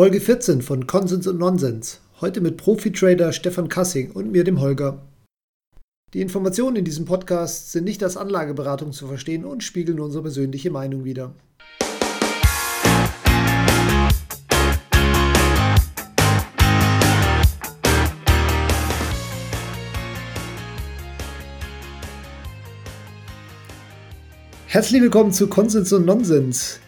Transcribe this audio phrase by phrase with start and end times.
[0.00, 2.00] Folge 14 von Konsens und Nonsens.
[2.22, 5.02] Heute mit Profi-Trader Stefan Kassing und mir, dem Holger.
[6.14, 10.70] Die Informationen in diesem Podcast sind nicht als Anlageberatung zu verstehen und spiegeln unsere persönliche
[10.70, 11.34] Meinung wider.
[24.64, 26.80] Herzlich willkommen zu Konsens und Nonsens.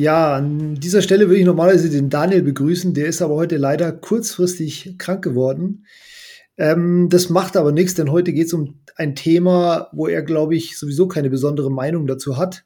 [0.00, 3.92] Ja, an dieser Stelle würde ich normalerweise den Daniel begrüßen, der ist aber heute leider
[3.92, 5.84] kurzfristig krank geworden.
[6.56, 10.56] Ähm, das macht aber nichts, denn heute geht es um ein Thema, wo er, glaube
[10.56, 12.64] ich, sowieso keine besondere Meinung dazu hat.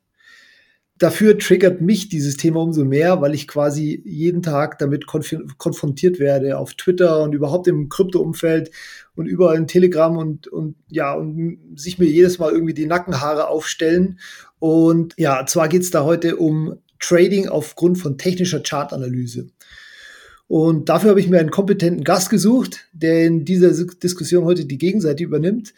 [0.96, 6.20] Dafür triggert mich dieses Thema umso mehr, weil ich quasi jeden Tag damit konf konfrontiert
[6.20, 8.70] werde auf Twitter und überhaupt im Krypto-Umfeld
[9.16, 13.48] und überall in Telegram und, und ja, und sich mir jedes Mal irgendwie die Nackenhaare
[13.48, 14.20] aufstellen.
[14.60, 19.48] Und ja, zwar geht es da heute um Trading aufgrund von technischer Chartanalyse.
[20.46, 24.78] Und dafür habe ich mir einen kompetenten Gast gesucht, der in dieser Diskussion heute die
[24.78, 25.74] Gegenseite übernimmt.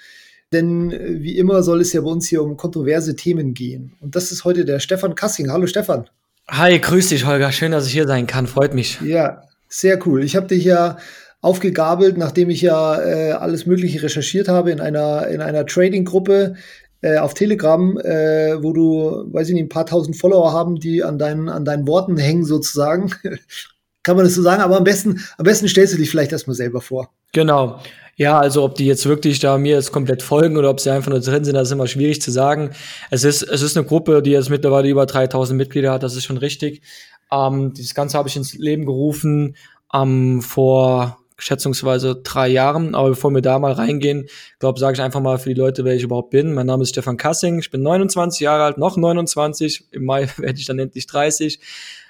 [0.52, 3.92] Denn äh, wie immer soll es ja bei uns hier um kontroverse Themen gehen.
[4.00, 5.50] Und das ist heute der Stefan Kassing.
[5.50, 6.08] Hallo Stefan.
[6.48, 7.50] Hi, grüß dich, Holger.
[7.50, 8.47] Schön, dass ich hier sein kann.
[8.47, 9.00] Freut mich.
[9.00, 10.22] Ja, sehr cool.
[10.22, 10.98] Ich habe dich ja
[11.41, 16.54] aufgegabelt, nachdem ich ja äh, alles Mögliche recherchiert habe in einer, in einer Trading-Gruppe,
[17.02, 21.03] äh, auf Telegram, äh, wo du, weiß ich nicht, ein paar tausend Follower haben, die
[21.03, 23.12] an deinen, an deinen Worten hängen sozusagen.
[24.03, 24.62] Kann man das so sagen?
[24.62, 27.11] Aber am besten, am besten stellst du dich vielleicht erstmal selber vor.
[27.33, 27.80] Genau.
[28.16, 31.11] Ja, also ob die jetzt wirklich da mir jetzt komplett folgen oder ob sie einfach
[31.11, 32.70] nur drin sind, das ist immer schwierig zu sagen.
[33.10, 36.25] Es ist, es ist eine Gruppe, die jetzt mittlerweile über 3000 Mitglieder hat, das ist
[36.25, 36.83] schon richtig.
[37.31, 39.56] Ähm, dieses Ganze habe ich ins Leben gerufen
[39.92, 42.94] ähm, vor schätzungsweise drei Jahren.
[42.94, 45.94] Aber bevor wir da mal reingehen, glaube sage ich einfach mal für die Leute, wer
[45.94, 46.54] ich überhaupt bin.
[46.54, 49.88] Mein Name ist Stefan Kassing, ich bin 29 Jahre alt, noch 29.
[49.92, 51.60] Im Mai werde ich dann endlich 30.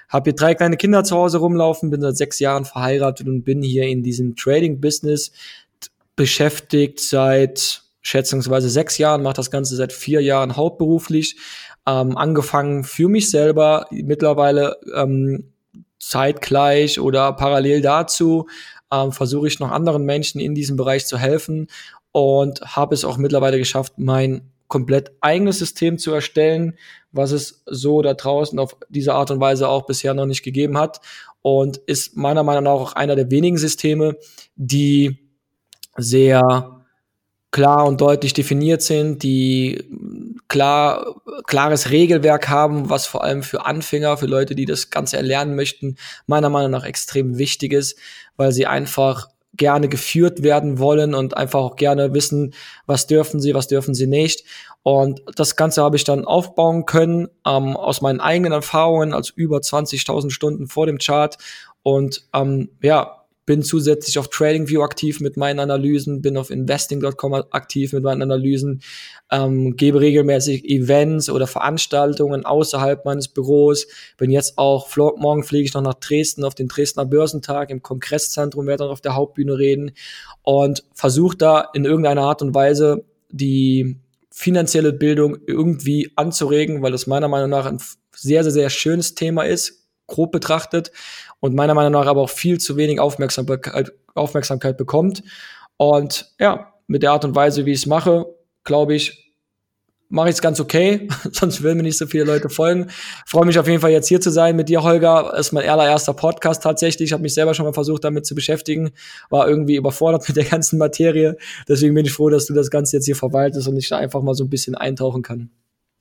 [0.08, 3.62] Habe hier drei kleine Kinder zu Hause rumlaufen, bin seit sechs Jahren verheiratet und bin
[3.62, 5.32] hier in diesem Trading-Business
[6.14, 11.36] beschäftigt seit schätzungsweise sechs Jahren, mache das Ganze seit vier Jahren hauptberuflich.
[11.88, 15.52] Ähm, angefangen für mich selber, mittlerweile ähm,
[15.98, 18.46] zeitgleich oder parallel dazu
[18.92, 21.68] ähm, versuche ich noch anderen Menschen in diesem Bereich zu helfen
[22.12, 26.74] und habe es auch mittlerweile geschafft, mein komplett eigenes System zu erstellen,
[27.12, 30.76] was es so da draußen auf diese Art und Weise auch bisher noch nicht gegeben
[30.76, 31.00] hat
[31.42, 34.16] und ist meiner Meinung nach auch einer der wenigen Systeme,
[34.56, 35.18] die
[35.96, 36.84] sehr
[37.52, 39.88] klar und deutlich definiert sind, die
[40.56, 45.54] klar, klares Regelwerk haben, was vor allem für Anfänger, für Leute, die das Ganze erlernen
[45.54, 45.96] möchten,
[46.26, 47.98] meiner Meinung nach extrem wichtig ist,
[48.38, 52.54] weil sie einfach gerne geführt werden wollen und einfach auch gerne wissen,
[52.86, 54.44] was dürfen sie, was dürfen sie nicht.
[54.82, 59.58] Und das Ganze habe ich dann aufbauen können ähm, aus meinen eigenen Erfahrungen als über
[59.58, 61.36] 20.000 Stunden vor dem Chart.
[61.82, 63.15] Und ähm, ja,
[63.46, 68.82] bin zusätzlich auf TradingView aktiv mit meinen Analysen, bin auf Investing.com aktiv mit meinen Analysen,
[69.30, 73.86] ähm, gebe regelmäßig Events oder Veranstaltungen außerhalb meines Büros,
[74.18, 77.70] bin jetzt auch, morgen fliege ich noch nach Dresden auf den Dresdner Börsentag.
[77.70, 79.92] Im Kongresszentrum, werde dann auf der Hauptbühne reden
[80.42, 83.96] und versuche da in irgendeiner Art und Weise die
[84.30, 87.78] finanzielle Bildung irgendwie anzuregen, weil das meiner Meinung nach ein
[88.14, 90.92] sehr, sehr, sehr schönes Thema ist, grob betrachtet
[91.40, 95.22] und meiner Meinung nach aber auch viel zu wenig Aufmerksamkeit, Aufmerksamkeit bekommt.
[95.76, 98.26] Und ja, mit der Art und Weise, wie ich es mache,
[98.64, 99.26] glaube ich,
[100.08, 102.88] mache ich es ganz okay, sonst will mir nicht so viele Leute folgen.
[103.26, 105.34] Freue mich auf jeden Fall jetzt hier zu sein mit dir, Holger.
[105.36, 107.08] Ist mein allererster Podcast tatsächlich.
[107.08, 108.90] Ich habe mich selber schon mal versucht, damit zu beschäftigen,
[109.30, 111.36] war irgendwie überfordert mit der ganzen Materie.
[111.68, 114.22] Deswegen bin ich froh, dass du das Ganze jetzt hier verwaltest und ich da einfach
[114.22, 115.50] mal so ein bisschen eintauchen kann.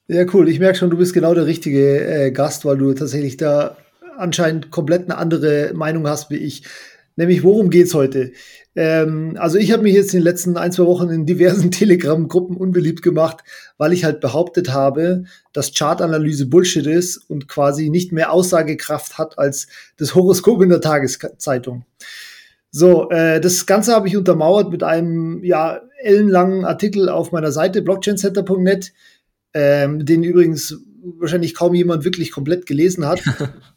[0.08, 0.48] Ja, cool.
[0.50, 3.76] Ich merke schon, du bist genau der richtige äh, Gast, weil du tatsächlich da
[4.18, 6.64] anscheinend komplett eine andere Meinung hast wie ich.
[7.18, 8.34] Nämlich, worum geht's heute?
[8.76, 12.58] Ähm, also ich habe mich jetzt in den letzten ein, zwei Wochen in diversen Telegram-Gruppen
[12.58, 13.38] unbeliebt gemacht,
[13.78, 19.40] weil ich halt behauptet habe, dass Chartanalyse Bullshit ist und quasi nicht mehr Aussagekraft hat
[19.40, 19.68] als
[19.98, 21.85] das Horoskop in der Tageszeitung.
[22.70, 27.82] So, äh, das Ganze habe ich untermauert mit einem ja ellenlangen Artikel auf meiner Seite
[27.82, 28.91] blockchaincenter.net,
[29.53, 30.78] ähm, den übrigens
[31.17, 33.23] wahrscheinlich kaum jemand wirklich komplett gelesen hat.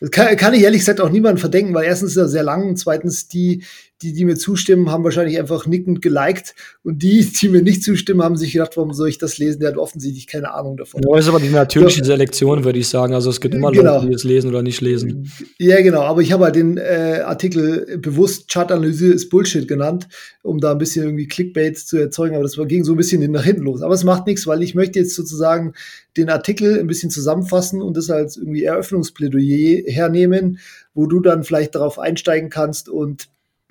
[0.00, 2.68] Das kann, kann ich ehrlich gesagt auch niemandem verdenken, weil erstens ist er sehr lang
[2.68, 3.64] und zweitens die,
[4.02, 8.22] die, die mir zustimmen, haben wahrscheinlich einfach nickend geliked und die, die mir nicht zustimmen,
[8.22, 9.60] haben sich gedacht, warum soll ich das lesen?
[9.60, 11.02] Der hat offensichtlich keine Ahnung davon.
[11.06, 12.04] Ja, ist aber die natürliche.
[12.04, 13.12] Selektion, würde ich sagen.
[13.12, 13.96] Also es gibt immer genau.
[13.96, 15.30] Leute, die es lesen oder nicht lesen.
[15.58, 16.00] Ja, genau.
[16.00, 20.08] Aber ich habe halt den äh, Artikel bewusst Chartanalyse ist Bullshit genannt,
[20.42, 22.34] um da ein bisschen irgendwie Clickbait zu erzeugen.
[22.34, 23.82] Aber das ging so ein bisschen nach hinten los.
[23.82, 25.74] Aber es macht nichts, weil ich möchte jetzt sozusagen
[26.16, 30.58] den Artikel ein bisschen zusammenfassen und das als irgendwie Eröffnungsplädoyer hernehmen,
[30.94, 33.28] wo du dann vielleicht darauf einsteigen kannst und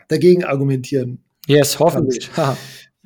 [0.10, 1.24] dagegen argumentieren.
[1.48, 2.30] Yes, hoffentlich.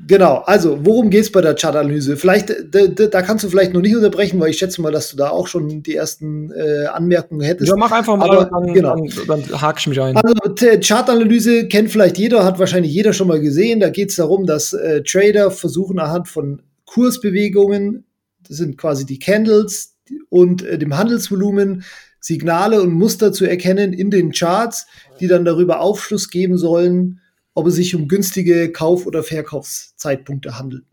[0.07, 2.17] Genau, also worum geht es bei der Chartanalyse?
[2.17, 5.17] Vielleicht, da, da, kannst du vielleicht noch nicht unterbrechen, weil ich schätze mal, dass du
[5.17, 7.69] da auch schon die ersten äh, Anmerkungen hättest.
[7.69, 8.95] Ja, mach einfach mal, Aber, dann, genau.
[9.27, 10.17] dann, dann hake ich mich ein.
[10.17, 10.33] Also
[10.81, 13.79] Chartanalyse kennt vielleicht jeder, hat wahrscheinlich jeder schon mal gesehen.
[13.79, 18.05] Da geht es darum, dass äh, Trader versuchen anhand von Kursbewegungen,
[18.47, 19.95] das sind quasi die Candles
[20.29, 21.83] und äh, dem Handelsvolumen,
[22.25, 24.87] Signale und Muster zu erkennen in den Charts,
[25.19, 27.19] die dann darüber Aufschluss geben sollen,
[27.53, 30.85] ob es sich um günstige Kauf- oder Verkaufszeitpunkte handelt.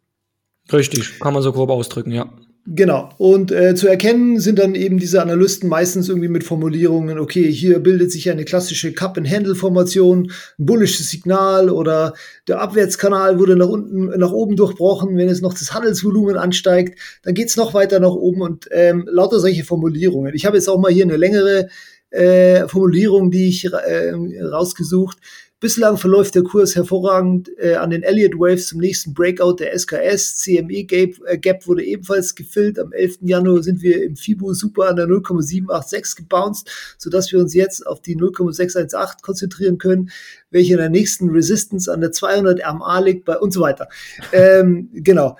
[0.72, 2.32] Richtig, kann man so grob ausdrücken, ja.
[2.66, 3.08] Genau.
[3.16, 7.78] Und äh, zu erkennen sind dann eben diese Analysten meistens irgendwie mit Formulierungen, okay, hier
[7.80, 12.12] bildet sich eine klassische Cup-and-Handle-Formation, ein bullisches Signal oder
[12.48, 17.32] der Abwärtskanal wurde nach unten, nach oben durchbrochen, wenn es noch das Handelsvolumen ansteigt, dann
[17.32, 20.34] geht's noch weiter nach oben und ähm, lauter solche Formulierungen.
[20.34, 21.68] Ich habe jetzt auch mal hier eine längere
[22.10, 24.12] äh, Formulierung, die ich äh,
[24.42, 25.18] rausgesucht.
[25.60, 30.36] Bislang verläuft der Kurs hervorragend äh, an den Elliott Waves zum nächsten Breakout der SKS.
[30.36, 32.78] CME Gap, äh, Gap wurde ebenfalls gefüllt.
[32.78, 33.18] Am 11.
[33.20, 38.00] Januar sind wir im FIBO super an der 0,786 gebounced, sodass wir uns jetzt auf
[38.00, 40.10] die 0,618 konzentrieren können,
[40.50, 43.88] welche in der nächsten Resistance an der 200 RMA liegt bei und so weiter.
[44.32, 45.36] Ähm, genau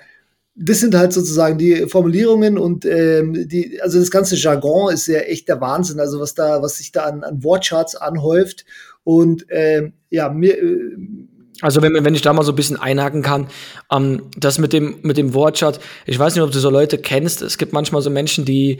[0.53, 5.19] das sind halt sozusagen die Formulierungen und ähm, die, also das ganze Jargon ist ja
[5.19, 8.65] echt der Wahnsinn, also was da, was sich da an, an Wortcharts anhäuft.
[9.03, 10.57] Und äh, ja, mir.
[10.57, 10.97] Äh,
[11.61, 13.47] also wenn, wenn ich da mal so ein bisschen einhaken kann,
[13.91, 17.41] ähm, das mit dem, mit dem Wortschatz, ich weiß nicht, ob du so Leute kennst,
[17.41, 18.79] es gibt manchmal so Menschen, die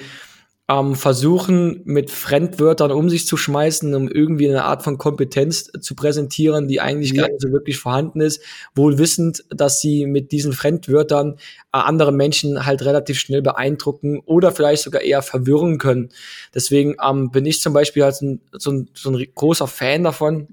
[0.71, 5.95] ähm, versuchen, mit Fremdwörtern um sich zu schmeißen, um irgendwie eine Art von Kompetenz zu
[5.95, 7.23] präsentieren, die eigentlich ja.
[7.23, 8.41] gar nicht so wirklich vorhanden ist,
[8.73, 11.37] wohl wissend, dass sie mit diesen Fremdwörtern äh,
[11.71, 16.09] andere Menschen halt relativ schnell beeindrucken oder vielleicht sogar eher verwirren können.
[16.55, 20.47] Deswegen ähm, bin ich zum Beispiel halt ein, so, ein, so ein großer Fan davon,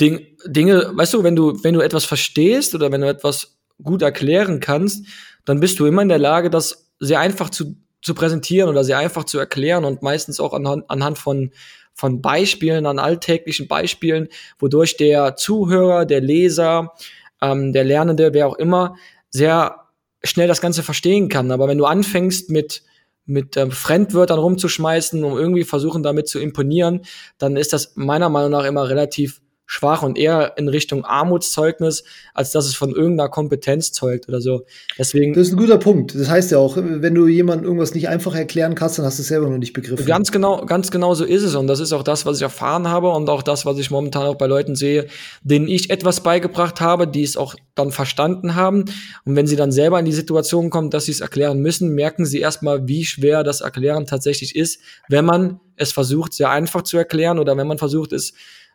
[0.00, 4.02] Ding, Dinge, weißt du, wenn du, wenn du etwas verstehst oder wenn du etwas gut
[4.02, 5.06] erklären kannst,
[5.44, 8.94] dann bist du immer in der Lage, das sehr einfach zu zu präsentieren oder sie
[8.94, 11.50] einfach zu erklären und meistens auch anhand, anhand von,
[11.94, 14.28] von Beispielen, an alltäglichen Beispielen,
[14.58, 16.92] wodurch der Zuhörer, der Leser,
[17.40, 18.94] ähm, der Lernende, wer auch immer,
[19.30, 19.80] sehr
[20.22, 21.50] schnell das Ganze verstehen kann.
[21.50, 22.82] Aber wenn du anfängst mit
[23.26, 27.06] mit ähm, Fremdwörtern rumzuschmeißen, um irgendwie versuchen damit zu imponieren,
[27.38, 32.50] dann ist das meiner Meinung nach immer relativ schwach und eher in Richtung Armutszeugnis, als
[32.52, 34.64] dass es von irgendeiner Kompetenz zeugt oder so.
[34.98, 35.32] Deswegen.
[35.32, 36.14] Das ist ein guter Punkt.
[36.14, 39.22] Das heißt ja auch, wenn du jemandem irgendwas nicht einfach erklären kannst, dann hast du
[39.22, 40.04] es selber noch nicht begriffen.
[40.04, 41.54] Ganz genau, ganz genau so ist es.
[41.54, 44.26] Und das ist auch das, was ich erfahren habe und auch das, was ich momentan
[44.26, 45.06] auch bei Leuten sehe,
[45.42, 48.84] denen ich etwas beigebracht habe, die es auch dann verstanden haben.
[49.24, 52.26] Und wenn sie dann selber in die Situation kommen, dass sie es erklären müssen, merken
[52.26, 56.96] sie erstmal, wie schwer das Erklären tatsächlich ist, wenn man es versucht, sehr einfach zu
[56.96, 58.34] erklären oder wenn man versucht, es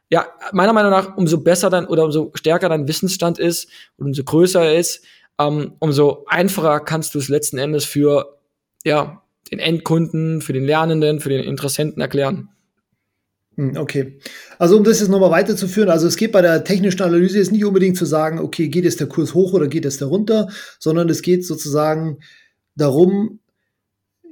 [0.10, 4.24] ja, meiner Meinung nach, umso besser dann oder umso stärker dein Wissensstand ist und umso
[4.24, 5.04] größer er ist,
[5.40, 8.40] ähm, umso einfacher kannst du es letzten Endes für
[8.84, 9.22] ja,
[9.52, 12.50] den Endkunden, für den Lernenden, für den Interessenten erklären.
[13.56, 14.20] Hm, okay.
[14.58, 17.66] Also um das jetzt nochmal weiterzuführen, also es geht bei der technischen Analyse jetzt nicht
[17.66, 21.10] unbedingt zu sagen, okay, geht jetzt der Kurs hoch oder geht es da runter, sondern
[21.10, 22.20] es geht sozusagen
[22.76, 23.39] darum,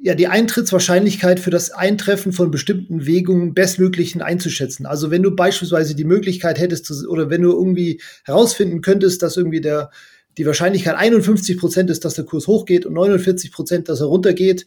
[0.01, 4.85] ja, die Eintrittswahrscheinlichkeit für das Eintreffen von bestimmten Wegungen bestmöglichen einzuschätzen.
[4.85, 9.37] Also wenn du beispielsweise die Möglichkeit hättest zu, oder wenn du irgendwie herausfinden könntest, dass
[9.37, 9.89] irgendwie der,
[10.37, 14.65] die Wahrscheinlichkeit 51 Prozent ist, dass der Kurs hochgeht und 49 Prozent, dass er runtergeht,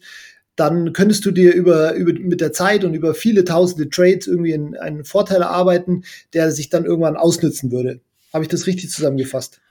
[0.57, 4.53] dann könntest du dir über, über, mit der Zeit und über viele tausende Trades irgendwie
[4.53, 8.01] einen, einen Vorteil erarbeiten, der sich dann irgendwann ausnützen würde.
[8.33, 9.61] Habe ich das richtig zusammengefasst?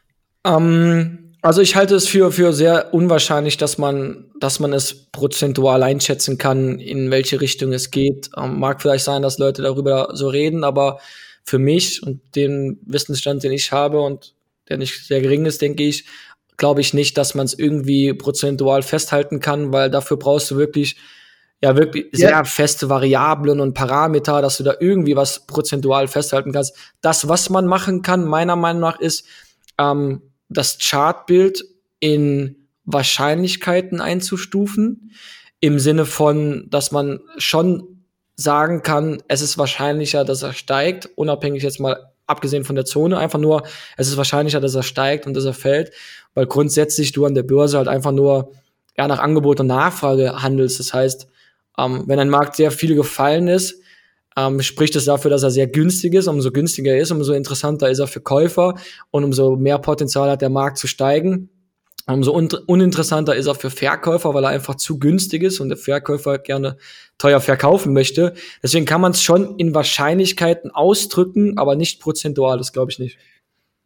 [0.44, 5.82] Ähm, also ich halte es für, für sehr unwahrscheinlich, dass man, dass man es prozentual
[5.82, 8.30] einschätzen kann, in welche Richtung es geht.
[8.36, 11.00] Ähm, mag vielleicht sein, dass Leute darüber so reden, aber
[11.44, 14.34] für mich und den Wissensstand, den ich habe und
[14.68, 16.04] der nicht sehr gering ist, denke ich,
[16.56, 20.96] glaube ich nicht, dass man es irgendwie prozentual festhalten kann, weil dafür brauchst du wirklich
[21.62, 22.44] ja wirklich sehr ja.
[22.44, 26.74] feste Variablen und Parameter, dass du da irgendwie was prozentual festhalten kannst.
[27.00, 29.26] Das, was man machen kann, meiner Meinung nach, ist
[29.78, 31.64] ähm, das Chartbild
[32.00, 35.12] in Wahrscheinlichkeiten einzustufen,
[35.60, 38.04] im Sinne von, dass man schon
[38.36, 43.18] sagen kann, es ist wahrscheinlicher, dass er steigt, unabhängig jetzt mal abgesehen von der Zone,
[43.18, 43.64] einfach nur,
[43.96, 45.92] es ist wahrscheinlicher, dass er steigt und dass er fällt,
[46.34, 48.52] weil grundsätzlich du an der Börse halt einfach nur
[48.96, 50.78] ja, nach Angebot und Nachfrage handelst.
[50.78, 51.28] Das heißt,
[51.78, 53.82] ähm, wenn ein Markt sehr viel gefallen ist,
[54.36, 56.28] ähm, spricht es dafür, dass er sehr günstig ist.
[56.28, 58.74] Umso günstiger er ist, umso interessanter ist er für Käufer
[59.10, 61.50] und umso mehr Potenzial hat der Markt zu steigen.
[62.06, 65.78] Umso un uninteressanter ist er für Verkäufer, weil er einfach zu günstig ist und der
[65.78, 66.76] Verkäufer gerne
[67.18, 68.34] teuer verkaufen möchte.
[68.62, 73.18] Deswegen kann man es schon in Wahrscheinlichkeiten ausdrücken, aber nicht prozentual, das glaube ich nicht.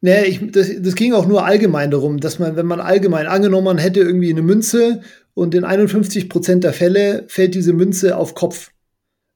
[0.00, 3.64] Nee, ich, das, das ging auch nur allgemein darum, dass man, wenn man allgemein angenommen
[3.64, 5.00] man hätte irgendwie eine Münze
[5.34, 8.70] und in 51 Prozent der Fälle fällt diese Münze auf Kopf,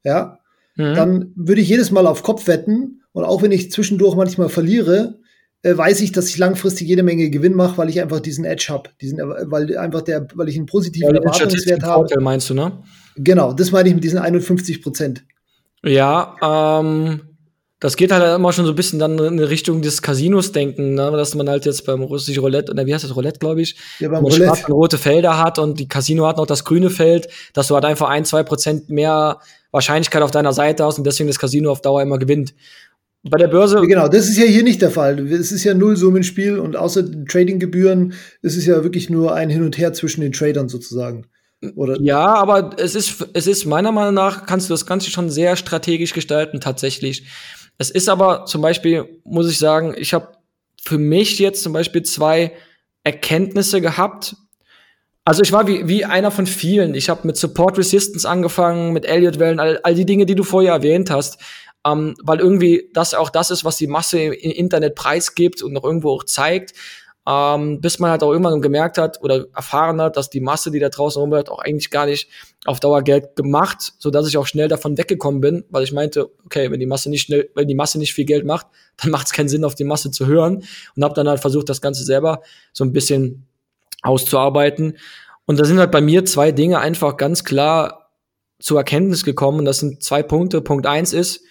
[0.05, 0.38] ja,
[0.79, 0.95] mhm.
[0.95, 5.19] dann würde ich jedes Mal auf Kopf wetten und auch wenn ich zwischendurch manchmal verliere,
[5.63, 8.67] äh, weiß ich, dass ich langfristig jede Menge Gewinn mache, weil ich einfach diesen Edge
[8.71, 12.07] habe, diesen, weil einfach der, weil ich einen positiven ja, Erwartungswert habe.
[12.07, 12.81] Vorteil meinst du, ne?
[13.17, 15.25] Genau, das meine ich mit diesen 51 Prozent.
[15.85, 17.21] Ja, ähm,
[17.81, 21.13] das geht halt immer schon so ein bisschen dann in Richtung des Casinos denken, ne?
[21.13, 24.09] dass man halt jetzt beim russischen Roulette, oder wie heißt das, Roulette, glaube ich, ja,
[24.09, 24.67] beim Roulette.
[24.73, 28.09] rote Felder hat und die Casino hat noch das grüne Feld, dass du halt einfach
[28.09, 29.39] ein, zwei Prozent mehr
[29.71, 32.55] Wahrscheinlichkeit auf deiner Seite hast und deswegen das Casino auf Dauer immer gewinnt.
[33.23, 33.81] Bei der Börse.
[33.83, 35.19] Genau, das ist ja hier nicht der Fall.
[35.33, 39.77] Es ist ja Nullsummenspiel und außer Tradinggebühren ist es ja wirklich nur ein Hin und
[39.77, 41.27] Her zwischen den Tradern sozusagen.
[41.75, 42.01] Oder?
[42.01, 45.57] Ja, aber es ist, es ist meiner Meinung nach, kannst du das Ganze schon sehr
[45.57, 47.25] strategisch gestalten, tatsächlich.
[47.79, 50.29] Es ist aber zum Beispiel, muss ich sagen, ich habe
[50.83, 52.53] für mich jetzt zum Beispiel zwei
[53.03, 54.37] Erkenntnisse gehabt.
[55.29, 56.95] Also ich war wie, wie einer von vielen.
[56.95, 60.73] Ich habe mit Support Resistance angefangen, mit Elliott-Wellen, all, all die Dinge, die du vorher
[60.73, 61.37] erwähnt hast.
[61.87, 65.85] Ähm, weil irgendwie das auch das ist, was die Masse im Internet preisgibt und noch
[65.85, 66.73] irgendwo auch zeigt
[67.29, 70.79] ähm, bis man halt auch irgendwann gemerkt hat oder erfahren hat, dass die Masse, die
[70.79, 72.31] da draußen rumhört, auch eigentlich gar nicht
[72.65, 76.31] auf Dauer Geld gemacht, so dass ich auch schnell davon weggekommen bin, weil ich meinte,
[76.47, 78.67] okay, wenn die Masse nicht schnell, wenn die Masse nicht viel Geld macht,
[78.97, 80.65] dann macht es keinen Sinn, auf die Masse zu hören
[80.97, 82.41] und habe dann halt versucht, das Ganze selber
[82.73, 83.47] so ein bisschen
[84.03, 84.99] auszuarbeiten.
[85.47, 88.11] Und da sind halt bei mir zwei Dinge einfach ganz klar
[88.59, 89.61] zur Erkenntnis gekommen.
[89.61, 90.61] Und das sind zwei Punkte.
[90.61, 91.43] Punkt eins ist,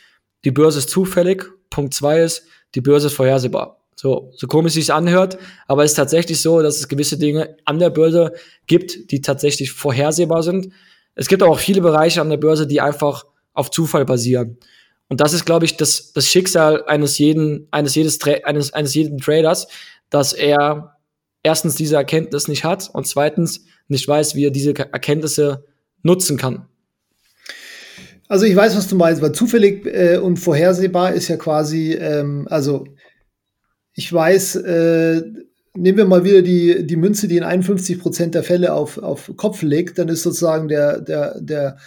[0.45, 1.45] die Börse ist zufällig.
[1.69, 2.43] Punkt zwei ist,
[2.75, 3.77] die Börse ist vorhersehbar.
[3.95, 7.79] So, so komisch sich anhört, aber es ist tatsächlich so, dass es gewisse Dinge an
[7.79, 8.33] der Börse
[8.67, 10.71] gibt, die tatsächlich vorhersehbar sind.
[11.15, 14.59] Es gibt auch viele Bereiche an der Börse, die einfach auf Zufall basieren.
[15.09, 19.17] Und das ist, glaube ich, das, das Schicksal eines jeden, eines jedes, eines, eines jeden
[19.17, 19.67] Traders,
[20.11, 20.96] dass er
[21.47, 25.63] erstens diese Erkenntnis nicht hat und zweitens nicht weiß, wie er diese Erkenntnisse
[26.03, 26.67] nutzen kann.
[28.27, 32.45] Also ich weiß, was du meinst, weil zufällig äh, und vorhersehbar ist ja quasi, ähm,
[32.49, 32.85] also
[33.93, 35.21] ich weiß, äh,
[35.73, 39.31] nehmen wir mal wieder die, die Münze, die in 51 Prozent der Fälle auf, auf
[39.37, 41.77] Kopf legt, dann ist sozusagen der, der, der,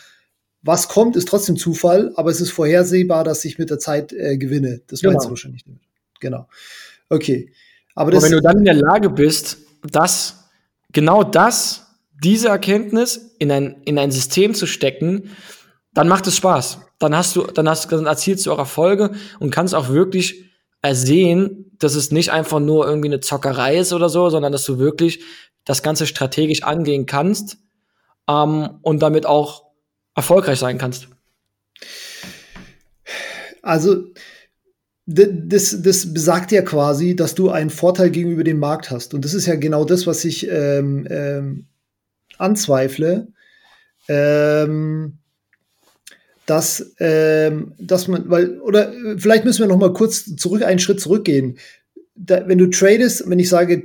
[0.63, 4.39] was kommt, ist trotzdem Zufall, aber es ist vorhersehbar, dass ich mit der Zeit äh,
[4.39, 4.81] gewinne.
[4.87, 5.13] Das genau.
[5.13, 5.83] meinst du wahrscheinlich nicht.
[6.21, 6.49] Genau.
[7.11, 7.53] Okay.
[7.95, 10.49] Aber, das, wenn du dann in der Lage bist, dass
[10.93, 11.87] genau das,
[12.23, 15.31] diese Erkenntnis in ein, in ein System zu stecken,
[15.93, 16.81] dann macht es Spaß.
[16.99, 20.45] Dann hast du, dann hast, dann erzielst du auch Erfolge und kannst auch wirklich
[20.83, 24.79] ersehen, dass es nicht einfach nur irgendwie eine Zockerei ist oder so, sondern dass du
[24.79, 25.25] wirklich
[25.65, 27.59] das Ganze strategisch angehen kannst
[28.29, 29.65] ähm, und damit auch
[30.15, 31.09] erfolgreich sein kannst.
[33.63, 34.05] Also
[35.07, 39.15] das, das besagt ja quasi, dass du einen Vorteil gegenüber dem Markt hast.
[39.15, 41.67] Und das ist ja genau das, was ich ähm, ähm,
[42.39, 43.29] anzweifle.
[44.09, 45.19] Ähm,
[46.51, 51.01] dass, ähm, dass man, weil, oder vielleicht müssen wir noch mal kurz zurück, einen Schritt
[51.01, 51.59] zurückgehen.
[52.23, 53.83] Da, wenn du tradest, wenn ich sage,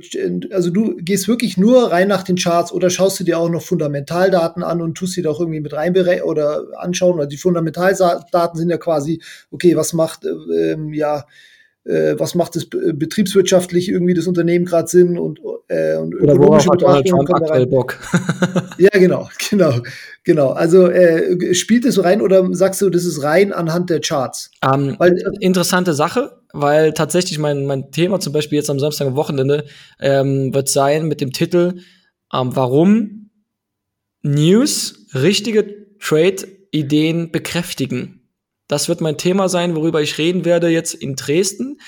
[0.50, 3.62] also du gehst wirklich nur rein nach den Charts oder schaust du dir auch noch
[3.62, 8.58] Fundamentaldaten an und tust sie da auch irgendwie mit rein oder anschauen, oder die Fundamentaldaten
[8.58, 11.24] sind ja quasi, okay, was macht, ähm, ja,
[11.86, 17.70] äh, was macht es betriebswirtschaftlich irgendwie das Unternehmen gerade Sinn und, äh, und ökonomische Betrachtungen.
[17.70, 17.98] Bock.
[18.78, 19.72] ja, genau, genau,
[20.24, 20.50] genau.
[20.50, 24.50] Also äh, spielt es so rein oder sagst du, das ist rein anhand der Charts?
[24.64, 29.06] Um, ähm, weil, interessante Sache, weil tatsächlich mein, mein Thema zum Beispiel jetzt am Samstag
[29.06, 29.64] am Wochenende
[30.00, 31.80] ähm, wird sein mit dem Titel
[32.32, 33.30] ähm, Warum
[34.22, 38.15] News richtige Trade-Ideen bekräftigen.
[38.68, 41.80] Das wird mein Thema sein, worüber ich reden werde jetzt in Dresden,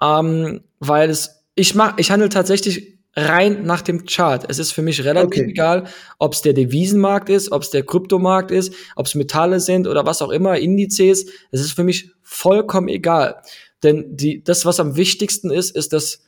[0.00, 4.44] ähm, weil es ich mach, ich handle tatsächlich rein nach dem Chart.
[4.48, 5.50] Es ist für mich relativ okay.
[5.50, 5.86] egal,
[6.18, 10.06] ob es der Devisenmarkt ist, ob es der Kryptomarkt ist, ob es Metalle sind oder
[10.06, 11.26] was auch immer, Indizes.
[11.50, 13.42] Es ist für mich vollkommen egal.
[13.82, 16.22] Denn die, das, was am wichtigsten ist, ist, dass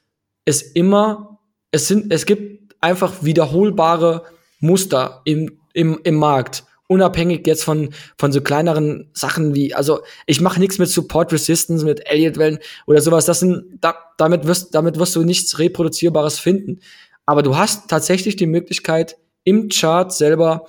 [0.44, 1.38] es immer,
[1.70, 4.25] es sind, es gibt einfach wiederholbare
[4.61, 6.64] Muster im, im, im Markt.
[6.88, 11.84] Unabhängig jetzt von, von so kleineren Sachen wie, also ich mache nichts mit Support Resistance,
[11.84, 13.24] mit Elliott-Wellen oder sowas.
[13.24, 16.80] Das sind, da, damit, wirst, damit wirst du nichts Reproduzierbares finden.
[17.26, 20.66] Aber du hast tatsächlich die Möglichkeit, im Chart selber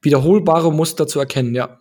[0.00, 1.78] wiederholbare Muster zu erkennen, ja.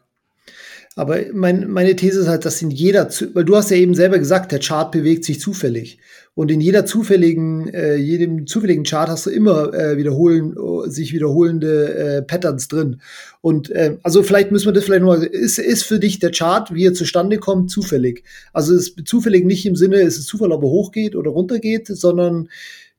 [0.96, 4.18] Aber mein, meine These ist halt, dass in jeder, weil du hast ja eben selber
[4.18, 6.00] gesagt, der Chart bewegt sich zufällig.
[6.36, 10.54] Und in jeder zufälligen, äh, jedem zufälligen Chart hast du immer äh, wiederholen,
[10.88, 13.00] sich wiederholende äh, Patterns drin.
[13.40, 16.74] Und äh, also vielleicht müssen wir das vielleicht noch, ist, ist für dich der Chart,
[16.74, 18.24] wie er zustande kommt, zufällig?
[18.52, 22.50] Also ist zufällig nicht im Sinne, ist es Zufall, ob er hochgeht oder runtergeht, sondern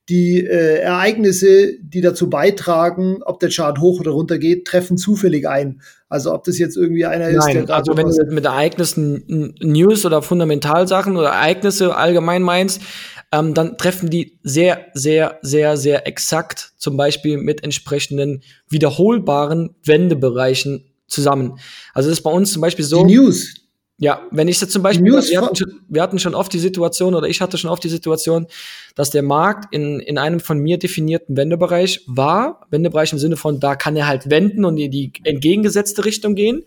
[0.09, 5.47] die äh, Ereignisse, die dazu beitragen, ob der Chart hoch oder runter geht, treffen zufällig
[5.47, 5.81] ein.
[6.07, 10.05] Also ob das jetzt irgendwie einer ist, Nein, der also wenn du mit Ereignissen News
[10.05, 12.81] oder Fundamentalsachen oder Ereignisse allgemein meinst,
[13.31, 20.85] ähm, dann treffen die sehr, sehr, sehr, sehr exakt, zum Beispiel mit entsprechenden wiederholbaren Wendebereichen
[21.07, 21.59] zusammen.
[21.93, 23.05] Also das ist bei uns zum Beispiel so.
[23.05, 23.55] Die News,
[23.99, 27.15] ja, wenn ich jetzt zum Beispiel, wir hatten, schon, wir hatten schon oft die Situation
[27.15, 28.45] oder ich hatte schon oft die Situation,
[28.93, 32.67] dass der Markt in, in einem von mir definierten Wendebereich war.
[32.69, 36.63] Wendebereich im Sinne von, da kann er halt wenden und in die entgegengesetzte Richtung gehen.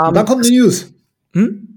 [0.00, 0.92] Um, und dann kommt eine News.
[1.34, 1.71] Hm?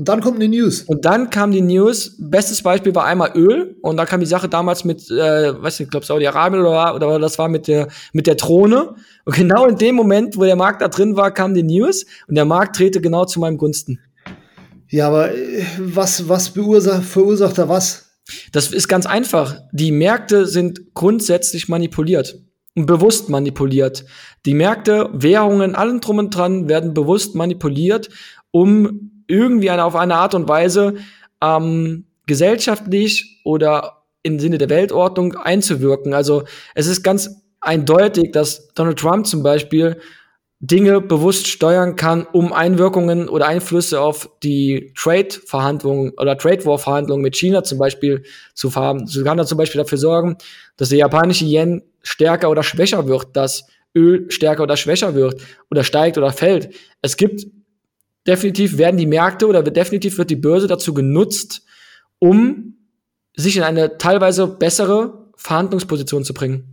[0.00, 0.80] Und dann kommt eine News.
[0.84, 2.16] Und dann kam die News.
[2.18, 3.76] Bestes Beispiel war einmal Öl.
[3.82, 7.18] Und da kam die Sache damals mit, äh, weiß nicht, ich glaube Saudi-Arabien oder, oder
[7.18, 8.94] das war mit der, mit der Drohne.
[9.26, 12.06] Und genau in dem Moment, wo der Markt da drin war, kam die News.
[12.28, 14.00] Und der Markt drehte genau zu meinem Gunsten.
[14.88, 18.12] Ja, aber äh, was, was verursacht, verursacht da was?
[18.52, 19.58] Das ist ganz einfach.
[19.70, 22.40] Die Märkte sind grundsätzlich manipuliert
[22.74, 24.06] und bewusst manipuliert.
[24.46, 28.08] Die Märkte, Währungen, allen drum und dran werden bewusst manipuliert,
[28.50, 30.96] um irgendwie eine, auf eine Art und Weise
[31.42, 36.12] ähm, gesellschaftlich oder im Sinne der Weltordnung einzuwirken.
[36.12, 36.44] Also
[36.74, 40.00] es ist ganz eindeutig, dass Donald Trump zum Beispiel
[40.62, 47.64] Dinge bewusst steuern kann, um Einwirkungen oder Einflüsse auf die Trade-Verhandlungen oder Trade-War-Verhandlungen mit China
[47.64, 49.06] zum Beispiel zu haben.
[49.06, 50.36] So kann er zum Beispiel dafür sorgen,
[50.76, 53.64] dass der japanische Yen stärker oder schwächer wird, dass
[53.96, 56.74] Öl stärker oder schwächer wird oder steigt oder fällt.
[57.00, 57.46] Es gibt
[58.26, 61.62] definitiv werden die Märkte oder definitiv wird die Börse dazu genutzt,
[62.18, 62.76] um
[63.36, 66.69] sich in eine teilweise bessere Verhandlungsposition zu bringen.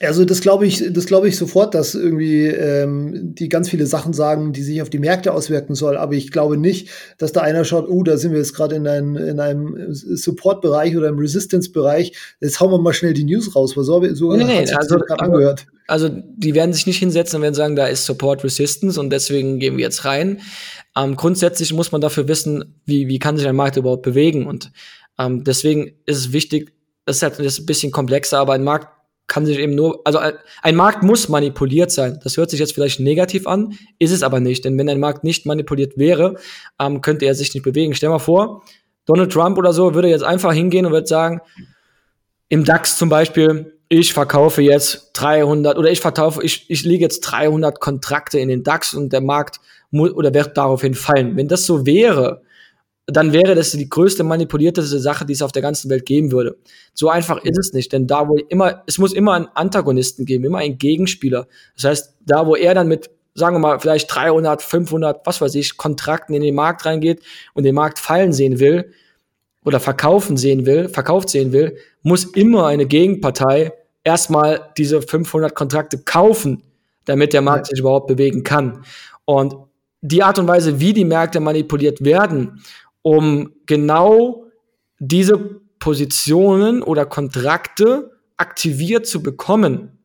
[0.00, 4.12] Also das glaube ich, das glaube ich sofort, dass irgendwie ähm, die ganz viele Sachen
[4.12, 5.96] sagen, die sich auf die Märkte auswirken soll.
[5.96, 8.86] Aber ich glaube nicht, dass da einer schaut, oh, da sind wir jetzt gerade in,
[8.86, 12.12] ein, in einem Support-Bereich oder im Resistance-Bereich.
[12.40, 13.76] Jetzt hauen wir mal schnell die News raus.
[13.76, 15.66] Was so, so nee, nee, also, gerade angehört.
[15.88, 19.58] Also die werden sich nicht hinsetzen und werden sagen, da ist Support Resistance und deswegen
[19.58, 20.40] gehen wir jetzt rein.
[20.96, 24.46] Ähm, grundsätzlich muss man dafür wissen, wie, wie kann sich ein Markt überhaupt bewegen.
[24.46, 24.70] Und
[25.18, 26.72] ähm, deswegen ist es wichtig,
[27.04, 28.97] das ist halt das ist ein bisschen komplexer, aber ein Markt
[29.28, 30.18] kann sich eben nur, also
[30.62, 32.18] ein Markt muss manipuliert sein.
[32.24, 34.64] Das hört sich jetzt vielleicht negativ an, ist es aber nicht.
[34.64, 36.36] Denn wenn ein Markt nicht manipuliert wäre,
[36.80, 37.94] ähm, könnte er sich nicht bewegen.
[37.94, 38.64] Stell mal vor,
[39.04, 41.40] Donald Trump oder so würde jetzt einfach hingehen und würde sagen,
[42.48, 47.20] im DAX zum Beispiel, ich verkaufe jetzt 300 oder ich verkaufe, ich, ich lege jetzt
[47.20, 49.60] 300 Kontrakte in den DAX und der Markt
[49.92, 51.36] oder wird daraufhin fallen.
[51.36, 52.42] Wenn das so wäre,
[53.10, 56.58] dann wäre das die größte manipulierteste Sache, die es auf der ganzen Welt geben würde.
[56.92, 60.44] So einfach ist es nicht, denn da wo immer, es muss immer einen Antagonisten geben,
[60.44, 61.48] immer einen Gegenspieler.
[61.74, 65.54] Das heißt, da wo er dann mit, sagen wir mal, vielleicht 300, 500, was weiß
[65.54, 67.22] ich, Kontrakten in den Markt reingeht
[67.54, 68.92] und den Markt fallen sehen will
[69.64, 73.72] oder verkaufen sehen will, verkauft sehen will, muss immer eine Gegenpartei
[74.04, 76.62] erstmal diese 500 Kontrakte kaufen,
[77.06, 78.84] damit der Markt sich überhaupt bewegen kann.
[79.24, 79.54] Und
[80.02, 82.62] die Art und Weise, wie die Märkte manipuliert werden
[83.08, 84.44] um genau
[84.98, 85.38] diese
[85.78, 89.98] Positionen oder Kontrakte aktiviert zu bekommen.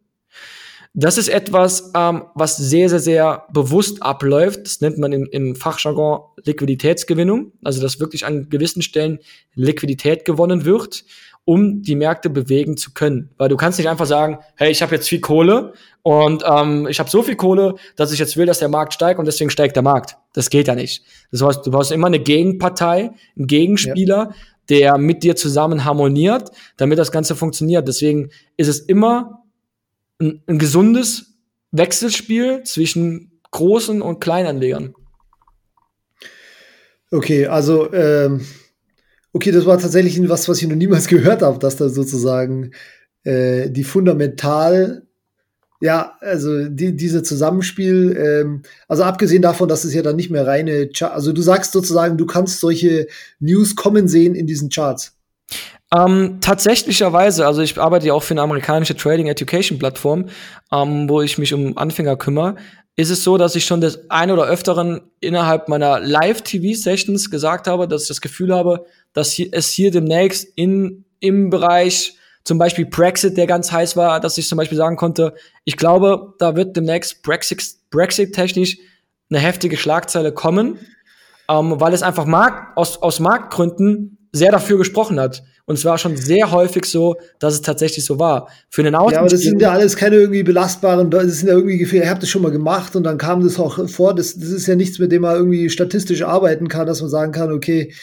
[0.94, 4.62] Das ist etwas, ähm, was sehr, sehr, sehr bewusst abläuft.
[4.66, 7.52] Das nennt man im, im Fachjargon Liquiditätsgewinnung.
[7.62, 9.20] Also, dass wirklich an gewissen Stellen
[9.54, 11.04] Liquidität gewonnen wird
[11.46, 13.32] um die Märkte bewegen zu können.
[13.38, 17.00] Weil du kannst nicht einfach sagen, hey, ich habe jetzt viel Kohle und ähm, ich
[17.00, 19.76] habe so viel Kohle, dass ich jetzt will, dass der Markt steigt und deswegen steigt
[19.76, 20.16] der Markt.
[20.34, 21.04] Das geht ja nicht.
[21.32, 24.36] Das heißt, du brauchst immer eine Gegenpartei, einen Gegenspieler, ja.
[24.70, 27.88] der mit dir zusammen harmoniert, damit das Ganze funktioniert.
[27.88, 29.44] Deswegen ist es immer
[30.20, 31.38] ein, ein gesundes
[31.72, 34.96] Wechselspiel zwischen großen und Kleinanlegern.
[37.12, 38.42] Okay, also ähm
[39.36, 42.72] Okay, das war tatsächlich was, was ich noch niemals gehört habe, dass da sozusagen
[43.24, 45.03] äh, die fundamental,
[45.84, 50.48] ja, also die, diese Zusammenspiel, ähm, also abgesehen davon, dass es ja dann nicht mehr
[50.48, 53.08] reine, Char also du sagst sozusagen, du kannst solche
[53.42, 55.18] News kommen sehen in diesen Charts.
[55.94, 60.30] Ähm, tatsächlicherweise, also ich arbeite ja auch für eine amerikanische Trading Education Plattform,
[60.72, 62.56] ähm, wo ich mich um Anfänger kümmere,
[62.96, 67.90] ist es so, dass ich schon das eine oder öfteren innerhalb meiner Live-TV-Sessions gesagt habe,
[67.90, 73.38] dass ich das Gefühl habe, dass es hier demnächst in, im Bereich zum Beispiel Brexit,
[73.38, 77.24] der ganz heiß war, dass ich zum Beispiel sagen konnte, ich glaube, da wird demnächst
[77.24, 78.78] Brexit, Brexit-technisch
[79.30, 80.80] eine heftige Schlagzeile kommen,
[81.50, 85.44] ähm, weil es einfach Markt, aus, aus Marktgründen sehr dafür gesprochen hat.
[85.66, 88.50] Und es war schon sehr häufig so, dass es tatsächlich so war.
[88.70, 91.54] Für einen Außen Ja, aber das sind ja alles keine irgendwie belastbaren, das sind ja
[91.54, 94.14] irgendwie Gefühle, ihr habt das schon mal gemacht und dann kam das auch vor.
[94.14, 97.32] Das, das ist ja nichts, mit dem man irgendwie statistisch arbeiten kann, dass man sagen
[97.32, 97.94] kann, okay,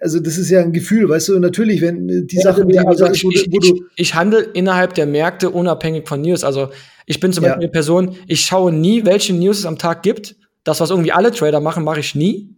[0.00, 3.06] also das ist ja ein Gefühl, weißt du, natürlich, wenn die ja, Sachen, die also
[3.06, 6.44] ich, wo ich, ich, handle innerhalb der Märkte unabhängig von News.
[6.44, 6.68] Also
[7.06, 7.50] ich bin zum ja.
[7.50, 10.36] Beispiel eine Person, ich schaue nie, welche News es am Tag gibt.
[10.64, 12.54] Das, was irgendwie alle Trader machen, mache ich nie.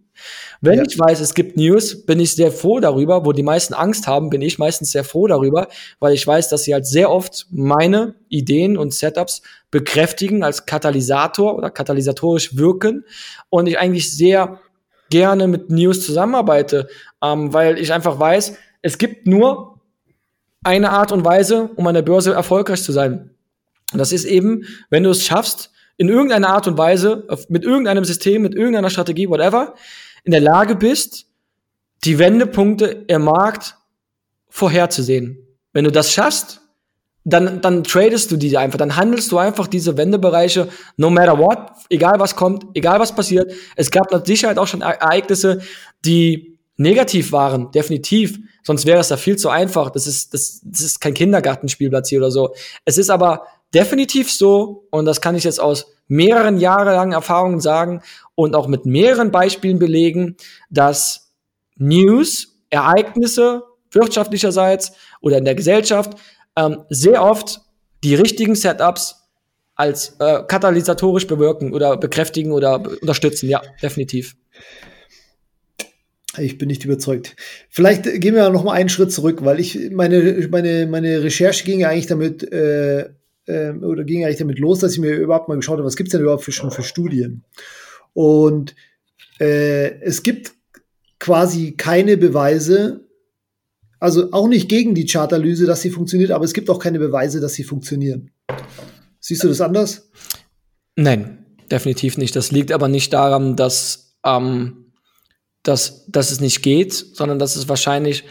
[0.59, 0.83] Wenn ja.
[0.87, 3.25] ich weiß, es gibt News, bin ich sehr froh darüber.
[3.25, 5.67] Wo die meisten Angst haben, bin ich meistens sehr froh darüber,
[5.99, 11.55] weil ich weiß, dass sie halt sehr oft meine Ideen und Setups bekräftigen als Katalysator
[11.57, 13.05] oder katalysatorisch wirken
[13.49, 14.59] und ich eigentlich sehr
[15.13, 16.87] gerne mit News zusammenarbeite,
[17.21, 19.79] ähm, weil ich einfach weiß, es gibt nur
[20.63, 23.29] eine Art und Weise, um an der Börse erfolgreich zu sein.
[23.91, 28.03] Und das ist eben, wenn du es schaffst, in irgendeiner Art und Weise, mit irgendeinem
[28.03, 29.75] System, mit irgendeiner Strategie, whatever,
[30.23, 31.27] in der Lage bist,
[32.03, 33.75] die Wendepunkte im Markt
[34.49, 35.37] vorherzusehen.
[35.73, 36.62] Wenn du das schaffst,
[37.25, 41.71] dann, dann tradest du diese einfach, dann handelst du einfach diese Wendebereiche, no matter what,
[41.89, 43.51] egal was kommt, egal was passiert.
[43.75, 45.61] Es gab mit Sicherheit auch schon Ereignisse,
[46.05, 48.39] die negativ waren, definitiv.
[48.63, 49.89] Sonst wäre es da viel zu einfach.
[49.89, 52.53] Das ist, das, das ist kein Kindergartenspielplatz hier oder so.
[52.85, 58.01] Es ist aber definitiv so, und das kann ich jetzt aus mehreren jahrelangen Erfahrungen sagen
[58.35, 60.35] und auch mit mehreren Beispielen belegen,
[60.69, 61.31] dass
[61.77, 66.17] News, Ereignisse wirtschaftlicherseits oder in der Gesellschaft
[66.57, 67.61] ähm, sehr oft
[68.03, 69.15] die richtigen Setups
[69.75, 73.49] als äh, katalysatorisch bewirken oder bekräftigen oder unterstützen.
[73.49, 74.35] Ja, definitiv.
[76.37, 77.35] Ich bin nicht überzeugt.
[77.69, 81.79] Vielleicht gehen wir noch mal einen Schritt zurück, weil ich meine meine meine Recherche ging
[81.81, 83.09] ja eigentlich damit äh,
[83.45, 86.11] äh, oder ging eigentlich damit los, dass ich mir überhaupt mal geschaut habe, was gibt's
[86.11, 87.43] denn überhaupt für, schon für Studien?
[88.13, 88.75] Und
[89.39, 90.53] äh, es gibt
[91.19, 93.02] quasi keine Beweise,
[94.03, 97.39] also auch nicht gegen die Chartanalyse, dass sie funktioniert, aber es gibt auch keine Beweise,
[97.39, 98.31] dass sie funktionieren.
[99.21, 100.09] Siehst du das anders?
[100.97, 102.35] Nein, definitiv nicht.
[102.35, 104.91] Das liegt aber nicht daran, dass, ähm,
[105.63, 108.25] dass, dass es nicht geht, sondern dass es wahrscheinlich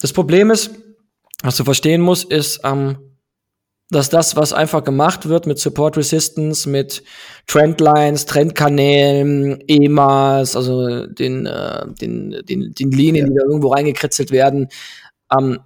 [0.00, 0.70] das Problem ist,
[1.42, 2.96] was du verstehen musst, ist, ähm,
[3.90, 7.02] dass das, was einfach gemacht wird mit Support Resistance, mit
[7.46, 13.32] Trendlines, Trendkanälen, EMAs, also den, äh, den, den, den Linien, ja.
[13.32, 14.68] die da irgendwo reingekritzelt werden,
[15.36, 15.60] ähm,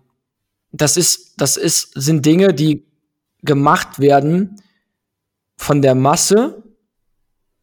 [0.72, 2.84] das ist, das ist, sind Dinge, die
[3.42, 4.56] gemacht werden
[5.56, 6.62] von der Masse,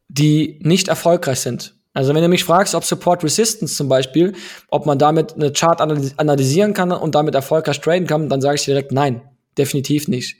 [0.08, 1.74] die nicht erfolgreich sind.
[1.92, 4.34] Also wenn du mich fragst, ob Support Resistance zum Beispiel,
[4.68, 8.64] ob man damit eine Chart analysieren kann und damit erfolgreich traden kann, dann sage ich
[8.64, 9.22] direkt nein,
[9.58, 10.36] definitiv nicht.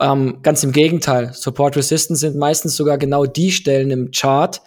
[0.00, 4.60] Ähm, ganz im Gegenteil, Support Resistance sind meistens sogar genau die Stellen im Chart,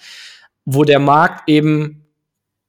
[0.65, 2.04] wo der Markt eben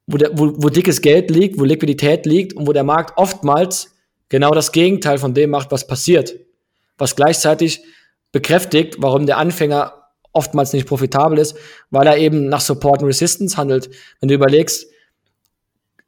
[0.07, 3.93] wo, der, wo, wo dickes Geld liegt, wo Liquidität liegt und wo der Markt oftmals
[4.29, 6.35] genau das Gegenteil von dem macht, was passiert.
[6.97, 7.83] Was gleichzeitig
[8.31, 9.93] bekräftigt, warum der Anfänger
[10.33, 11.55] oftmals nicht profitabel ist,
[11.89, 13.89] weil er eben nach Support und Resistance handelt.
[14.19, 14.87] Wenn du überlegst,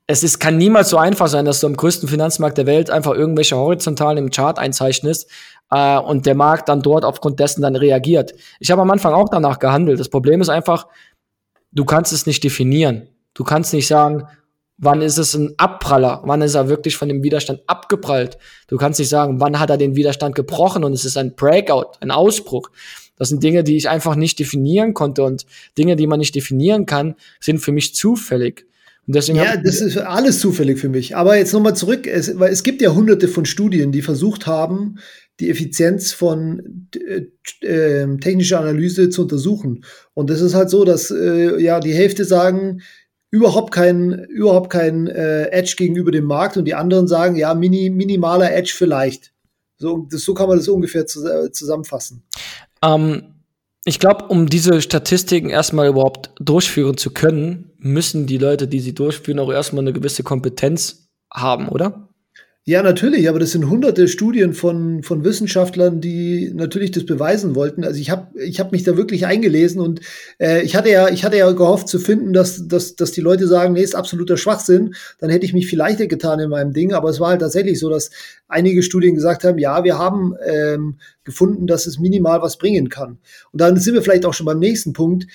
[0.07, 3.13] es ist, kann niemals so einfach sein, dass du am größten Finanzmarkt der Welt einfach
[3.13, 5.29] irgendwelche Horizontalen im Chart einzeichnest
[5.71, 8.33] äh, und der Markt dann dort aufgrund dessen dann reagiert.
[8.59, 9.99] Ich habe am Anfang auch danach gehandelt.
[9.99, 10.87] Das Problem ist einfach,
[11.71, 13.07] du kannst es nicht definieren.
[13.33, 14.23] Du kannst nicht sagen,
[14.77, 18.37] wann ist es ein Abpraller, wann ist er wirklich von dem Widerstand abgeprallt.
[18.67, 21.97] Du kannst nicht sagen, wann hat er den Widerstand gebrochen und es ist ein Breakout,
[21.99, 22.69] ein Ausbruch.
[23.17, 25.45] Das sind Dinge, die ich einfach nicht definieren konnte und
[25.77, 28.65] Dinge, die man nicht definieren kann, sind für mich zufällig.
[29.05, 31.15] Und deswegen ja, das ist alles zufällig für mich.
[31.17, 34.99] Aber jetzt nochmal zurück, es, weil es gibt ja hunderte von Studien, die versucht haben,
[35.39, 37.25] die Effizienz von äh,
[37.65, 39.83] äh, technischer Analyse zu untersuchen.
[40.13, 42.81] Und es ist halt so, dass äh, ja die Hälfte sagen,
[43.31, 47.89] überhaupt kein, überhaupt kein äh, Edge gegenüber dem Markt und die anderen sagen, ja, mini,
[47.89, 49.33] minimaler Edge vielleicht.
[49.77, 52.23] So, das, so kann man das ungefähr zu, äh, zusammenfassen.
[52.83, 53.35] Ähm,
[53.85, 58.93] ich glaube, um diese Statistiken erstmal überhaupt durchführen zu können, müssen die Leute, die sie
[58.93, 62.08] durchführen, auch erstmal eine gewisse Kompetenz haben, oder?
[62.65, 67.83] Ja, natürlich, aber das sind hunderte Studien von, von Wissenschaftlern, die natürlich das beweisen wollten.
[67.83, 70.01] Also ich habe ich hab mich da wirklich eingelesen und
[70.39, 73.47] äh, ich, hatte ja, ich hatte ja gehofft zu finden, dass, dass, dass die Leute
[73.47, 74.93] sagen, nee, ist absoluter Schwachsinn.
[75.17, 76.93] Dann hätte ich mich viel leichter getan in meinem Ding.
[76.93, 78.11] Aber es war halt tatsächlich so, dass
[78.47, 83.17] einige Studien gesagt haben, ja, wir haben ähm, gefunden, dass es minimal was bringen kann.
[83.51, 85.25] Und dann sind wir vielleicht auch schon beim nächsten Punkt.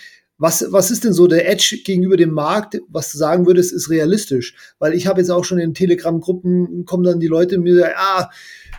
[0.44, 3.88] Was, was ist denn so der Edge gegenüber dem Markt, was du sagen würdest, ist
[3.88, 4.54] realistisch?
[4.78, 8.28] Weil ich habe jetzt auch schon in Telegram-Gruppen, kommen dann die Leute mir, ah,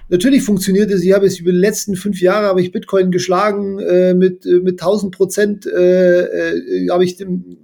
[0.08, 1.02] natürlich funktioniert es.
[1.02, 4.60] Ich habe jetzt über die letzten fünf Jahre habe ich Bitcoin geschlagen, äh, mit, äh,
[4.60, 7.58] mit 1000 Prozent äh, äh, habe ich den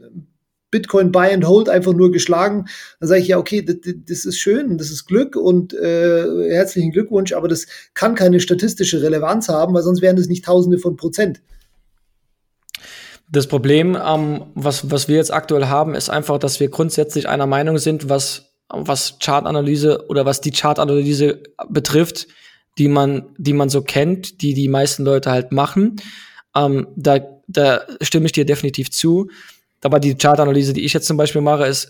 [0.72, 2.66] Bitcoin Buy and Hold einfach nur geschlagen.
[3.00, 6.92] Dann sage ich ja, okay, das, das ist schön, das ist Glück und äh, herzlichen
[6.92, 10.96] Glückwunsch, aber das kann keine statistische Relevanz haben, weil sonst wären das nicht Tausende von
[10.96, 11.44] Prozent.
[13.32, 17.48] Das Problem, ähm, was, was wir jetzt aktuell haben, ist einfach, dass wir grundsätzlich einer
[17.48, 22.28] Meinung sind, was, was Chartanalyse oder was die Chartanalyse betrifft,
[22.78, 26.02] die man, die man so kennt, die die meisten Leute halt machen.
[26.56, 29.30] Ähm, da, da stimme ich dir definitiv zu.
[29.82, 31.86] Aber die Chartanalyse, die ich jetzt zum Beispiel mache, ist,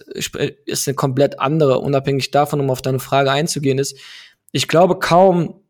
[0.65, 3.97] ist eine komplett andere, unabhängig davon, um auf deine Frage einzugehen, ist,
[4.51, 5.61] ich glaube kaum,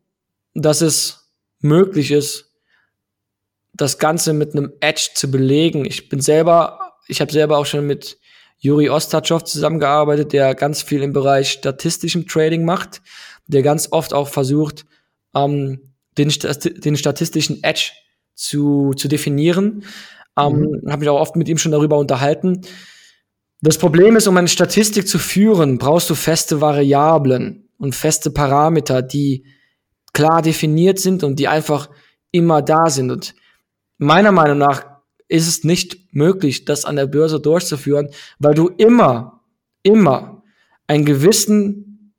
[0.53, 1.31] dass es
[1.61, 2.50] möglich ist,
[3.81, 5.85] das Ganze mit einem Edge zu belegen.
[5.85, 8.19] Ich bin selber, ich habe selber auch schon mit
[8.59, 13.01] Juri Ostatschow zusammengearbeitet, der ganz viel im Bereich statistischem Trading macht,
[13.47, 14.85] der ganz oft auch versucht,
[15.35, 17.91] ähm, den, den statistischen Edge
[18.35, 19.83] zu, zu definieren.
[20.37, 20.91] Ähm, mhm.
[20.91, 22.61] Habe mich auch oft mit ihm schon darüber unterhalten.
[23.61, 29.01] Das Problem ist, um eine Statistik zu führen, brauchst du feste Variablen und feste Parameter,
[29.01, 29.45] die
[30.13, 31.89] klar definiert sind und die einfach
[32.31, 33.11] immer da sind.
[33.11, 33.33] Und
[34.01, 34.83] meiner Meinung nach
[35.27, 38.09] ist es nicht möglich, das an der Börse durchzuführen,
[38.39, 39.41] weil du immer,
[39.83, 40.43] immer
[40.87, 42.13] einen gewissen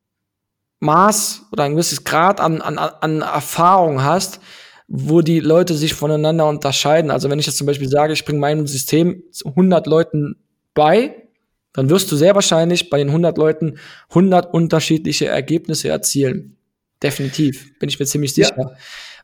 [0.78, 4.40] Maß oder ein gewisses Grad an, an, an Erfahrung hast,
[4.86, 7.10] wo die Leute sich voneinander unterscheiden.
[7.10, 10.36] Also wenn ich jetzt zum Beispiel sage, ich bringe meinem System 100 Leuten
[10.74, 11.28] bei,
[11.72, 13.78] dann wirst du sehr wahrscheinlich bei den 100 Leuten
[14.10, 16.56] 100 unterschiedliche Ergebnisse erzielen.
[17.02, 18.54] Definitiv, bin ich mir ziemlich sicher.
[18.56, 18.76] Ja.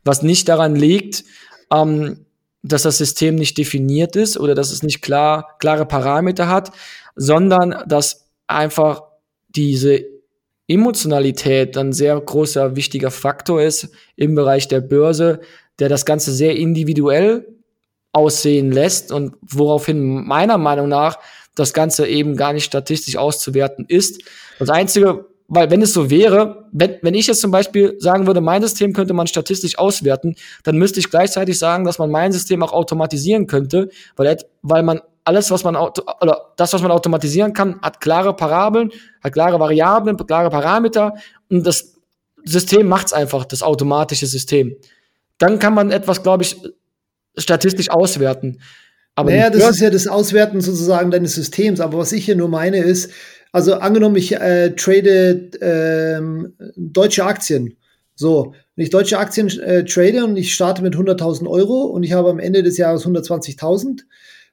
[0.03, 1.23] Was nicht daran liegt,
[1.71, 2.25] ähm,
[2.61, 6.71] dass das System nicht definiert ist oder dass es nicht klar, klare Parameter hat,
[7.15, 9.03] sondern dass einfach
[9.49, 10.03] diese
[10.67, 15.39] Emotionalität ein sehr großer, wichtiger Faktor ist im Bereich der Börse,
[15.79, 17.47] der das Ganze sehr individuell
[18.11, 21.19] aussehen lässt und woraufhin meiner Meinung nach
[21.55, 24.23] das Ganze eben gar nicht statistisch auszuwerten ist.
[24.59, 28.39] Das Einzige, weil wenn es so wäre, wenn, wenn ich jetzt zum Beispiel sagen würde,
[28.39, 32.61] mein System könnte man statistisch auswerten, dann müsste ich gleichzeitig sagen, dass man mein System
[32.61, 37.81] auch automatisieren könnte, weil, weil man alles, was man oder das, was man automatisieren kann,
[37.81, 38.91] hat klare Parabeln,
[39.23, 41.15] hat klare Variablen, klare Parameter
[41.49, 41.95] und das
[42.45, 44.75] System macht's einfach, das automatische System.
[45.39, 46.57] Dann kann man etwas, glaube ich,
[47.35, 48.59] statistisch auswerten.
[49.15, 51.81] Aber naja, das ist ja das Auswerten sozusagen deines Systems.
[51.81, 53.11] Aber was ich hier nur meine ist,
[53.51, 57.77] also angenommen, ich äh, trade ähm, deutsche Aktien.
[58.15, 62.13] So, wenn ich deutsche Aktien äh, trade und ich starte mit 100.000 Euro und ich
[62.13, 64.01] habe am Ende des Jahres 120.000,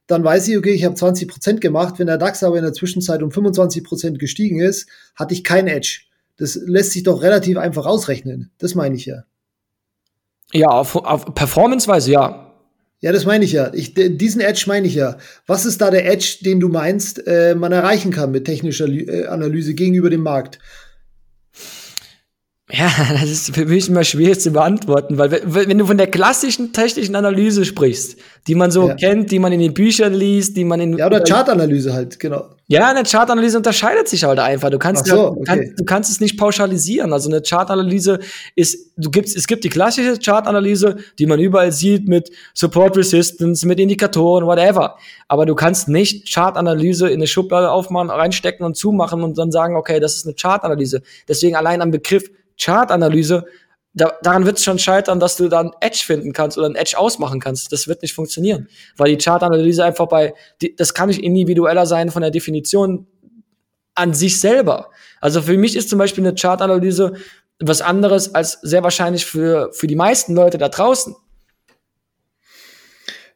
[0.07, 1.99] dann weiß ich, okay, ich habe 20 Prozent gemacht.
[1.99, 5.67] Wenn der DAX aber in der Zwischenzeit um 25 Prozent gestiegen ist, hatte ich kein
[5.67, 6.03] Edge.
[6.37, 8.53] Das lässt sich doch relativ einfach ausrechnen.
[8.59, 9.25] Das meine ich ja.
[10.53, 12.46] Ja, auf, auf Performance-Weise ja.
[13.01, 13.73] Ja, das meine ich ja.
[13.75, 15.19] Ich, diesen Edge meine ich ja.
[15.47, 19.27] Was ist da der Edge, den du meinst, äh, man erreichen kann mit technischer äh,
[19.27, 20.59] Analyse gegenüber dem Markt?
[22.73, 26.73] Ja, das ist für mich immer schwierig zu beantworten, weil wenn du von der klassischen
[26.73, 28.95] technischen Analyse sprichst, die man so ja.
[28.95, 32.51] kennt, die man in den Büchern liest, die man in Ja, oder Chartanalyse halt, genau.
[32.69, 34.71] Ja, eine Chartanalyse unterscheidet sich halt einfach.
[34.71, 35.45] Du kannst, so, okay.
[35.45, 37.13] kann, du kannst es nicht pauschalisieren.
[37.13, 38.19] Also eine Chartanalyse
[38.57, 43.65] ist, du gibst, es gibt die klassische Chartanalyse, die man überall sieht mit Support Resistance,
[43.69, 44.97] mit Indikatoren, whatever.
[45.29, 49.77] Aber du kannst nicht Chartanalyse in eine Schublade aufmachen, reinstecken und zumachen und dann sagen,
[49.77, 51.03] okay, das ist eine Chartanalyse.
[51.29, 52.29] Deswegen allein am Begriff
[52.61, 53.45] Chartanalyse,
[53.95, 56.99] da, daran wird es schon scheitern, dass du dann Edge finden kannst oder ein Edge
[56.99, 57.73] ausmachen kannst.
[57.73, 62.11] Das wird nicht funktionieren, weil die Chartanalyse einfach bei, die, das kann nicht individueller sein
[62.11, 63.07] von der Definition
[63.95, 64.91] an sich selber.
[65.21, 67.15] Also für mich ist zum Beispiel eine Chartanalyse
[67.59, 71.17] was anderes als sehr wahrscheinlich für, für die meisten Leute da draußen.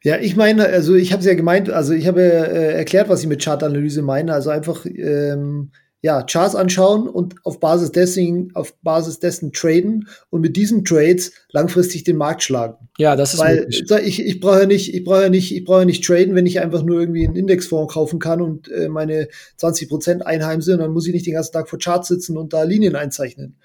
[0.03, 3.21] Ja, ich meine, also ich habe es ja gemeint, also ich habe äh, erklärt, was
[3.21, 4.33] ich mit Chartanalyse meine.
[4.33, 5.73] Also einfach ähm,
[6.03, 11.33] ja, Charts anschauen und auf Basis dessen, auf Basis dessen traden und mit diesen Trades
[11.51, 12.89] langfristig den Markt schlagen.
[12.97, 13.85] Ja, das ist Weil möglich.
[14.07, 16.47] ich, ich brauche ja nicht, ich brauche ja nicht, ich brauche ja nicht traden, wenn
[16.47, 20.93] ich einfach nur irgendwie einen Indexfonds kaufen kann und äh, meine 20 Prozent einheimse, dann
[20.93, 23.57] muss ich nicht den ganzen Tag vor Charts sitzen und da Linien einzeichnen.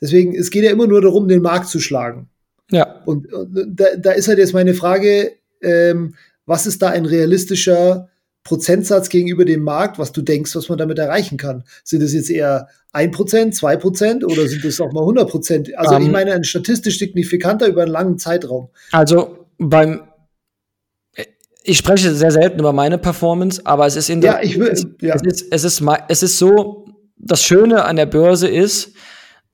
[0.00, 2.28] Deswegen, es geht ja immer nur darum, den Markt zu schlagen.
[2.70, 3.02] Ja.
[3.04, 6.14] Und, und da, da ist halt jetzt meine Frage, ähm,
[6.46, 8.09] was ist da ein realistischer
[8.44, 11.64] Prozentsatz gegenüber dem Markt, was du denkst, was man damit erreichen kann?
[11.84, 13.12] Sind es jetzt eher 1%,
[13.58, 15.74] 2% oder sind es auch mal 100%?
[15.74, 16.12] Also um, ich ähm.
[16.12, 18.68] meine, ein statistisch signifikanter über einen langen Zeitraum.
[18.92, 20.02] Also beim
[21.62, 24.68] ich spreche sehr selten über meine Performance, aber es ist in der, ja, ich will,
[24.68, 25.14] es, ja.
[25.14, 28.94] es, ist, es, ist, es ist so, das Schöne an der Börse ist,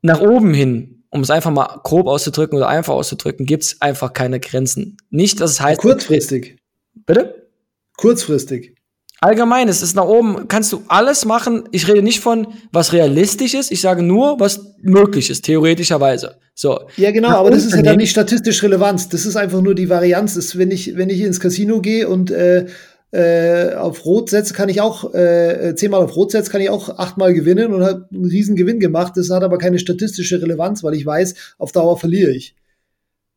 [0.02, 4.12] nach oben hin, um es einfach mal grob auszudrücken oder einfach auszudrücken, gibt es einfach
[4.12, 4.98] keine Grenzen.
[5.10, 5.80] Nicht, dass es heißt.
[5.80, 6.58] Kurzfristig.
[6.94, 7.48] Bitte?
[7.96, 8.75] Kurzfristig.
[9.20, 11.64] Allgemein, es ist nach oben, kannst du alles machen.
[11.72, 16.36] Ich rede nicht von, was realistisch ist, ich sage nur, was möglich ist, theoretischerweise.
[16.54, 16.80] So.
[16.96, 19.12] Ja, genau, nach aber das ist ja dann nicht statistisch relevant.
[19.12, 20.34] Das ist einfach nur die Varianz.
[20.34, 22.66] Das ist, wenn ich, wenn ich ins Casino gehe und äh,
[23.12, 26.98] äh, auf Rot setze, kann ich auch, äh, zehnmal auf Rot setze, kann ich auch
[26.98, 29.14] achtmal gewinnen und habe einen riesen Gewinn gemacht.
[29.16, 32.54] Das hat aber keine statistische Relevanz, weil ich weiß, auf Dauer verliere ich.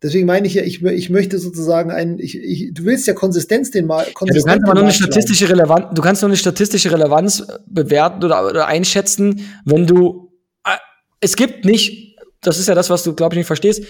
[0.01, 3.69] Deswegen meine ich ja, ich, ich möchte sozusagen ein, ich, ich, du willst ja Konsistenz
[3.71, 4.05] den mal.
[4.05, 8.23] Ja, du kannst aber nur eine statistische Relevanz, du kannst nur eine statistische Relevanz bewerten
[8.23, 10.31] oder, oder einschätzen, wenn du,
[10.65, 10.77] äh,
[11.19, 13.83] es gibt nicht, das ist ja das, was du, glaube ich, nicht verstehst.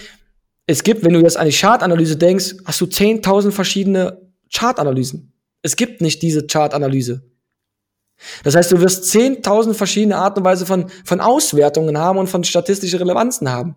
[0.66, 4.20] Es gibt, wenn du jetzt an die Chartanalyse denkst, hast du 10.000 verschiedene
[4.52, 5.32] Chartanalysen.
[5.62, 7.22] Es gibt nicht diese Chartanalyse.
[8.42, 12.42] Das heißt, du wirst 10.000 verschiedene Arten und Weise von, von Auswertungen haben und von
[12.42, 13.76] statistischen Relevanzen haben.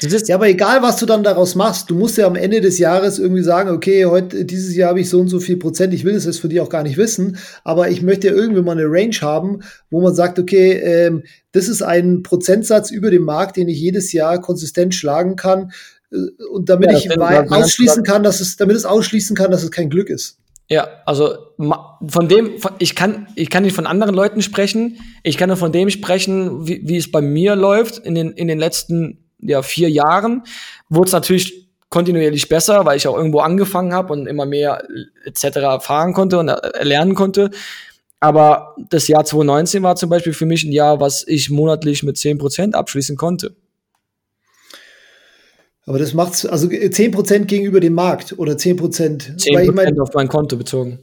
[0.00, 3.18] Ja, aber egal, was du dann daraus machst, du musst ja am Ende des Jahres
[3.18, 6.14] irgendwie sagen, okay, heute, dieses Jahr habe ich so und so viel Prozent, ich will
[6.14, 8.86] das jetzt für die auch gar nicht wissen, aber ich möchte ja irgendwie mal eine
[8.86, 13.68] Range haben, wo man sagt, okay, ähm, das ist ein Prozentsatz über dem Markt, den
[13.68, 15.72] ich jedes Jahr konsistent schlagen kann,
[16.12, 16.16] äh,
[16.52, 17.10] und damit ja, ich
[17.50, 20.38] ausschließen kann, dass es, damit es ausschließen kann, dass es kein Glück ist.
[20.70, 25.38] Ja, also von dem, von, ich kann, ich kann nicht von anderen Leuten sprechen, ich
[25.38, 28.58] kann nur von dem sprechen, wie, wie es bei mir läuft in den, in den
[28.58, 30.42] letzten ja, vier Jahren
[30.88, 34.82] wurde es natürlich kontinuierlich besser, weil ich auch irgendwo angefangen habe und immer mehr
[35.24, 35.82] etc.
[35.84, 37.50] fahren konnte und äh, lernen konnte.
[38.20, 42.16] Aber das Jahr 2019 war zum Beispiel für mich ein Jahr, was ich monatlich mit
[42.16, 43.54] 10% abschließen konnte.
[45.86, 49.38] Aber das macht's, also 10% gegenüber dem Markt oder 10%.
[49.38, 50.98] 10% weil ich mein, auf mein Konto bezogen.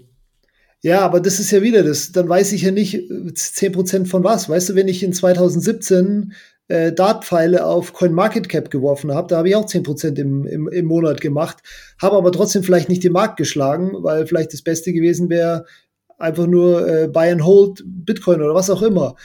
[0.84, 2.12] Ja, aber das ist ja wieder das.
[2.12, 4.48] Dann weiß ich ja nicht 10% von was.
[4.48, 6.34] Weißt du, wenn ich in 2017
[6.68, 9.28] äh, Dartpfeile auf CoinMarketCap geworfen habe.
[9.28, 11.58] Da habe ich auch 10% im, im, im Monat gemacht,
[12.02, 15.66] habe aber trotzdem vielleicht nicht den Markt geschlagen, weil vielleicht das Beste gewesen wäre,
[16.18, 19.16] einfach nur äh, Buy and Hold Bitcoin oder was auch immer.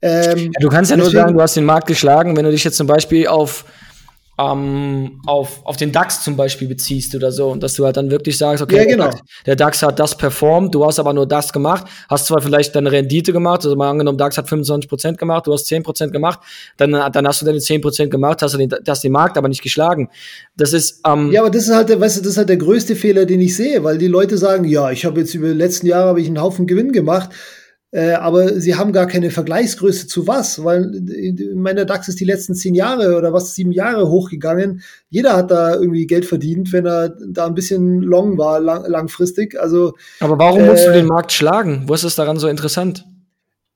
[0.00, 2.64] Ähm, ja, du kannst ja nur sagen, du hast den Markt geschlagen, wenn du dich
[2.64, 3.64] jetzt zum Beispiel auf
[4.38, 8.10] ähm, auf, auf den DAX zum Beispiel beziehst oder so und dass du halt dann
[8.10, 9.04] wirklich sagst, okay, ja, genau.
[9.04, 12.40] der, DAX, der, DAX, hat das performt, du hast aber nur das gemacht, hast zwar
[12.40, 16.38] vielleicht deine Rendite gemacht, also mal angenommen, DAX hat 25% gemacht, du hast 10% gemacht,
[16.76, 19.62] dann, dann hast du deine 10% gemacht, hast du den, hast den Markt aber nicht
[19.62, 20.08] geschlagen.
[20.56, 22.58] Das ist ähm, Ja, aber das ist halt der, weißt du, das ist halt der
[22.58, 25.54] größte Fehler, den ich sehe, weil die Leute sagen, ja, ich habe jetzt über die
[25.54, 27.30] letzten Jahre habe ich einen Haufen Gewinn gemacht.
[27.90, 31.00] Äh, aber sie haben gar keine Vergleichsgröße zu was, weil
[31.54, 34.82] meiner DAX ist die letzten zehn Jahre oder was sieben Jahre hochgegangen.
[35.08, 39.58] Jeder hat da irgendwie Geld verdient, wenn er da ein bisschen long war, lang, langfristig.
[39.58, 41.84] Also, aber warum äh, musst du den Markt schlagen?
[41.86, 43.06] Was ist daran so interessant?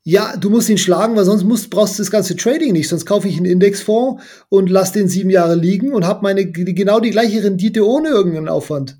[0.04, 2.88] Ja, du musst ihn schlagen, weil sonst musst, brauchst du das ganze Trading nicht.
[2.88, 7.00] Sonst kaufe ich einen Indexfonds und lass den sieben Jahre liegen und habe meine genau
[7.00, 8.98] die gleiche Rendite ohne irgendeinen Aufwand.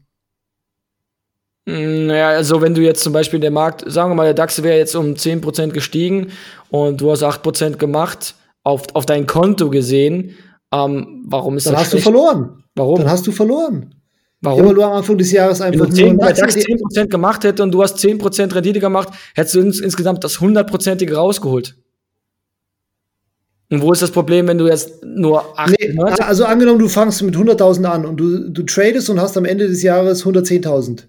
[1.67, 4.63] Hm, naja, also wenn du jetzt zum Beispiel der Markt, sagen wir mal, der DAX
[4.63, 6.29] wäre jetzt um 10% gestiegen
[6.71, 10.37] und du hast 8% gemacht, auf, auf dein Konto gesehen,
[10.73, 12.07] ähm, warum ist Dann das hast schlecht?
[12.07, 12.65] du verloren.
[12.75, 12.99] Warum?
[12.99, 13.95] Dann hast du verloren.
[14.41, 14.59] Warum?
[14.59, 17.45] Ja, weil du am Anfang des Jahres einfach wenn du 10, nur DAX 10% gemacht
[17.45, 21.77] hätte und du hast 10% Rendite gemacht, hättest du ins, insgesamt das 100%ige rausgeholt.
[23.71, 27.23] Und wo ist das Problem, wenn du jetzt nur 8 nee, Also angenommen, du fangst
[27.23, 31.05] mit 100.000 an und du, du tradest und hast am Ende des Jahres 110.000.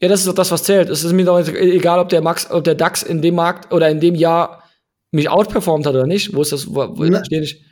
[0.00, 0.90] Ja, das ist doch das, was zählt.
[0.90, 3.88] Es ist mir doch egal, ob der Max, ob der DAX in dem Markt oder
[3.88, 4.62] in dem Jahr
[5.10, 6.34] mich outperformt hat oder nicht.
[6.34, 6.66] Wo ist das?
[6.68, 7.64] Wo, wo Na, stehe ich?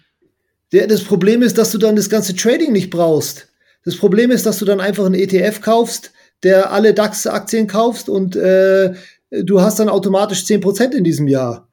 [0.72, 3.48] Der, das Problem ist, dass du dann das ganze Trading nicht brauchst.
[3.84, 8.36] Das Problem ist, dass du dann einfach einen ETF kaufst, der alle DAX-Aktien kaufst und
[8.36, 8.94] äh,
[9.30, 11.68] du hast dann automatisch 10% in diesem Jahr.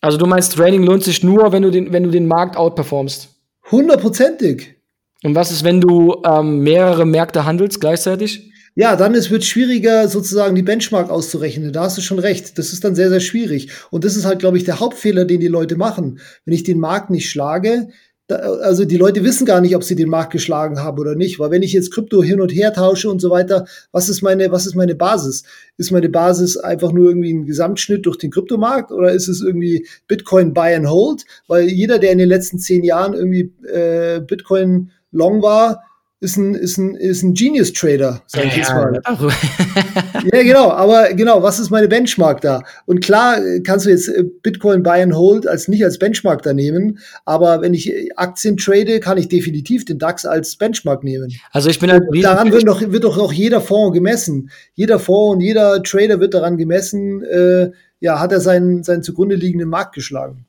[0.00, 3.28] Also du meinst, Trading lohnt sich nur, wenn du den, wenn du den Markt outperformst?
[3.70, 4.74] Hundertprozentig.
[5.22, 8.51] Und was ist, wenn du ähm, mehrere Märkte handelst gleichzeitig?
[8.74, 11.72] Ja, dann es wird schwieriger, sozusagen die Benchmark auszurechnen.
[11.72, 12.58] Da hast du schon recht.
[12.58, 13.70] Das ist dann sehr, sehr schwierig.
[13.90, 16.20] Und das ist halt, glaube ich, der Hauptfehler, den die Leute machen.
[16.44, 17.88] Wenn ich den Markt nicht schlage,
[18.28, 21.38] da, also die Leute wissen gar nicht, ob sie den Markt geschlagen haben oder nicht.
[21.38, 24.50] Weil wenn ich jetzt Krypto hin und her tausche und so weiter, was ist meine,
[24.50, 25.42] was ist meine Basis?
[25.76, 29.86] Ist meine Basis einfach nur irgendwie ein Gesamtschnitt durch den Kryptomarkt oder ist es irgendwie
[30.08, 31.24] Bitcoin Buy and Hold?
[31.46, 35.82] Weil jeder, der in den letzten zehn Jahren irgendwie äh, Bitcoin long war,
[36.22, 39.00] ist ein, ist ein, ist ein Genius-Trader, sag ich ja, jetzt mal.
[40.32, 42.62] ja, genau, aber genau, was ist meine Benchmark da?
[42.86, 46.52] Und klar kannst du jetzt äh, Bitcoin Buy and Hold als nicht als Benchmark da
[46.52, 51.32] nehmen, aber wenn ich äh, Aktien trade, kann ich definitiv den DAX als Benchmark nehmen.
[51.50, 54.50] Also ich bin halt daran wird doch, wird doch auch jeder Fonds gemessen.
[54.74, 59.34] Jeder Fonds und jeder Trader wird daran gemessen, äh, ja, hat er seinen, seinen zugrunde
[59.34, 60.46] liegenden Markt geschlagen.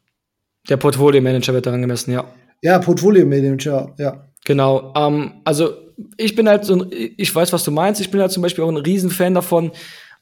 [0.70, 2.26] Der Portfolio Manager wird daran gemessen, ja.
[2.64, 4.26] Ja, Portfolio Manager, ja.
[4.46, 4.94] Genau.
[4.96, 5.74] Ähm, also
[6.18, 8.00] ich bin halt so ein, ich weiß, was du meinst.
[8.00, 9.72] Ich bin halt zum Beispiel auch ein Riesenfan davon,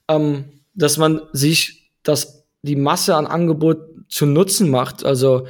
[0.08, 3.78] ähm, dass man sich das, die Masse an Angebot
[4.10, 5.06] zu Nutzen macht.
[5.06, 5.46] Also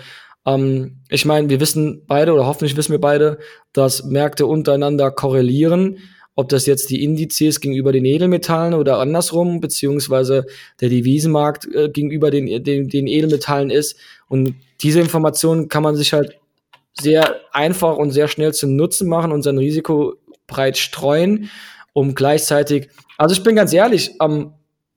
[0.45, 3.39] ähm, ich meine, wir wissen beide oder hoffentlich wissen wir beide,
[3.71, 5.97] dass Märkte untereinander korrelieren.
[6.35, 10.45] Ob das jetzt die Indizes gegenüber den Edelmetallen oder andersrum, beziehungsweise
[10.81, 13.97] der Devisenmarkt äh, gegenüber den, den, den Edelmetallen ist.
[14.27, 16.40] Und diese Informationen kann man sich halt
[16.93, 20.15] sehr einfach und sehr schnell zu Nutzen machen und sein Risiko
[20.47, 21.49] breit streuen,
[21.93, 24.53] um gleichzeitig, also ich bin ganz ehrlich, ähm,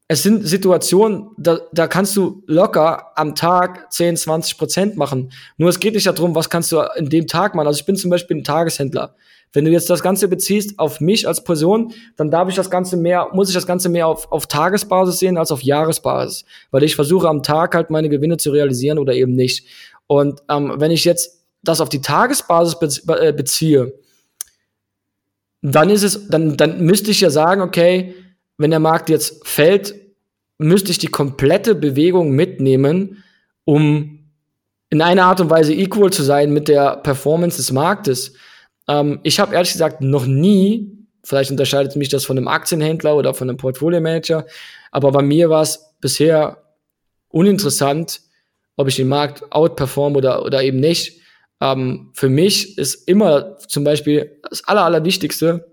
[0.07, 5.33] es sind Situationen, da, da kannst du locker am Tag 10, 20 Prozent machen.
[5.57, 7.69] Nur es geht nicht darum, was kannst du in dem Tag machen.
[7.69, 9.15] Also ich bin zum Beispiel ein Tageshändler.
[9.55, 12.99] Wenn du jetzt das Ganze beziehst auf mich als Person, dann darf ich das Ganze
[12.99, 16.45] mehr, muss ich das Ganze mehr auf, auf Tagesbasis sehen als auf Jahresbasis.
[16.71, 19.67] Weil ich versuche am Tag halt meine Gewinne zu realisieren oder eben nicht.
[20.07, 23.95] Und ähm, wenn ich jetzt das auf die Tagesbasis äh, beziehe,
[25.63, 28.15] dann ist es, dann, dann müsste ich ja sagen, okay,
[28.59, 29.95] wenn der Markt jetzt fällt,
[30.59, 33.25] müsste ich die komplette Bewegung mitnehmen,
[33.65, 34.21] um
[34.91, 38.35] in einer Art und Weise equal zu sein mit der Performance des Marktes.
[38.87, 40.93] Ähm, ich habe ehrlich gesagt noch nie,
[41.25, 44.47] vielleicht unterscheidet mich das von einem Aktienhändler oder von einem Portfolio-Manager,
[44.93, 46.63] aber bei mir war es bisher
[47.29, 48.21] uninteressant,
[48.77, 51.21] ob ich den Markt outperform oder, oder eben nicht.
[51.65, 55.67] Ähm, für mich ist immer zum Beispiel das Aller, Allerwichtigste,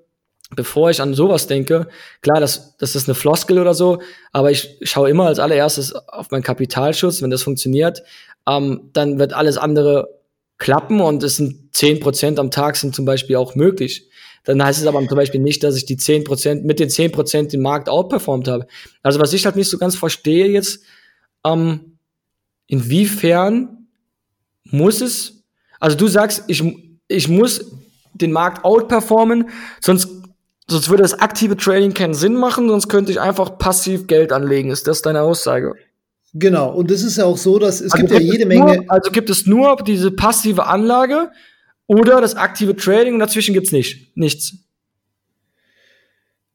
[0.56, 1.90] bevor ich an sowas denke,
[2.22, 6.32] klar, das, das ist eine Floskel oder so, aber ich schaue immer als allererstes auf
[6.32, 8.04] meinen Kapitalschutz, wenn das funktioniert,
[8.48, 10.22] ähm, dann wird alles andere
[10.58, 14.08] klappen und es sind zehn Prozent am Tag sind zum Beispiel auch möglich.
[14.46, 17.12] Dann heißt es aber zum Beispiel nicht, dass ich die zehn Prozent mit den zehn
[17.12, 18.66] Prozent den Markt outperformt habe.
[19.04, 20.84] Also was ich halt nicht so ganz verstehe jetzt,
[21.46, 21.98] ähm,
[22.68, 23.88] inwiefern
[24.64, 25.41] muss es
[25.82, 26.64] also du sagst, ich,
[27.10, 27.66] ich muss
[28.14, 29.50] den Markt outperformen,
[29.82, 30.08] sonst,
[30.68, 34.70] sonst würde das aktive Trading keinen Sinn machen, sonst könnte ich einfach passiv Geld anlegen.
[34.70, 35.74] Ist das deine Aussage?
[36.34, 38.86] Genau, und das ist ja auch so, dass es also gibt ja jede nur, Menge.
[38.88, 41.32] Also gibt es nur diese passive Anlage
[41.88, 44.54] oder das aktive Trading und dazwischen gibt's nicht, nichts.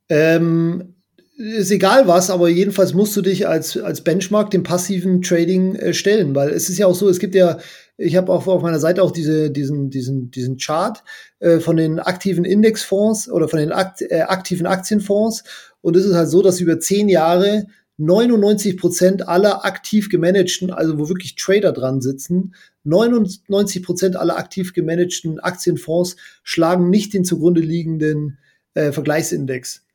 [0.09, 0.95] Ähm,
[1.37, 5.93] ist egal was, aber jedenfalls musst du dich als, als Benchmark dem passiven Trading äh,
[5.93, 7.59] stellen, weil es ist ja auch so, es gibt ja,
[7.99, 11.03] ich habe auch auf meiner Seite auch diese, diesen, diesen, diesen Chart
[11.39, 15.45] äh, von den aktiven Indexfonds oder von den akt, äh, aktiven Aktienfonds
[15.81, 17.67] und es ist halt so, dass über zehn Jahre
[17.99, 24.75] 99 Prozent aller aktiv gemanagten, also wo wirklich Trader dran sitzen, 99 Prozent aller aktiv
[24.75, 28.39] gemanagten Aktienfonds schlagen nicht den zugrunde liegenden
[28.75, 29.87] äh, Vergleichsindex.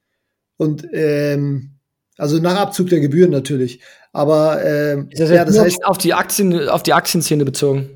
[0.57, 1.71] Und ähm,
[2.17, 3.81] also nach Abzug der Gebühren natürlich.
[4.13, 7.89] Aber ähm, das ja, das heißt auf die Aktien, auf die Aktienszene bezogen.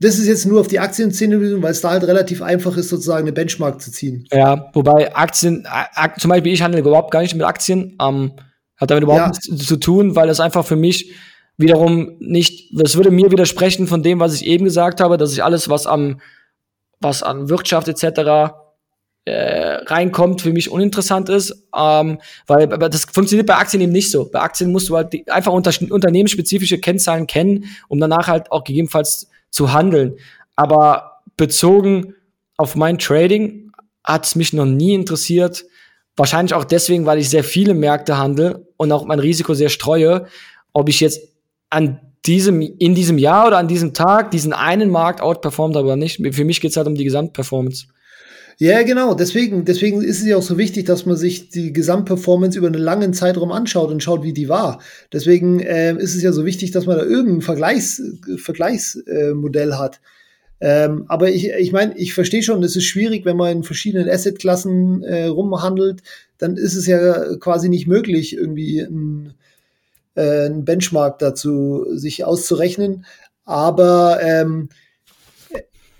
[0.00, 2.90] Das ist jetzt nur auf die Aktienszene bezogen, weil es da halt relativ einfach ist,
[2.90, 4.26] sozusagen eine Benchmark zu ziehen.
[4.30, 8.32] Ja, wobei Aktien, ak zum Beispiel ich handle überhaupt gar nicht mit Aktien, ähm,
[8.76, 9.28] hat damit überhaupt ja.
[9.28, 11.14] nichts zu tun, weil das einfach für mich
[11.56, 15.44] wiederum nicht, das würde mir widersprechen von dem, was ich eben gesagt habe, dass ich
[15.44, 16.20] alles, was am,
[17.00, 18.63] was an Wirtschaft etc
[19.26, 24.10] äh, reinkommt, für mich uninteressant ist, ähm, weil aber das funktioniert bei Aktien eben nicht
[24.10, 24.28] so.
[24.30, 28.64] Bei Aktien musst du halt die, einfach unter, unternehmensspezifische Kennzahlen kennen, um danach halt auch
[28.64, 30.16] gegebenenfalls zu handeln.
[30.56, 32.14] Aber bezogen
[32.56, 33.72] auf mein Trading
[34.04, 35.64] hat es mich noch nie interessiert.
[36.16, 40.26] Wahrscheinlich auch deswegen, weil ich sehr viele Märkte handle und auch mein Risiko sehr streue,
[40.72, 41.20] ob ich jetzt
[41.70, 46.20] an diesem, in diesem Jahr oder an diesem Tag diesen einen Markt outperformt oder nicht.
[46.34, 47.86] Für mich geht es halt um die Gesamtperformance.
[48.58, 49.14] Ja, genau.
[49.14, 52.80] Deswegen, deswegen ist es ja auch so wichtig, dass man sich die Gesamtperformance über einen
[52.80, 54.80] langen Zeitraum anschaut und schaut, wie die war.
[55.12, 58.00] Deswegen äh, ist es ja so wichtig, dass man da irgendein Vergleichs,
[58.36, 60.00] Vergleichsmodell äh, hat.
[60.60, 64.08] Ähm, aber ich, ich meine, ich verstehe schon, es ist schwierig, wenn man in verschiedenen
[64.08, 66.02] Assetklassen äh, rumhandelt,
[66.38, 69.34] dann ist es ja quasi nicht möglich, irgendwie ein,
[70.14, 73.04] äh, ein Benchmark dazu sich auszurechnen.
[73.44, 74.68] Aber ähm,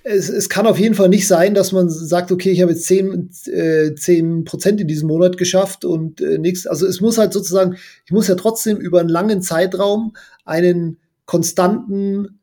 [0.06, 2.84] es, es kann auf jeden Fall nicht sein, dass man sagt, okay, ich habe jetzt
[2.84, 6.66] 10, äh, 10 Prozent in diesem Monat geschafft und äh, nichts.
[6.66, 12.40] Also es muss halt sozusagen, ich muss ja trotzdem über einen langen Zeitraum einen konstanten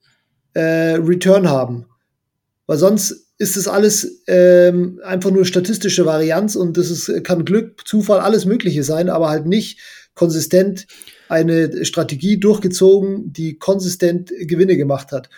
[0.53, 1.85] äh, Return haben.
[2.65, 7.87] Weil sonst ist das alles ähm, einfach nur statistische Varianz und das ist, kann Glück,
[7.87, 9.79] Zufall, alles Mögliche sein, aber halt nicht
[10.15, 10.87] konsistent
[11.29, 15.29] eine Strategie durchgezogen, die konsistent Gewinne gemacht hat.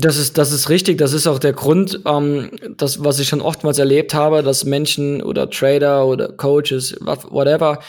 [0.00, 0.98] Das ist, das ist richtig.
[0.98, 5.22] Das ist auch der Grund, ähm, das, was ich schon oftmals erlebt habe, dass Menschen
[5.22, 7.80] oder Trader oder Coaches, whatever,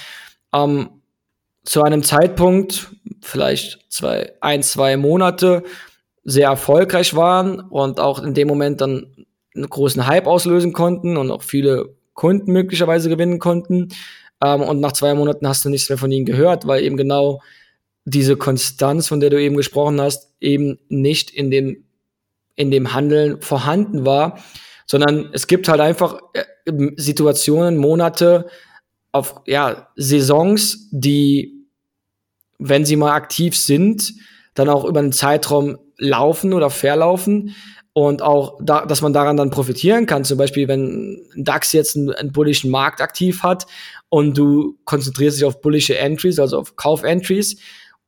[0.53, 0.89] ähm,
[1.63, 2.87] zu einem Zeitpunkt,
[3.21, 5.63] vielleicht zwei, ein, zwei Monate,
[6.23, 11.29] sehr erfolgreich waren und auch in dem Moment dann einen großen Hype auslösen konnten und
[11.29, 13.89] auch viele Kunden möglicherweise gewinnen konnten.
[14.43, 17.41] Ähm, und nach zwei Monaten hast du nichts mehr von ihnen gehört, weil eben genau
[18.05, 21.85] diese Konstanz, von der du eben gesprochen hast, eben nicht in dem,
[22.59, 24.37] in dem Handeln vorhanden war,
[24.85, 26.43] sondern es gibt halt einfach äh,
[26.97, 28.47] Situationen, Monate,
[29.13, 31.65] auf ja, Saisons, die,
[32.59, 34.13] wenn sie mal aktiv sind,
[34.55, 37.55] dann auch über einen Zeitraum laufen oder verlaufen
[37.93, 40.25] und auch, da, dass man daran dann profitieren kann.
[40.25, 43.67] Zum Beispiel, wenn DAX jetzt einen, einen bullischen Markt aktiv hat
[44.09, 47.57] und du konzentrierst dich auf bullische Entries, also auf Kauf-Entries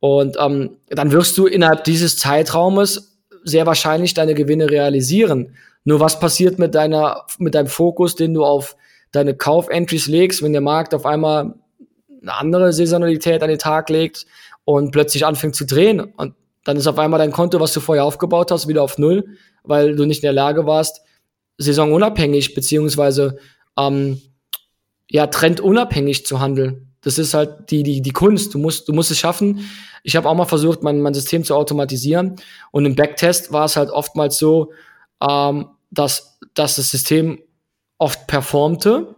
[0.01, 3.10] und ähm, dann wirst du innerhalb dieses Zeitraumes
[3.43, 5.55] sehr wahrscheinlich deine Gewinne realisieren.
[5.83, 8.75] Nur was passiert mit deiner, mit deinem Fokus, den du auf
[9.11, 11.55] deine Kauf-Entries legst, wenn der Markt auf einmal
[12.21, 14.25] eine andere Saisonalität an den Tag legt
[14.63, 18.05] und plötzlich anfängt zu drehen und dann ist auf einmal dein Konto, was du vorher
[18.05, 19.25] aufgebaut hast, wieder auf Null,
[19.63, 21.01] weil du nicht in der Lage warst,
[21.57, 23.37] saisonunabhängig beziehungsweise
[23.77, 24.21] ähm,
[25.09, 26.93] ja trendunabhängig zu handeln.
[27.01, 28.53] Das ist halt die die die Kunst.
[28.53, 29.67] Du musst du musst es schaffen.
[30.03, 32.35] Ich habe auch mal versucht, mein mein System zu automatisieren
[32.71, 34.71] und im Backtest war es halt oftmals so,
[35.21, 37.39] ähm, dass dass das System
[37.97, 39.15] oft performte.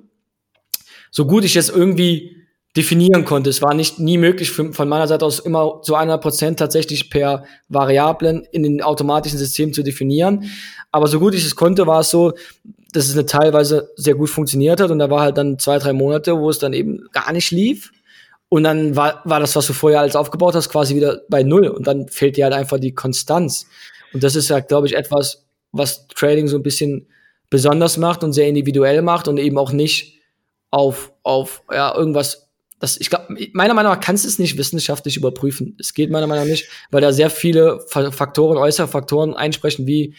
[1.12, 2.44] So gut ich es irgendwie
[2.76, 3.50] definieren konnte.
[3.50, 7.10] Es war nicht nie möglich für, von meiner Seite aus immer zu einer Prozent tatsächlich
[7.10, 10.50] per Variablen in den automatischen Systemen zu definieren.
[10.92, 12.34] Aber so gut ich es konnte, war es so,
[12.92, 15.94] dass es eine teilweise sehr gut funktioniert hat und da war halt dann zwei, drei
[15.94, 17.92] Monate, wo es dann eben gar nicht lief.
[18.50, 21.68] Und dann war, war das, was du vorher alles aufgebaut hast, quasi wieder bei Null.
[21.68, 23.68] Und dann fehlt dir halt einfach die Konstanz.
[24.14, 27.08] Und das ist ja, glaube ich, etwas, was Trading so ein bisschen
[27.50, 30.20] besonders macht und sehr individuell macht und eben auch nicht
[30.70, 32.44] auf, auf ja, irgendwas
[32.84, 35.78] das, ich glaube, meiner Meinung nach kannst du es nicht wissenschaftlich überprüfen.
[35.80, 40.16] Es geht meiner Meinung nach nicht, weil da sehr viele Faktoren, äußere Faktoren einsprechen, wie,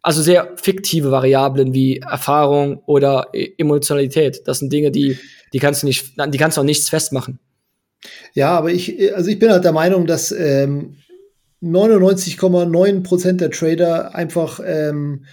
[0.00, 4.48] also sehr fiktive Variablen wie Erfahrung oder e-, Emotionalität.
[4.48, 5.18] Das sind Dinge, die,
[5.52, 7.38] die kannst du nicht, die kannst du auch nichts festmachen.
[8.34, 10.96] Ja, aber ich, also ich bin halt der Meinung, dass ähm,
[11.62, 15.24] 99,9 Prozent der Trader einfach ähm,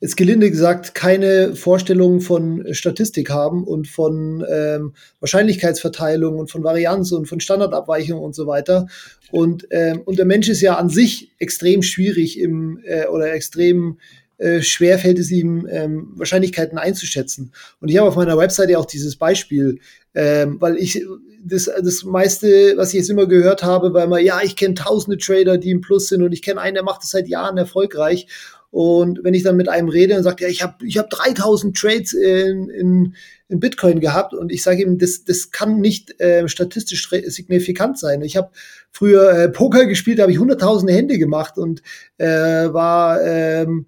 [0.00, 7.12] jetzt gelinde gesagt keine Vorstellung von Statistik haben und von ähm, Wahrscheinlichkeitsverteilung und von Varianz
[7.12, 8.86] und von Standardabweichung und so weiter.
[9.30, 13.98] Und, ähm, und der Mensch ist ja an sich extrem schwierig im äh, oder extrem
[14.38, 17.52] äh, schwer fällt es ihm, ähm, Wahrscheinlichkeiten einzuschätzen.
[17.80, 19.78] Und ich habe auf meiner Webseite auch dieses Beispiel,
[20.14, 21.04] ähm, weil ich
[21.42, 25.18] das, das meiste, was ich jetzt immer gehört habe, weil man, ja, ich kenne tausende
[25.18, 28.26] Trader, die im Plus sind und ich kenne einen, der macht das seit Jahren erfolgreich.
[28.70, 31.74] Und wenn ich dann mit einem rede und sagt, ja, ich habe ich hab 3000
[31.76, 33.14] Trades in, in,
[33.48, 38.22] in Bitcoin gehabt und ich sage ihm, das, das kann nicht äh, statistisch signifikant sein.
[38.22, 38.50] Ich habe
[38.90, 41.82] früher äh, Poker gespielt, da habe ich hunderttausende Hände gemacht und
[42.18, 43.86] äh, war ähm,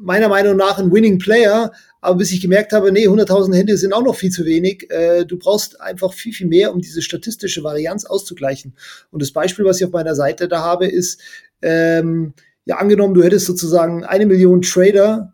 [0.00, 3.92] meiner Meinung nach ein Winning Player, aber bis ich gemerkt habe, nee, 100.000 Hände sind
[3.92, 4.90] auch noch viel zu wenig.
[4.90, 8.74] Äh, du brauchst einfach viel, viel mehr, um diese statistische Varianz auszugleichen.
[9.10, 11.20] Und das Beispiel, was ich auf meiner Seite da habe, ist,
[11.60, 12.34] ähm,
[12.64, 15.32] ja, angenommen, du hättest sozusagen eine Million Trader,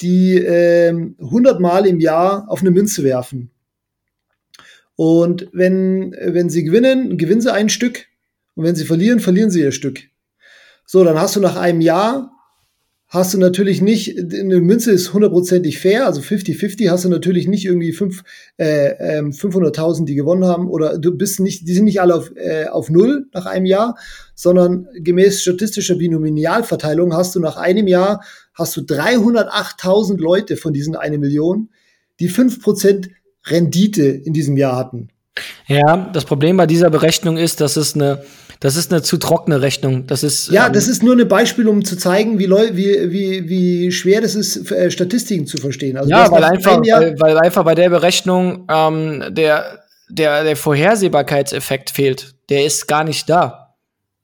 [0.00, 3.50] die ähm, 100 Mal im Jahr auf eine Münze werfen.
[4.96, 8.06] Und wenn, wenn sie gewinnen, gewinnen sie ein Stück.
[8.54, 10.00] Und wenn sie verlieren, verlieren sie ihr Stück.
[10.86, 12.33] So, dann hast du nach einem Jahr
[13.14, 17.64] hast du natürlich nicht, eine Münze ist hundertprozentig fair, also 50-50 hast du natürlich nicht
[17.64, 18.24] irgendwie fünf,
[18.56, 22.32] äh, 500.000, ähm, die gewonnen haben oder du bist nicht, die sind nicht alle auf,
[22.34, 23.96] äh, auf Null nach einem Jahr,
[24.34, 30.96] sondern gemäß statistischer Binomialverteilung hast du nach einem Jahr, hast du 308.000 Leute von diesen
[30.96, 31.70] eine Million,
[32.18, 33.10] die fünf Prozent
[33.46, 35.08] Rendite in diesem Jahr hatten.
[35.66, 38.24] Ja, das Problem bei dieser Berechnung ist, dass es eine
[38.64, 40.06] Das ist eine zu trockene Rechnung.
[40.06, 43.46] Das ist ja, ähm, das ist nur ein Beispiel, um zu zeigen, wie, wie, wie,
[43.46, 45.98] wie schwer das ist, äh, Statistiken zu verstehen.
[45.98, 51.90] Also ja, weil einfach, weil, weil, einfach bei der Berechnung ähm, der, der, der Vorhersehbarkeitseffekt
[51.90, 52.36] fehlt.
[52.48, 53.74] Der ist gar nicht da.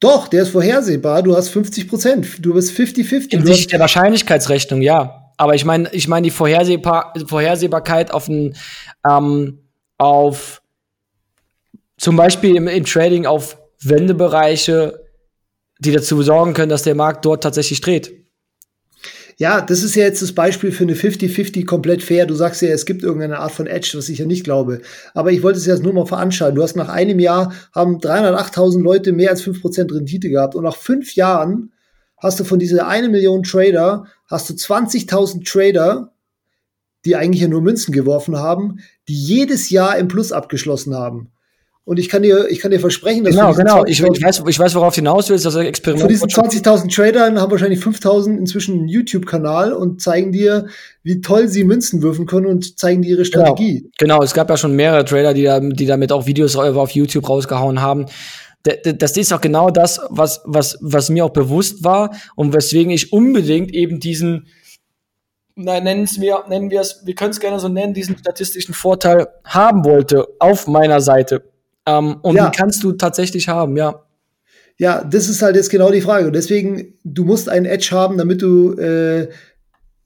[0.00, 1.22] Doch, der ist vorhersehbar.
[1.22, 2.26] Du hast 50 Prozent.
[2.38, 3.34] Du bist 50-50.
[3.34, 5.32] In Sicht der Wahrscheinlichkeitsrechnung, ja.
[5.36, 8.56] Aber ich meine, ich meine die Vorhersehbar Vorhersehbarkeit auf ein,
[9.06, 9.58] ähm,
[9.98, 10.62] auf
[11.98, 15.00] zum Beispiel im, im Trading auf Wendebereiche,
[15.78, 18.12] die dazu sorgen können, dass der Markt dort tatsächlich dreht.
[19.40, 22.26] Ja, das ist ja jetzt das Beispiel für eine 50-50 komplett fair.
[22.26, 24.82] Du sagst ja, es gibt irgendeine Art von Edge, was ich ja nicht glaube.
[25.14, 26.56] Aber ich wollte es jetzt nur mal veranschaulichen.
[26.56, 30.54] Du hast nach einem Jahr haben 308.000 Leute mehr als 5% Rendite gehabt.
[30.54, 31.72] Und nach fünf Jahren
[32.18, 36.12] hast du von dieser eine Million Trader, hast du 20.000 Trader,
[37.06, 41.32] die eigentlich ja nur Münzen geworfen haben, die jedes Jahr im Plus abgeschlossen haben.
[41.90, 43.84] Und ich kann dir, ich kann dir versprechen, dass genau, genau.
[43.84, 45.44] Ich, ich, weiß, ich weiß, worauf du hinaus willst.
[45.44, 46.02] Das Experiment.
[46.02, 50.68] Von diesen 20.000 Tradern haben wahrscheinlich 5.000 inzwischen einen YouTube-Kanal und zeigen dir,
[51.02, 53.44] wie toll sie Münzen würfen können und zeigen dir ihre genau.
[53.44, 53.90] Strategie.
[53.98, 54.22] Genau, genau.
[54.22, 57.82] es gab ja schon mehrere Trader, die, da, die damit auch Videos auf YouTube rausgehauen
[57.82, 58.06] haben.
[58.62, 63.12] Das ist auch genau das, was, was, was mir auch bewusst war und weswegen ich
[63.12, 64.46] unbedingt eben diesen,
[65.56, 68.74] nein, nennen es mir, nennen wir es, wir können es gerne so nennen, diesen statistischen
[68.74, 71.50] Vorteil haben wollte auf meiner Seite.
[71.86, 72.48] Ähm, und ja.
[72.48, 74.04] die kannst du tatsächlich haben, ja.
[74.80, 76.26] Ja, das ist halt jetzt genau die Frage.
[76.26, 79.28] Und deswegen, du musst einen Edge haben, damit du, äh,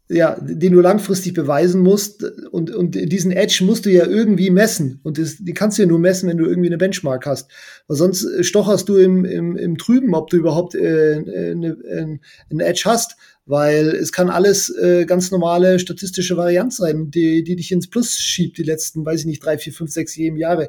[0.08, 2.24] ja, den du langfristig beweisen musst.
[2.50, 4.98] Und, und diesen Edge musst du ja irgendwie messen.
[5.04, 7.52] Und das, die kannst du ja nur messen, wenn du irgendwie eine Benchmark hast.
[7.86, 11.22] Weil sonst stocherst du im, im, im Trüben, ob du überhaupt äh,
[11.52, 11.76] eine,
[12.50, 13.16] einen Edge hast.
[13.46, 18.18] Weil es kann alles äh, ganz normale statistische Varianz sein, die, die dich ins Plus
[18.18, 20.68] schiebt, die letzten, weiß ich nicht, drei, vier, fünf, sechs, sieben Jahre.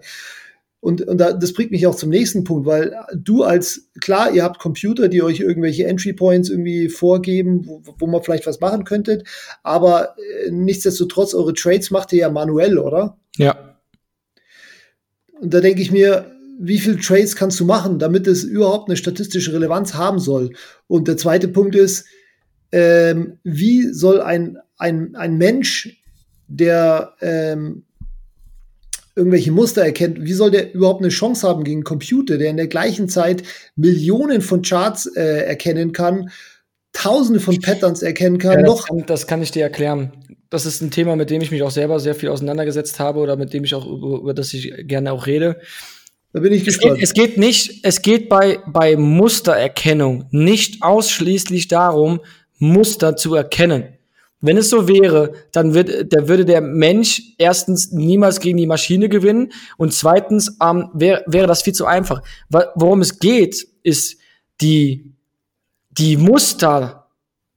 [0.85, 4.43] Und, und da, das bringt mich auch zum nächsten Punkt, weil du als, klar, ihr
[4.43, 8.83] habt Computer, die euch irgendwelche Entry Points irgendwie vorgeben, wo, wo man vielleicht was machen
[8.83, 9.27] könntet,
[9.63, 10.15] aber
[10.45, 13.17] äh, nichtsdestotrotz, eure Trades macht ihr ja manuell, oder?
[13.35, 13.79] Ja.
[15.41, 18.95] Und da denke ich mir, wie viele Trades kannst du machen, damit es überhaupt eine
[18.95, 20.51] statistische Relevanz haben soll?
[20.85, 22.05] Und der zweite Punkt ist,
[22.71, 25.99] ähm, wie soll ein, ein, ein Mensch,
[26.47, 27.84] der ähm,
[29.15, 32.67] irgendwelche Muster erkennt, wie soll der überhaupt eine Chance haben gegen Computer, der in der
[32.67, 33.43] gleichen Zeit
[33.75, 36.29] Millionen von Charts äh, erkennen kann,
[36.95, 38.59] Tausende von Patterns erkennen kann.
[38.59, 40.13] Ja, das, kann, das kann ich dir erklären.
[40.49, 43.35] Das ist ein Thema, mit dem ich mich auch selber sehr viel auseinandergesetzt habe oder
[43.35, 45.59] mit dem ich auch über, über das ich gerne auch rede.
[46.31, 46.95] Da bin ich es gespannt.
[46.95, 52.21] Geht, es geht nicht, es geht bei, bei Mustererkennung nicht ausschließlich darum,
[52.59, 53.97] Muster zu erkennen.
[54.41, 59.09] Wenn es so wäre, dann wird, da würde der Mensch erstens niemals gegen die Maschine
[59.09, 62.21] gewinnen und zweitens ähm, wär, wäre das viel zu einfach.
[62.49, 64.17] Worum es geht, ist
[64.61, 65.15] die,
[65.89, 67.07] die Muster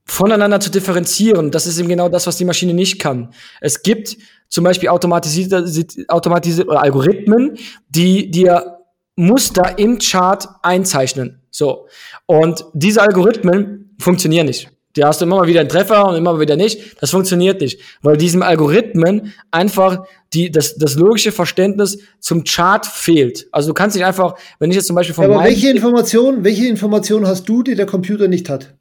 [0.05, 1.51] voneinander zu differenzieren.
[1.51, 3.33] Das ist eben genau das, was die Maschine nicht kann.
[3.61, 4.17] Es gibt
[4.47, 5.65] zum Beispiel automatisierte,
[6.07, 7.57] automatisierte Algorithmen,
[7.89, 8.79] die dir
[9.15, 11.41] Muster im Chart einzeichnen.
[11.51, 11.87] So.
[12.25, 14.71] Und diese Algorithmen funktionieren nicht.
[14.95, 17.01] Die hast du immer mal wieder einen Treffer und immer mal wieder nicht.
[17.01, 23.47] Das funktioniert nicht, weil diesem Algorithmen einfach die, das, das logische Verständnis zum Chart fehlt.
[23.51, 26.43] Also du kannst nicht einfach, wenn ich jetzt zum Beispiel von ja, Aber welche Information,
[26.43, 28.75] welche Information hast du, die der Computer nicht hat?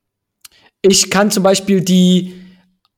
[0.80, 2.34] Ich kann zum Beispiel die,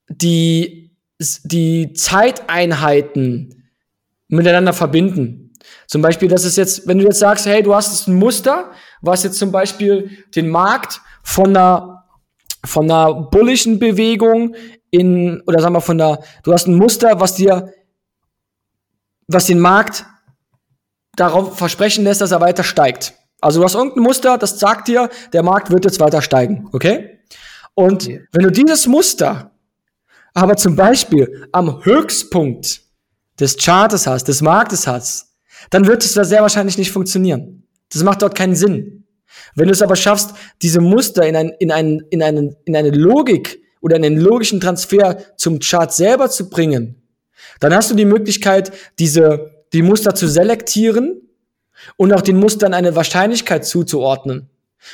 [0.08, 0.96] die,
[1.44, 3.70] die Zeiteinheiten
[4.28, 5.52] miteinander verbinden.
[5.86, 8.70] Zum Beispiel, das ist jetzt, wenn du jetzt sagst, hey, du hast ein Muster,
[9.02, 11.99] was jetzt zum Beispiel den Markt von einer
[12.64, 14.54] von einer bullischen Bewegung
[14.90, 17.72] in, oder sagen wir von der, du hast ein Muster, was dir,
[19.28, 20.04] was den Markt
[21.16, 23.14] darauf versprechen lässt, dass er weiter steigt.
[23.40, 27.20] Also du hast irgendein Muster, das sagt dir, der Markt wird jetzt weiter steigen, okay?
[27.74, 28.26] Und okay.
[28.32, 29.50] wenn du dieses Muster
[30.34, 32.82] aber zum Beispiel am Höchstpunkt
[33.38, 35.34] des Chartes hast, des Marktes hast,
[35.70, 37.66] dann wird es da sehr wahrscheinlich nicht funktionieren.
[37.92, 38.99] Das macht dort keinen Sinn.
[39.54, 42.90] Wenn du es aber schaffst, diese Muster in, ein, in, ein, in, einen, in eine
[42.90, 47.02] Logik oder einen logischen Transfer zum Chart selber zu bringen,
[47.60, 51.22] dann hast du die Möglichkeit, diese, die Muster zu selektieren
[51.96, 54.50] und auch den Mustern eine Wahrscheinlichkeit zuzuordnen.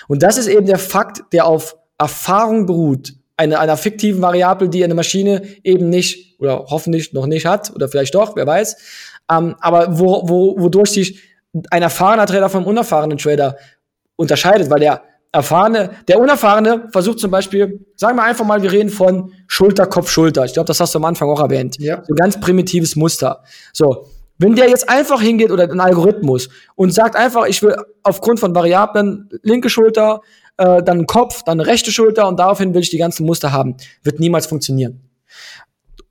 [0.08, 4.82] Und das ist eben der Fakt, der auf Erfahrung beruht, eine, einer fiktiven Variable, die
[4.82, 8.76] eine Maschine eben nicht oder hoffentlich noch nicht hat oder vielleicht doch, wer weiß.
[9.30, 11.20] Ähm, aber wo, wo, wodurch sich
[11.70, 13.56] ein erfahrener Trader vom unerfahrenen Trader
[14.16, 15.02] unterscheidet, weil der
[15.32, 20.10] erfahrene, der unerfahrene versucht zum Beispiel, sagen wir einfach mal, wir reden von Schulter, Kopf,
[20.10, 20.44] Schulter.
[20.44, 21.76] Ich glaube, das hast du am Anfang auch erwähnt.
[21.78, 22.02] Ja.
[22.06, 23.42] So ein ganz primitives Muster.
[23.72, 24.06] So.
[24.38, 28.54] Wenn der jetzt einfach hingeht oder ein Algorithmus und sagt einfach, ich will aufgrund von
[28.54, 30.20] Variablen linke Schulter,
[30.58, 34.20] äh, dann Kopf, dann rechte Schulter und daraufhin will ich die ganzen Muster haben, wird
[34.20, 35.00] niemals funktionieren.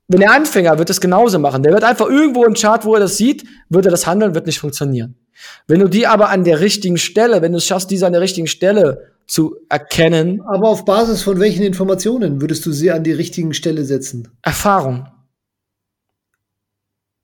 [0.08, 1.62] Wenn der Anfänger wird es genauso machen.
[1.62, 4.46] Der wird einfach irgendwo im Chart, wo er das sieht, wird er das handeln, wird
[4.46, 5.16] nicht funktionieren.
[5.66, 8.22] Wenn du die aber an der richtigen Stelle, wenn du es schaffst, diese an der
[8.22, 10.40] richtigen Stelle zu erkennen.
[10.42, 14.28] Aber auf Basis von welchen Informationen würdest du sie an die richtigen Stelle setzen?
[14.42, 15.08] Erfahrung.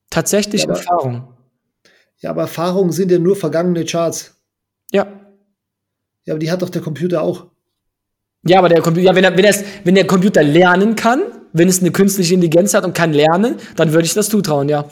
[0.09, 1.27] Tatsächlich ja, aber, Erfahrung.
[2.19, 4.35] Ja, aber Erfahrungen sind ja nur vergangene Charts.
[4.91, 5.07] Ja.
[6.25, 7.47] Ja, aber die hat doch der Computer auch.
[8.45, 11.21] Ja, aber der Computer, ja, wenn, er, wenn, wenn der Computer lernen kann,
[11.53, 14.85] wenn es eine künstliche Intelligenz hat und kann lernen, dann würde ich das zutrauen, ja.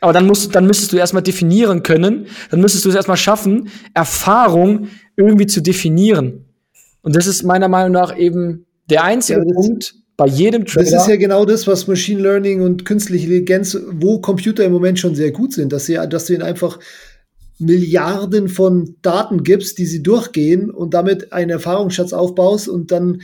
[0.00, 3.70] Aber dann musst, dann müsstest du erstmal definieren können, dann müsstest du es erstmal schaffen,
[3.94, 6.44] Erfahrung irgendwie zu definieren.
[7.02, 10.90] Und das ist meiner Meinung nach eben der einzige ja, Punkt bei jedem Trader.
[10.90, 14.98] Das ist ja genau das, was Machine Learning und künstliche Intelligenz, wo Computer im Moment
[14.98, 16.78] schon sehr gut sind, dass, sie, dass du ihnen einfach
[17.58, 23.22] Milliarden von Daten gibst, die sie durchgehen und damit einen Erfahrungsschatz aufbaust und dann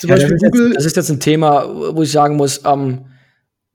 [0.00, 0.66] zum ja, Beispiel das Google.
[0.68, 3.06] Jetzt, das ist jetzt ein Thema, wo ich sagen muss, ähm,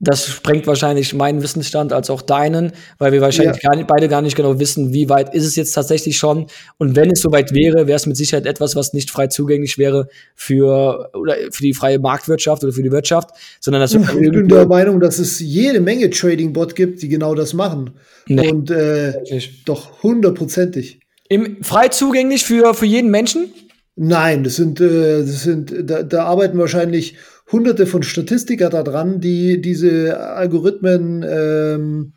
[0.00, 3.70] das sprengt wahrscheinlich meinen Wissensstand als auch deinen, weil wir wahrscheinlich ja.
[3.70, 6.46] gar nicht, beide gar nicht genau wissen, wie weit ist es jetzt tatsächlich schon.
[6.76, 10.08] Und wenn es soweit wäre, wäre es mit Sicherheit etwas, was nicht frei zugänglich wäre
[10.36, 13.30] für, oder für die freie Marktwirtschaft oder für die Wirtschaft,
[13.60, 17.52] sondern das Ich bin der Meinung, dass es jede Menge Trading-Bot gibt, die genau das
[17.52, 17.90] machen.
[18.28, 19.14] Nee, Und äh,
[19.64, 21.00] doch hundertprozentig.
[21.62, 23.52] frei zugänglich für, für jeden Menschen?
[24.00, 27.16] Nein, das sind, äh, das sind, da, da arbeiten wahrscheinlich
[27.50, 32.12] hunderte von Statistiker da dran, die diese Algorithmen ähm,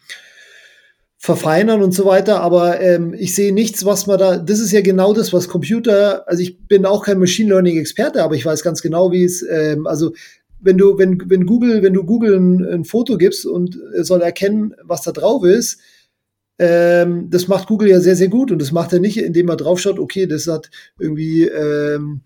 [1.18, 2.42] verfeinern und so weiter.
[2.42, 4.38] Aber ähm, ich sehe nichts, was man da.
[4.38, 6.28] Das ist ja genau das, was Computer.
[6.28, 9.46] Also ich bin auch kein Machine Learning Experte, aber ich weiß ganz genau, wie es.
[9.50, 10.14] Ähm, also
[10.60, 14.76] wenn du wenn wenn Google wenn du Google ein, ein Foto gibst und soll erkennen,
[14.84, 15.80] was da drauf ist,
[16.62, 19.56] ähm, das macht Google ja sehr, sehr gut und das macht er nicht, indem er
[19.56, 20.70] draufschaut, okay, das hat
[21.00, 22.22] irgendwie ähm,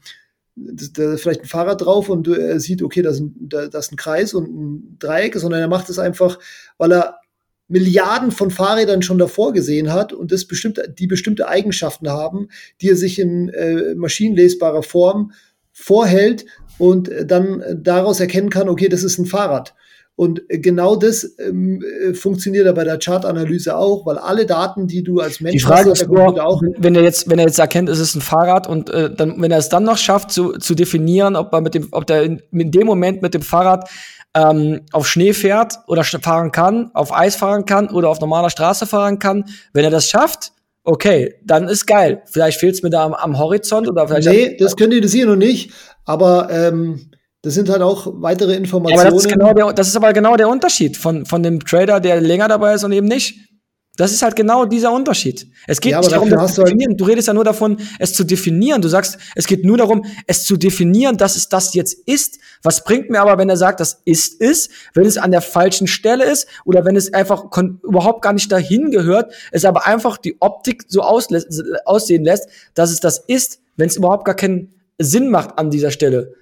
[0.55, 3.91] da vielleicht ein Fahrrad drauf und er sieht, okay, das ist, ein, da, das ist
[3.93, 6.39] ein Kreis und ein Dreieck, sondern er macht es einfach,
[6.77, 7.19] weil er
[7.67, 12.49] Milliarden von Fahrrädern schon davor gesehen hat und das bestimmte, die bestimmte Eigenschaften haben,
[12.79, 15.31] die er sich in äh, maschinenlesbarer Form
[15.71, 16.45] vorhält
[16.77, 19.73] und dann daraus erkennen kann, okay, das ist ein Fahrrad.
[20.17, 25.03] Und genau das ähm, äh, funktioniert ja bei der Chartanalyse auch, weil alle Daten, die
[25.03, 27.59] du als Mensch die Frage hast, ist nur, auch wenn er jetzt, wenn er jetzt
[27.59, 30.53] erkennt, es ist ein Fahrrad und äh, dann, wenn er es dann noch schafft, zu,
[30.53, 33.89] zu definieren, ob er mit dem, ob der in, in dem Moment mit dem Fahrrad
[34.33, 38.85] ähm, auf Schnee fährt oder fahren kann, auf Eis fahren kann oder auf normaler Straße
[38.85, 40.53] fahren kann, wenn er das schafft,
[40.85, 42.21] okay, dann ist geil.
[42.25, 44.27] Vielleicht fehlt es mir da am, am, Horizont oder vielleicht.
[44.27, 45.71] Nee, das könnt ihr sehen und nicht.
[46.05, 47.11] Aber ähm,
[47.45, 49.07] das sind halt auch weitere Informationen.
[49.07, 51.99] Aber das ist, genau der, das ist aber genau der Unterschied von, von dem Trader,
[51.99, 53.39] der länger dabei ist und eben nicht.
[53.97, 55.47] Das ist halt genau dieser Unterschied.
[55.67, 56.97] Es geht ja, nicht darum, das zu halt definieren.
[56.97, 58.81] Du redest ja nur davon, es zu definieren.
[58.81, 62.39] Du sagst, es geht nur darum, es zu definieren, dass es das jetzt ist.
[62.63, 65.85] Was bringt mir aber, wenn er sagt, das ist es, wenn es an der falschen
[65.85, 67.45] Stelle ist oder wenn es einfach
[67.83, 73.01] überhaupt gar nicht dahin gehört, es aber einfach die Optik so aussehen lässt, dass es
[73.01, 76.33] das ist, wenn es überhaupt gar keinen Sinn macht an dieser Stelle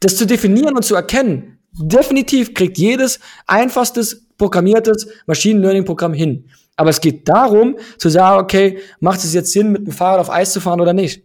[0.00, 6.44] das zu definieren und zu erkennen, definitiv kriegt jedes einfachstes programmiertes Machine Learning Programm hin.
[6.76, 10.30] Aber es geht darum, zu sagen, okay, macht es jetzt Sinn, mit dem Fahrrad auf
[10.30, 11.24] Eis zu fahren oder nicht?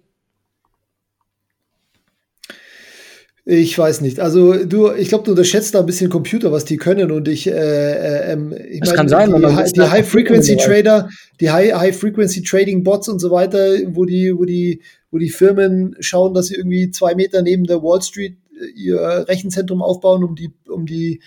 [3.46, 4.22] Ich weiß nicht.
[4.22, 7.12] Also du, ich glaube, du unterschätzt da ein bisschen Computer, was die können.
[7.12, 11.10] Und ich, äh, äh, ähm, ich das mein, kann sein, die, die High Frequency Trader,
[11.42, 15.30] die High, High Frequency Trading Bots und so weiter, wo die, wo die, wo die
[15.30, 18.38] Firmen schauen, dass sie irgendwie zwei Meter neben der Wall Street
[18.76, 21.22] ihr Rechenzentrum aufbauen, um die, um die,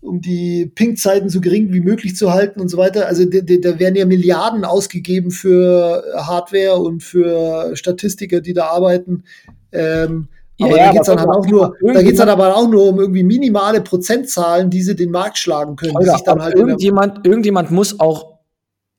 [0.00, 3.06] um die Ping-Zeiten so gering wie möglich zu halten und so weiter.
[3.06, 9.24] Also da werden ja Milliarden ausgegeben für Hardware und für Statistiker, die da arbeiten.
[9.72, 10.28] Ähm,
[10.60, 13.00] aber ja, da geht's dann halt auch nur, da geht's dann aber auch nur um
[13.00, 15.94] irgendwie minimale Prozentzahlen, die sie den Markt schlagen können.
[15.94, 18.40] Holger, halt irgendjemand, irgendjemand muss auch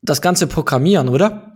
[0.01, 1.50] das Ganze programmieren, oder?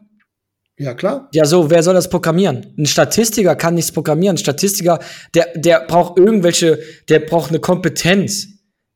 [0.78, 1.30] Ja, klar.
[1.34, 2.74] Ja, so, wer soll das programmieren?
[2.78, 4.36] Ein Statistiker kann nichts programmieren.
[4.36, 5.00] Ein Statistiker,
[5.34, 8.48] der, der braucht irgendwelche, der braucht eine Kompetenz,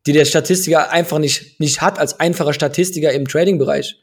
[0.05, 3.97] die der Statistiker einfach nicht, nicht hat als einfacher Statistiker im Trading-Bereich.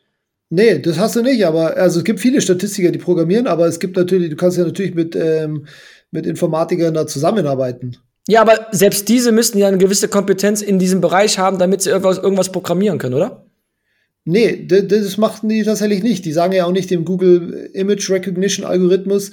[0.49, 3.81] Nee, das hast du nicht, aber also es gibt viele Statistiker, die programmieren, aber es
[3.81, 5.67] gibt natürlich, du kannst ja natürlich mit, ähm,
[6.13, 7.97] mit Informatikern da zusammenarbeiten.
[8.29, 11.91] Ja, aber selbst diese müssten ja eine gewisse Kompetenz in diesem Bereich haben, damit sie
[11.91, 13.46] irgendwas, irgendwas programmieren können, oder?
[14.29, 16.25] Nee, das machen die tatsächlich nicht.
[16.25, 19.31] Die sagen ja auch nicht dem Google Image Recognition Algorithmus,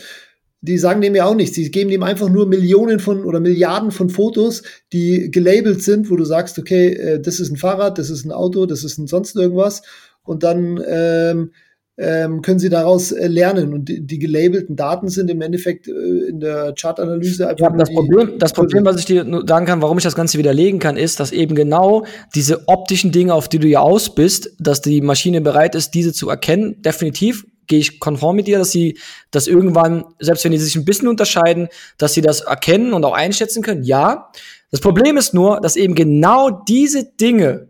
[0.62, 1.56] die sagen dem ja auch nichts.
[1.56, 4.62] Die geben dem einfach nur Millionen von oder Milliarden von Fotos,
[4.94, 8.32] die gelabelt sind, wo du sagst, okay, äh, das ist ein Fahrrad, das ist ein
[8.32, 9.82] Auto, das ist ein sonst irgendwas.
[10.22, 11.54] Und dann ähm,
[11.98, 13.74] ähm, können sie daraus äh, lernen.
[13.74, 15.92] Und die, die, gelabelten Daten sind im Endeffekt äh,
[16.30, 17.72] in der Chartanalyse einfach.
[17.72, 20.38] Ja, das, Problem, das Problem, was ich dir nur sagen kann, warum ich das Ganze
[20.40, 24.56] widerlegen kann, ist, dass eben genau diese optischen Dinge, auf die du ja aus bist,
[24.60, 28.72] dass die Maschine bereit ist, diese zu erkennen, definitiv gehe ich konform mit dir, dass
[28.72, 28.98] sie
[29.32, 33.14] das irgendwann, selbst wenn die sich ein bisschen unterscheiden, dass sie das erkennen und auch
[33.14, 33.84] einschätzen können.
[33.84, 34.32] Ja.
[34.70, 37.70] Das Problem ist nur, dass eben genau diese Dinge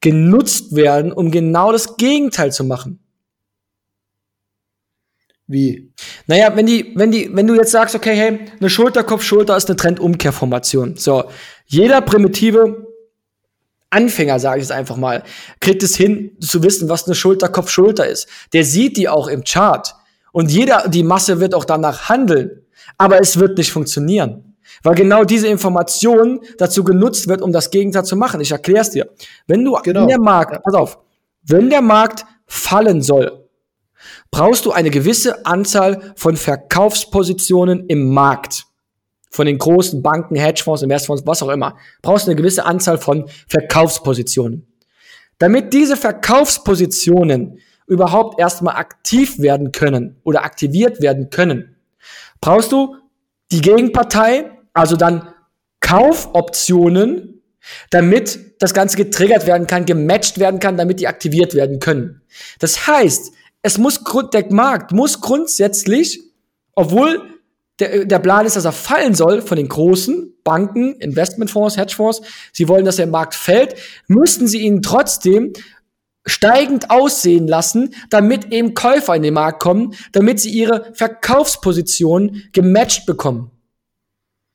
[0.00, 2.98] genutzt werden, um genau das Gegenteil zu machen.
[5.48, 5.90] Wie?
[6.26, 9.76] Naja, wenn die, wenn die, wenn du jetzt sagst, okay, hey, eine Schulter-Kopf-Schulter ist eine
[9.76, 10.96] Trendumkehrformation.
[10.96, 11.24] So,
[11.66, 12.86] jeder primitive
[13.88, 15.22] Anfänger, sage ich es einfach mal,
[15.60, 18.28] kriegt es hin, zu wissen, was eine Schulter-Kopf-Schulter ist.
[18.52, 19.94] Der sieht die auch im Chart.
[20.32, 22.66] Und jeder, die Masse wird auch danach handeln.
[22.98, 24.56] Aber es wird nicht funktionieren.
[24.82, 28.42] Weil genau diese Information dazu genutzt wird, um das Gegenteil zu machen.
[28.42, 29.08] Ich erkläre es dir.
[29.46, 30.02] Wenn du genau.
[30.02, 30.98] in der Markt, pass auf,
[31.44, 33.47] wenn der Markt fallen soll,
[34.30, 38.66] brauchst du eine gewisse Anzahl von Verkaufspositionen im Markt
[39.30, 43.28] von den großen Banken, Hedgefonds, Investfonds, was auch immer, brauchst du eine gewisse Anzahl von
[43.48, 44.66] Verkaufspositionen.
[45.38, 51.76] Damit diese Verkaufspositionen überhaupt erstmal aktiv werden können oder aktiviert werden können,
[52.40, 52.96] brauchst du
[53.52, 55.28] die Gegenpartei, also dann
[55.80, 57.42] Kaufoptionen,
[57.90, 62.22] damit das Ganze getriggert werden kann, gematcht werden kann, damit die aktiviert werden können.
[62.58, 63.32] Das heißt,
[63.68, 64.00] es muss
[64.32, 66.22] der Markt muss grundsätzlich,
[66.74, 67.20] obwohl
[67.78, 72.22] der, der Plan ist, dass er fallen soll von den großen Banken, Investmentfonds, Hedgefonds.
[72.54, 73.74] Sie wollen, dass der Markt fällt,
[74.06, 75.52] müssten sie ihn trotzdem
[76.24, 83.04] steigend aussehen lassen, damit eben Käufer in den Markt kommen, damit sie ihre Verkaufsposition gematcht
[83.04, 83.50] bekommen.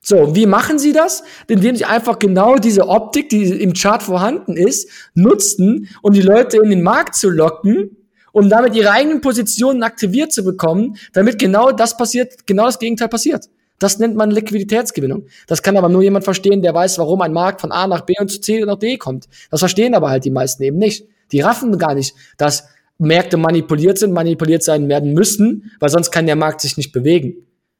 [0.02, 1.24] So, wie machen sie das?
[1.48, 6.58] Indem sie einfach genau diese Optik, die im Chart vorhanden ist, nutzen, um die Leute
[6.58, 8.03] in den Markt zu locken
[8.34, 13.08] um damit ihre eigenen Positionen aktiviert zu bekommen, damit genau das passiert, genau das Gegenteil
[13.08, 13.46] passiert.
[13.80, 15.28] Das nennt man Liquiditätsgewinnung.
[15.48, 18.14] Das kann aber nur jemand verstehen, der weiß, warum ein Markt von A nach B
[18.20, 19.28] und zu C nach D kommt.
[19.52, 21.08] Das verstehen aber halt die meisten eben nicht.
[21.32, 22.68] Die raffen gar nicht, dass
[22.98, 27.36] Märkte manipuliert sind, manipuliert sein werden müssen, weil sonst kann der Markt sich nicht bewegen.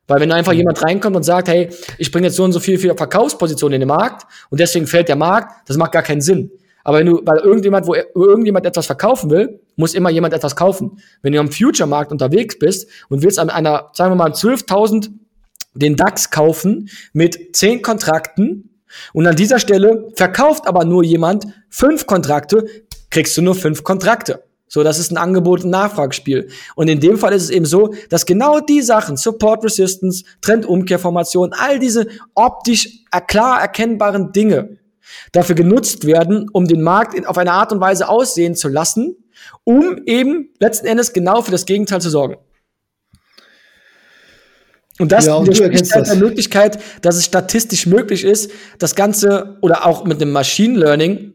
[0.08, 2.78] Weil wenn einfach jemand reinkommt und sagt, hey, ich bringe jetzt so und so viel
[2.78, 6.52] für Verkaufspositionen in den Markt und deswegen fällt der Markt, das macht gar keinen Sinn.
[6.84, 11.00] Aber wenn du, weil irgendjemand, wo irgendjemand etwas verkaufen will, muss immer jemand etwas kaufen.
[11.22, 15.10] Wenn du am Future-Markt unterwegs bist und willst an einer, sagen wir mal, 12.000
[15.76, 18.70] den DAX kaufen mit 10 Kontrakten
[19.14, 22.66] und an dieser Stelle verkauft aber nur jemand fünf Kontrakte,
[23.10, 24.44] kriegst du nur fünf Kontrakte.
[24.68, 26.50] So, das ist ein Angebot- und Nachfragespiel.
[26.76, 31.54] Und in dem Fall ist es eben so, dass genau die Sachen, Support Resistance, Trendumkehrformation,
[31.54, 32.90] all diese optisch
[33.28, 34.80] klar erkennbaren Dinge,
[35.32, 39.16] dafür genutzt werden, um den Markt auf eine Art und Weise aussehen zu lassen,
[39.64, 42.38] um eben letzten Endes genau für das Gegenteil zu sorgen.
[45.00, 49.58] Und das ja, und widerspricht halt der Möglichkeit, dass es statistisch möglich ist, das Ganze
[49.62, 51.34] oder auch mit einem Machine Learning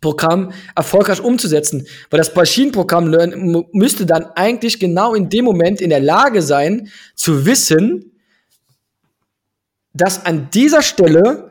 [0.00, 1.86] Programm erfolgreich umzusetzen.
[2.10, 7.46] Weil das Maschinenprogramm müsste dann eigentlich genau in dem Moment in der Lage sein, zu
[7.46, 8.12] wissen,
[9.92, 11.47] dass an dieser Stelle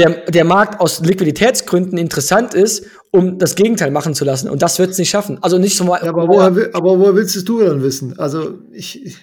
[0.00, 4.48] der, der Markt aus Liquiditätsgründen interessant ist, um das Gegenteil machen zu lassen.
[4.48, 5.38] Und das wird es nicht schaffen.
[5.42, 5.84] Also nicht so.
[5.84, 8.18] Ja, aber, woher, aber woher willst du dann wissen?
[8.18, 9.16] Also ich,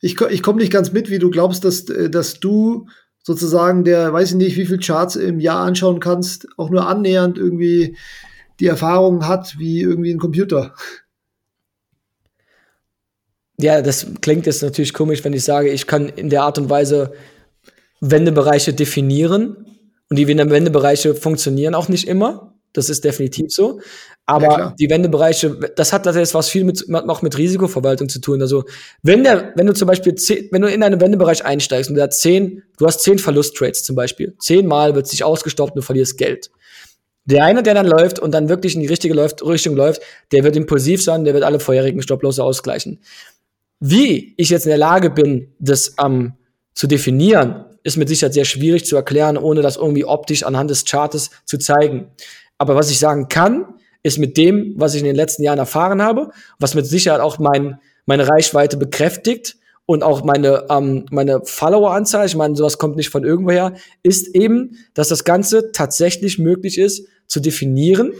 [0.00, 2.86] ich, ich komme nicht ganz mit, wie du glaubst, dass, dass du
[3.22, 7.38] sozusagen der, weiß ich nicht, wie viel Charts im Jahr anschauen kannst, auch nur annähernd
[7.38, 7.96] irgendwie
[8.58, 10.74] die Erfahrung hat wie irgendwie ein Computer.
[13.58, 16.68] Ja, das klingt jetzt natürlich komisch, wenn ich sage, ich kann in der Art und
[16.68, 17.12] Weise
[18.00, 19.66] Wendebereiche definieren
[20.10, 22.54] und die Wendebereiche funktionieren auch nicht immer.
[22.72, 23.80] Das ist definitiv so.
[24.26, 28.40] Aber ja, die Wendebereiche, das hat tatsächlich was viel mit, noch mit Risikoverwaltung zu tun.
[28.40, 28.64] Also,
[29.02, 32.02] wenn der, wenn du zum Beispiel, zehn, wenn du in einen Wendebereich einsteigst und du
[32.02, 34.34] hast zehn, du hast zehn Verlusttrades zum Beispiel.
[34.38, 36.50] Zehnmal wird sich ausgestoppt und du verlierst Geld.
[37.24, 40.02] Der eine, der dann läuft und dann wirklich in die richtige läuft, Richtung läuft,
[40.32, 43.00] der wird impulsiv sein, der wird alle vorherigen Stopplose ausgleichen.
[43.78, 46.34] Wie ich jetzt in der Lage bin, das ähm,
[46.74, 50.84] zu definieren, ist mit Sicherheit sehr schwierig zu erklären, ohne das irgendwie optisch anhand des
[50.84, 52.10] Chartes zu zeigen.
[52.58, 56.02] Aber was ich sagen kann, ist mit dem, was ich in den letzten Jahren erfahren
[56.02, 59.56] habe, was mit Sicherheit auch mein, meine Reichweite bekräftigt
[59.86, 64.76] und auch meine, ähm, meine Follower-Anzahl, ich meine, sowas kommt nicht von irgendwoher, ist eben,
[64.94, 68.12] dass das Ganze tatsächlich möglich ist zu definieren.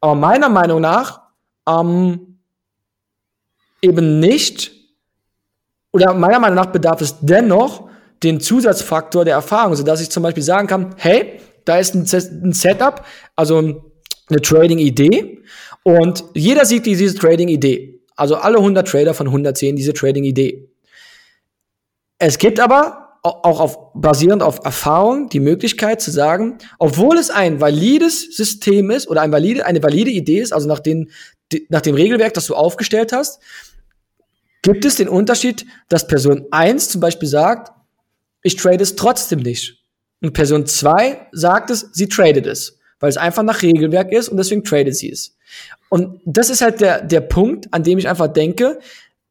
[0.00, 1.22] Aber meiner Meinung nach
[1.68, 2.38] ähm,
[3.82, 4.72] eben nicht
[5.92, 7.88] oder meiner Meinung nach bedarf es dennoch
[8.24, 12.52] den Zusatzfaktor der Erfahrung, sodass ich zum Beispiel sagen kann, hey, da ist ein, ein
[12.52, 13.04] Setup,
[13.36, 13.92] also
[14.28, 15.42] eine Trading-Idee
[15.82, 18.00] und jeder sieht diese Trading-Idee.
[18.16, 20.68] Also alle 100 Trader von 100 sehen diese Trading-Idee.
[22.18, 27.60] Es gibt aber auch auf, basierend auf Erfahrung die Möglichkeit zu sagen, obwohl es ein
[27.60, 31.10] valides System ist oder ein valide, eine valide Idee ist, also nach, den,
[31.70, 33.40] nach dem Regelwerk, das du aufgestellt hast,
[34.62, 37.72] gibt es den Unterschied, dass Person 1 zum Beispiel sagt,
[38.44, 39.82] ich trade es trotzdem nicht.
[40.22, 44.36] Und Person 2 sagt es, sie tradet es, weil es einfach nach Regelwerk ist und
[44.36, 45.36] deswegen tradet sie es.
[45.88, 48.78] Und das ist halt der, der Punkt, an dem ich einfach denke,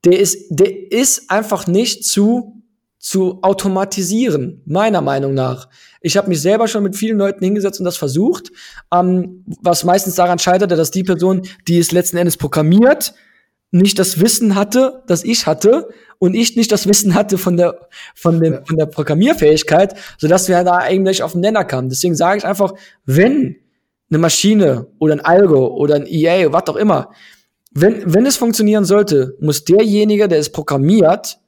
[0.03, 2.63] der ist, der ist einfach nicht zu
[3.03, 5.67] zu automatisieren, meiner Meinung nach.
[5.99, 8.49] Ich habe mich selber schon mit vielen Leuten hingesetzt und das versucht,
[8.93, 13.13] ähm, was meistens daran scheiterte, dass die Person, die es letzten Endes programmiert,
[13.73, 17.87] nicht das Wissen hatte, das ich hatte und ich nicht das Wissen hatte von der
[18.13, 21.89] von dem von der Programmierfähigkeit, so dass wir da eigentlich auf den Nenner kamen.
[21.89, 23.55] Deswegen sage ich einfach, wenn
[24.11, 27.09] eine Maschine oder ein Algo oder ein EA, was auch immer,
[27.71, 31.39] wenn wenn es funktionieren sollte, muss derjenige, der es programmiert,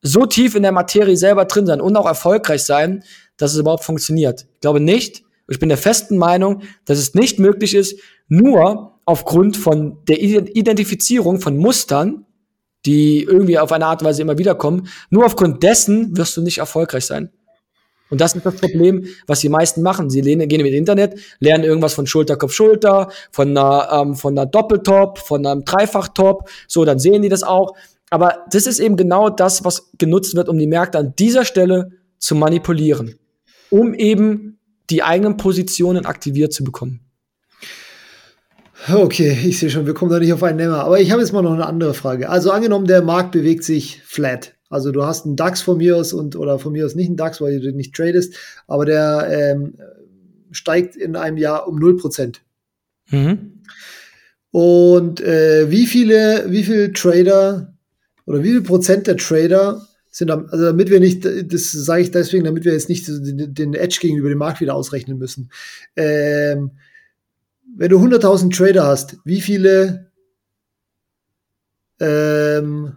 [0.00, 3.02] so tief in der Materie selber drin sein und auch erfolgreich sein,
[3.36, 4.46] dass es überhaupt funktioniert.
[4.54, 7.98] Ich glaube nicht, ich bin der festen Meinung, dass es nicht möglich ist,
[8.28, 12.26] nur aufgrund von der Identifizierung von Mustern,
[12.84, 16.42] die irgendwie auf eine Art und Weise immer wieder kommen, nur aufgrund dessen wirst du
[16.42, 17.30] nicht erfolgreich sein.
[18.10, 20.10] Und das ist das Problem, was die meisten machen.
[20.10, 24.44] Sie gehen im Internet, lernen irgendwas von Schulter, Kopf, Schulter, von einer, ähm, von einer
[24.44, 26.50] Doppeltop, von einem Dreifachtop.
[26.66, 27.76] So, dann sehen die das auch.
[28.10, 31.92] Aber das ist eben genau das, was genutzt wird, um die Märkte an dieser Stelle
[32.18, 33.18] zu manipulieren,
[33.70, 34.58] um eben
[34.90, 37.07] die eigenen Positionen aktiviert zu bekommen.
[38.86, 40.84] Okay, ich sehe schon, wir kommen da nicht auf einen Nenner.
[40.84, 42.28] Aber ich habe jetzt mal noch eine andere Frage.
[42.28, 44.54] Also angenommen, der Markt bewegt sich flat.
[44.70, 47.16] Also du hast einen DAX von mir aus und oder von mir aus nicht einen
[47.16, 48.34] DAX, weil du nicht tradest,
[48.66, 49.78] aber der ähm,
[50.50, 52.36] steigt in einem Jahr um 0%.
[53.10, 53.62] Mhm.
[54.50, 57.74] Und äh, wie viele, wie viele Trader
[58.26, 62.44] oder wie viel Prozent der Trader sind, also damit wir nicht, das sage ich deswegen,
[62.44, 65.50] damit wir jetzt nicht den Edge gegenüber dem Markt wieder ausrechnen müssen.
[65.96, 66.72] Ähm,
[67.76, 70.10] wenn du 100.000 Trader hast, wie viele
[72.00, 72.96] ähm,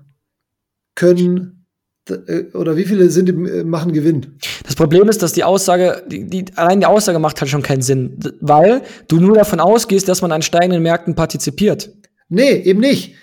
[0.95, 1.65] können
[2.09, 4.37] äh, oder wie viele sind machen Gewinn?
[4.65, 7.81] Das Problem ist, dass die Aussage, die, die, allein die Aussage macht halt schon keinen
[7.81, 11.93] Sinn, weil du nur davon ausgehst, dass man an steigenden Märkten partizipiert.
[12.29, 13.15] Nee, eben nicht.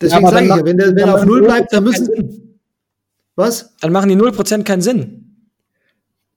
[0.00, 2.60] Deswegen ja, sage ich ja, wenn der, wenn er auf Null bleibt, dann müssen.
[3.36, 3.74] Was?
[3.80, 5.23] Dann machen die 0% keinen Sinn.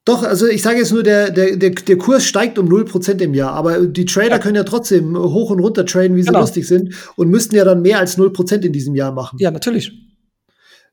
[0.08, 3.34] Doch, also ich sage jetzt nur, der, der, der, der Kurs steigt um 0% im
[3.34, 4.40] Jahr, aber die Trader ja.
[4.40, 6.40] können ja trotzdem hoch und runter traden, wie sie genau.
[6.40, 9.38] lustig sind und müssten ja dann mehr als 0% in diesem Jahr machen.
[9.38, 9.92] Ja, natürlich.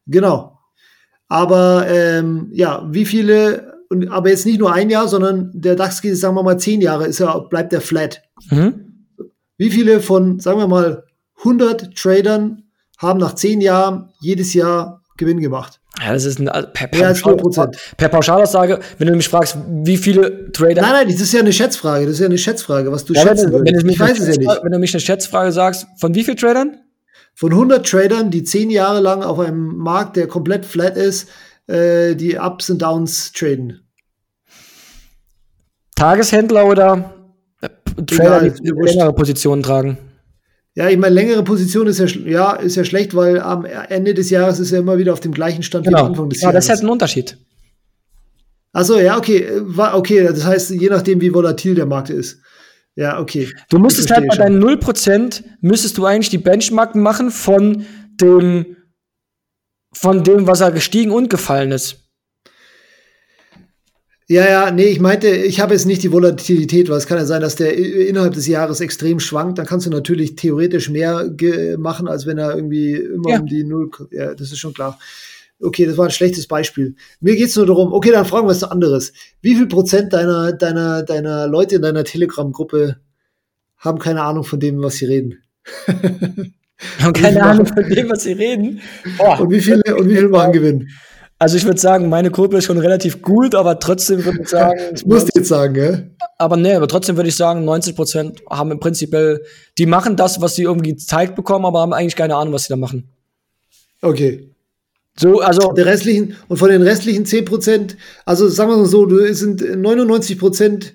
[0.08, 0.58] Genau.
[1.28, 6.02] Aber ähm, ja, wie viele, und, aber jetzt nicht nur ein Jahr, sondern der DAX
[6.02, 8.20] geht, sagen wir mal, zehn Jahre, ist ja, bleibt der flat.
[8.50, 9.06] Mhm.
[9.56, 11.04] Wie viele von, sagen wir mal,
[11.38, 12.64] 100 Tradern
[12.98, 15.80] haben nach zehn Jahren jedes Jahr Gewinn gemacht.
[16.00, 19.96] Ja, das ist ein, also per, per, Pauschal, per Pauschalaussage, wenn du mich fragst, wie
[19.96, 20.82] viele Trader.
[20.82, 22.06] Nein, nein, das ist ja eine Schätzfrage.
[22.06, 24.36] Das ist ja eine Schätzfrage, was du ja, schätzen wenn, wenn Ich weiß es ja
[24.36, 24.62] nicht.
[24.62, 26.78] Wenn du mich eine Schätzfrage sagst, von wie vielen Tradern?
[27.36, 31.28] Von 100 Tradern, die zehn Jahre lang auf einem Markt, der komplett flat ist,
[31.66, 33.80] äh, die Ups und Downs traden.
[35.94, 37.14] Tageshändler oder
[38.06, 39.98] Trader, Egal, die längere Positionen tragen?
[40.76, 44.30] Ja, ich meine, längere Position ist ja, ja, ist ja schlecht, weil am Ende des
[44.30, 45.98] Jahres ist er immer wieder auf dem gleichen Stand genau.
[45.98, 46.54] wie am Anfang des ja, Jahres.
[46.54, 47.38] Ja, das ist halt ein Unterschied.
[48.72, 49.62] Achso, ja, okay.
[49.92, 52.40] Okay, das heißt, je nachdem, wie volatil der Markt ist.
[52.96, 53.48] Ja, okay.
[53.70, 57.86] Du müsstest halt bei deinen 0%, müsstest du eigentlich die Benchmark machen von
[58.20, 58.76] dem,
[59.92, 62.03] von dem, was er gestiegen und gefallen ist.
[64.26, 67.26] Ja, ja, nee, ich meinte, ich habe jetzt nicht die Volatilität, weil es kann ja
[67.26, 69.58] sein, dass der innerhalb des Jahres extrem schwankt.
[69.58, 71.30] Dann kannst du natürlich theoretisch mehr
[71.76, 73.40] machen, als wenn er irgendwie immer ja.
[73.40, 73.90] um die Null.
[74.10, 74.98] Ja, das ist schon klar.
[75.60, 76.94] Okay, das war ein schlechtes Beispiel.
[77.20, 79.12] Mir geht's nur darum, okay, dann fragen wir was anderes.
[79.42, 82.96] Wie viel Prozent deiner, deiner, deiner Leute in deiner Telegram-Gruppe
[83.76, 85.42] haben keine Ahnung von dem, was sie reden?
[86.98, 88.80] haben keine Ahnung von dem, was sie reden.
[89.18, 89.40] Boah.
[89.40, 90.88] Und wie viele, und wie viel machen Gewinn?
[91.38, 94.78] Also ich würde sagen, meine Gruppe ist schon relativ gut, aber trotzdem würde ich sagen.
[94.92, 96.10] das musst du jetzt sagen, gell?
[96.38, 99.16] Aber nee, aber trotzdem würde ich sagen, 90 Prozent haben im Prinzip,
[99.78, 102.68] die machen das, was sie irgendwie gezeigt bekommen, aber haben eigentlich keine Ahnung, was sie
[102.68, 103.08] da machen.
[104.00, 104.50] Okay.
[105.16, 105.72] So, also.
[105.72, 109.60] Der restlichen, und von den restlichen 10 Prozent, also sagen wir mal so, du sind
[109.76, 110.94] 99 Prozent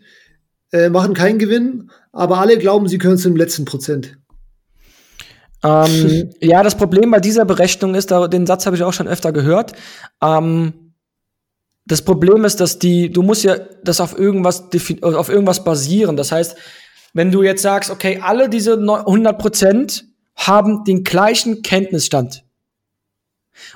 [0.71, 4.17] äh, machen keinen Gewinn, aber alle glauben, sie können es im letzten Prozent.
[5.63, 9.31] Ähm, ja, das Problem bei dieser Berechnung ist, den Satz habe ich auch schon öfter
[9.31, 9.73] gehört.
[10.21, 10.93] Ähm,
[11.85, 14.65] das Problem ist, dass die, du musst ja das auf irgendwas,
[15.01, 16.15] auf irgendwas basieren.
[16.17, 16.55] Das heißt,
[17.13, 20.05] wenn du jetzt sagst, okay, alle diese 100 Prozent
[20.35, 22.43] haben den gleichen Kenntnisstand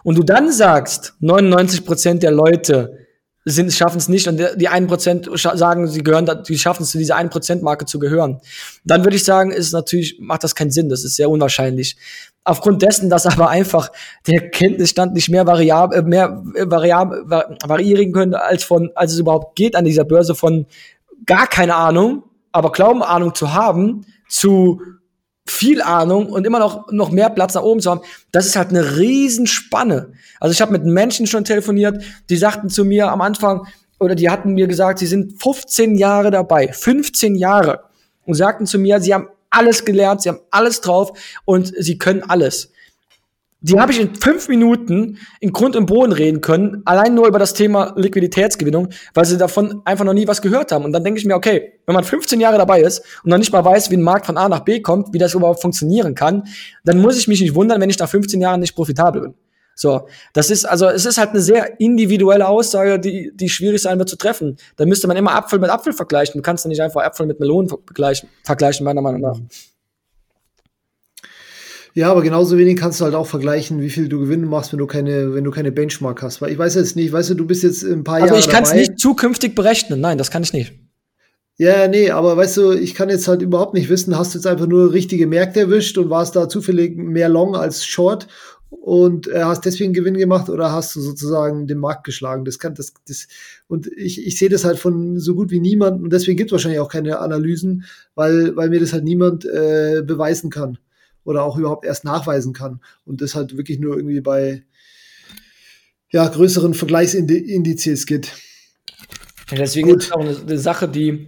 [0.03, 3.02] und du dann sagst, 99 Prozent der Leute
[3.45, 7.17] sind, schaffen es nicht und die 1% sagen, sie gehören, die schaffen es zu dieser
[7.17, 8.39] 1%-Marke zu gehören.
[8.85, 11.97] Dann würde ich sagen, ist natürlich, macht das keinen Sinn, das ist sehr unwahrscheinlich.
[12.45, 13.91] Aufgrund dessen, dass aber einfach
[14.27, 19.19] der Kenntnisstand nicht mehr variabel, äh, mehr äh, variabel, variieren könnte, als von, als es
[19.19, 20.65] überhaupt geht an dieser Börse von
[21.25, 24.81] gar keine Ahnung, aber glauben Ahnung zu haben, zu
[25.45, 28.69] viel Ahnung und immer noch, noch mehr Platz nach oben zu haben, das ist halt
[28.69, 30.13] eine Riesenspanne.
[30.39, 33.67] Also ich habe mit Menschen schon telefoniert, die sagten zu mir am Anfang,
[33.99, 37.83] oder die hatten mir gesagt, sie sind 15 Jahre dabei, 15 Jahre,
[38.25, 42.23] und sagten zu mir, sie haben alles gelernt, sie haben alles drauf und sie können
[42.23, 42.71] alles
[43.63, 47.39] die habe ich in fünf Minuten in Grund und Boden reden können, allein nur über
[47.39, 50.83] das Thema Liquiditätsgewinnung, weil sie davon einfach noch nie was gehört haben.
[50.83, 53.53] Und dann denke ich mir, okay, wenn man 15 Jahre dabei ist und noch nicht
[53.53, 56.43] mal weiß, wie ein Markt von A nach B kommt, wie das überhaupt funktionieren kann,
[56.83, 59.33] dann muss ich mich nicht wundern, wenn ich nach 15 Jahren nicht profitabel bin.
[59.75, 63.97] So, das ist also, es ist halt eine sehr individuelle Aussage, die, die schwierig sein
[63.97, 64.57] wird zu treffen.
[64.75, 66.39] Da müsste man immer Apfel mit Apfel vergleichen.
[66.39, 69.37] Du kannst ja nicht einfach Apfel mit Melonen vergleichen, vergleichen meiner Meinung nach.
[71.95, 74.79] Ja, aber genauso wenig kannst du halt auch vergleichen, wie viel du Gewinne machst, wenn
[74.79, 76.41] du keine, wenn du keine Benchmark hast.
[76.41, 78.37] Weil ich weiß jetzt nicht, weißt du, du bist jetzt ein paar also Jahre.
[78.37, 80.01] Also ich kann es nicht zukünftig berechnen.
[80.01, 80.73] Nein, das kann ich nicht.
[81.57, 84.47] Ja, nee, aber weißt du, ich kann jetzt halt überhaupt nicht wissen, hast du jetzt
[84.47, 88.27] einfach nur richtige Märkte erwischt und warst da zufällig mehr Long als Short
[88.71, 92.43] und äh, hast deswegen Gewinn gemacht oder hast du sozusagen den Markt geschlagen?
[92.43, 93.27] Das kann das, das
[93.67, 96.53] und ich, ich sehe das halt von so gut wie niemand und deswegen gibt es
[96.53, 97.85] wahrscheinlich auch keine Analysen,
[98.15, 100.79] weil, weil mir das halt niemand äh, beweisen kann
[101.23, 102.81] oder auch überhaupt erst nachweisen kann.
[103.05, 104.63] Und das halt wirklich nur irgendwie bei
[106.09, 108.31] ja, größeren Vergleichsindizes geht.
[109.49, 109.99] Ja, deswegen Gut.
[109.99, 111.27] ist es auch eine, eine, Sache, die,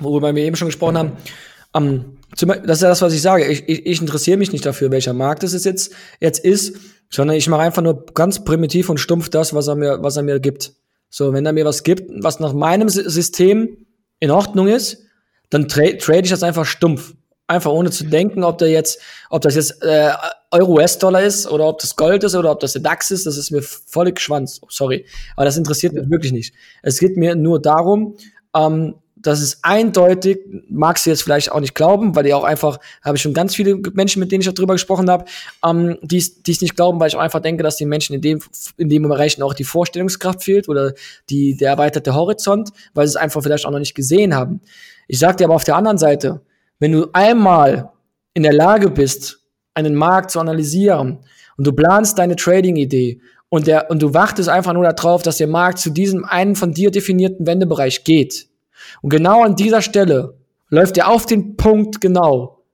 [0.00, 1.12] worüber wir eben schon gesprochen haben,
[1.72, 3.46] um, das ist ja das, was ich sage.
[3.46, 6.76] Ich, ich, ich interessiere mich nicht dafür, welcher Markt es jetzt, jetzt ist,
[7.10, 10.22] sondern ich mache einfach nur ganz primitiv und stumpf das, was er mir, was er
[10.22, 10.72] mir gibt.
[11.10, 13.86] So, wenn er mir was gibt, was nach meinem System
[14.20, 15.04] in Ordnung ist,
[15.50, 17.14] dann tra trade ich das einfach stumpf.
[17.48, 20.10] Einfach ohne zu denken, ob der jetzt, ob das jetzt äh,
[20.50, 23.50] Euro-US-Dollar ist oder ob das Gold ist oder ob das der DAX ist, das ist
[23.50, 24.60] mir völlig Schwanz.
[24.62, 25.04] Oh, sorry.
[25.34, 26.54] Aber das interessiert mich wirklich nicht.
[26.82, 28.16] Es geht mir nur darum,
[28.54, 30.38] ähm, dass es eindeutig,
[30.68, 33.54] magst du jetzt vielleicht auch nicht glauben, weil die auch einfach, habe ich schon ganz
[33.54, 35.24] viele Menschen, mit denen ich darüber gesprochen habe,
[35.66, 38.40] ähm, die es nicht glauben, weil ich auch einfach denke, dass den Menschen in dem,
[38.76, 40.94] in dem Bereich auch die Vorstellungskraft fehlt oder
[41.30, 44.60] die, der erweiterte Horizont, weil sie es einfach vielleicht auch noch nicht gesehen haben.
[45.08, 46.40] Ich sag dir aber auf der anderen Seite,
[46.78, 47.90] wenn du einmal
[48.34, 49.40] in der Lage bist,
[49.74, 51.18] einen Markt zu analysieren
[51.56, 55.78] und du planst deine Trading-Idee und, und du wartest einfach nur darauf, dass der Markt
[55.78, 58.48] zu diesem einen von dir definierten Wendebereich geht.
[59.02, 60.36] Und genau an dieser Stelle
[60.68, 62.64] läuft er auf den Punkt genau,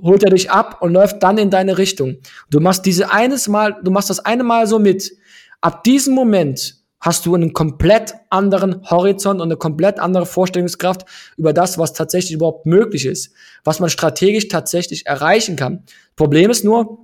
[0.00, 2.16] holt er dich ab und läuft dann in deine Richtung.
[2.50, 5.12] Du machst diese eines Mal, du machst das eine Mal so mit.
[5.60, 11.04] Ab diesem Moment hast du einen komplett anderen Horizont und eine komplett andere Vorstellungskraft
[11.36, 13.32] über das, was tatsächlich überhaupt möglich ist,
[13.62, 15.82] was man strategisch tatsächlich erreichen kann.
[16.16, 16.98] Problem ist nur,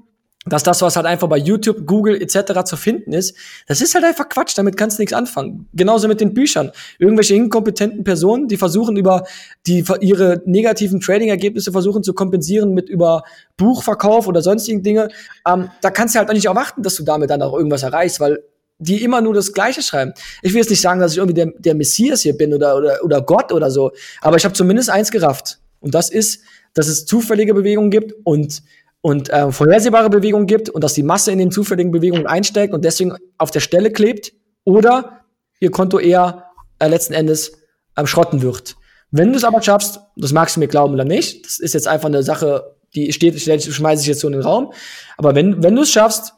[0.46, 2.64] dass das, was halt einfach bei YouTube, Google etc.
[2.64, 3.36] zu finden ist,
[3.66, 5.68] das ist halt einfach Quatsch, damit kannst du nichts anfangen.
[5.74, 6.72] Genauso mit den Büchern.
[6.98, 9.24] Irgendwelche inkompetenten Personen, die versuchen über
[9.66, 13.22] die ihre negativen Trading-Ergebnisse versuchen zu kompensieren mit über
[13.58, 15.10] Buchverkauf oder sonstigen Dinge.
[15.46, 18.18] Ähm, da kannst du halt auch nicht erwarten, dass du damit dann auch irgendwas erreichst,
[18.18, 18.42] weil
[18.80, 20.12] die immer nur das Gleiche schreiben.
[20.42, 23.04] Ich will jetzt nicht sagen, dass ich irgendwie der, der Messias hier bin oder, oder,
[23.04, 25.58] oder Gott oder so, aber ich habe zumindest eins gerafft.
[25.78, 26.42] Und das ist,
[26.74, 28.62] dass es zufällige Bewegungen gibt und,
[29.02, 32.84] und äh, vorhersehbare Bewegungen gibt und dass die Masse in den zufälligen Bewegungen einsteigt und
[32.84, 34.32] deswegen auf der Stelle klebt
[34.64, 35.24] oder
[35.60, 36.46] ihr Konto eher
[36.78, 37.52] äh, letzten Endes
[37.96, 38.76] ähm, schrotten wird.
[39.10, 41.88] Wenn du es aber schaffst, das magst du mir glauben oder nicht, das ist jetzt
[41.88, 44.72] einfach eine Sache, die steht, schmeiße ich jetzt so in den Raum,
[45.16, 46.34] aber wenn, wenn du es schaffst,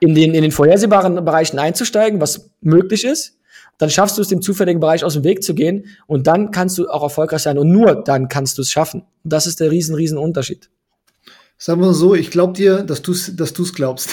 [0.00, 3.38] in den, in den vorhersehbaren Bereichen einzusteigen, was möglich ist,
[3.78, 6.78] dann schaffst du es, dem zufälligen Bereich aus dem Weg zu gehen und dann kannst
[6.78, 9.02] du auch erfolgreich sein und nur dann kannst du es schaffen.
[9.22, 10.68] Und das ist der riesen, riesen Unterschied.
[11.56, 14.10] Sagen wir so, ich glaube dir, dass du es dass du's glaubst.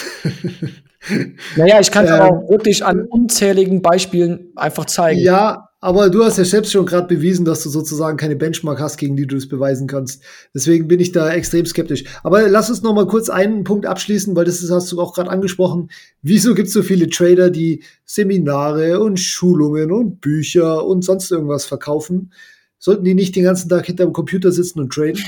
[1.56, 5.20] naja, ich kann es ähm, auch wirklich an unzähligen Beispielen einfach zeigen.
[5.20, 8.96] Ja, aber du hast ja selbst schon gerade bewiesen, dass du sozusagen keine Benchmark hast,
[8.96, 10.22] gegen die du es beweisen kannst.
[10.54, 12.04] Deswegen bin ich da extrem skeptisch.
[12.22, 15.30] Aber lass uns noch mal kurz einen Punkt abschließen, weil das hast du auch gerade
[15.30, 15.90] angesprochen.
[16.22, 21.66] Wieso gibt es so viele Trader, die Seminare und Schulungen und Bücher und sonst irgendwas
[21.66, 22.32] verkaufen?
[22.78, 25.22] Sollten die nicht den ganzen Tag hinter dem Computer sitzen und traden?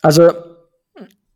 [0.00, 0.30] Also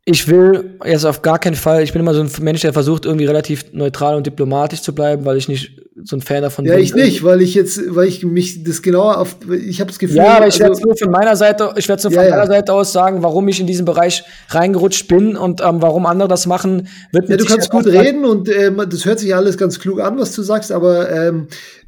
[0.05, 3.05] ich will jetzt auf gar keinen Fall, ich bin immer so ein Mensch, der versucht,
[3.05, 6.73] irgendwie relativ neutral und diplomatisch zu bleiben, weil ich nicht so ein Fan davon ja,
[6.73, 6.79] bin.
[6.79, 9.99] Ja, ich nicht, weil ich jetzt, weil ich mich das genauer auf, ich habe das
[9.99, 10.17] Gefühl.
[10.17, 12.43] Ja, aber ich also, werde nur von meiner Seite, ich werde nur von ja, meiner
[12.43, 12.47] ja.
[12.47, 16.45] Seite aus sagen, warum ich in diesen Bereich reingerutscht bin und ähm, warum andere das
[16.45, 19.99] machen, wird Ja, du kannst gut reden und ähm, das hört sich alles ganz klug
[19.99, 21.47] an, was du sagst, aber ähm,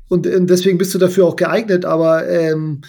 [0.09, 2.81] und, und deswegen bist du dafür auch geeignet, aber ähm,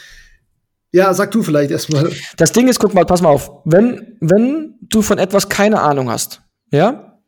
[0.92, 2.10] ja, sag du vielleicht erstmal.
[2.36, 3.50] Das Ding ist, guck mal, pass mal auf.
[3.64, 7.18] Wenn, wenn du von etwas keine Ahnung hast, ja,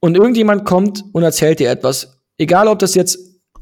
[0.00, 3.18] und irgendjemand kommt und erzählt dir etwas, egal ob das jetzt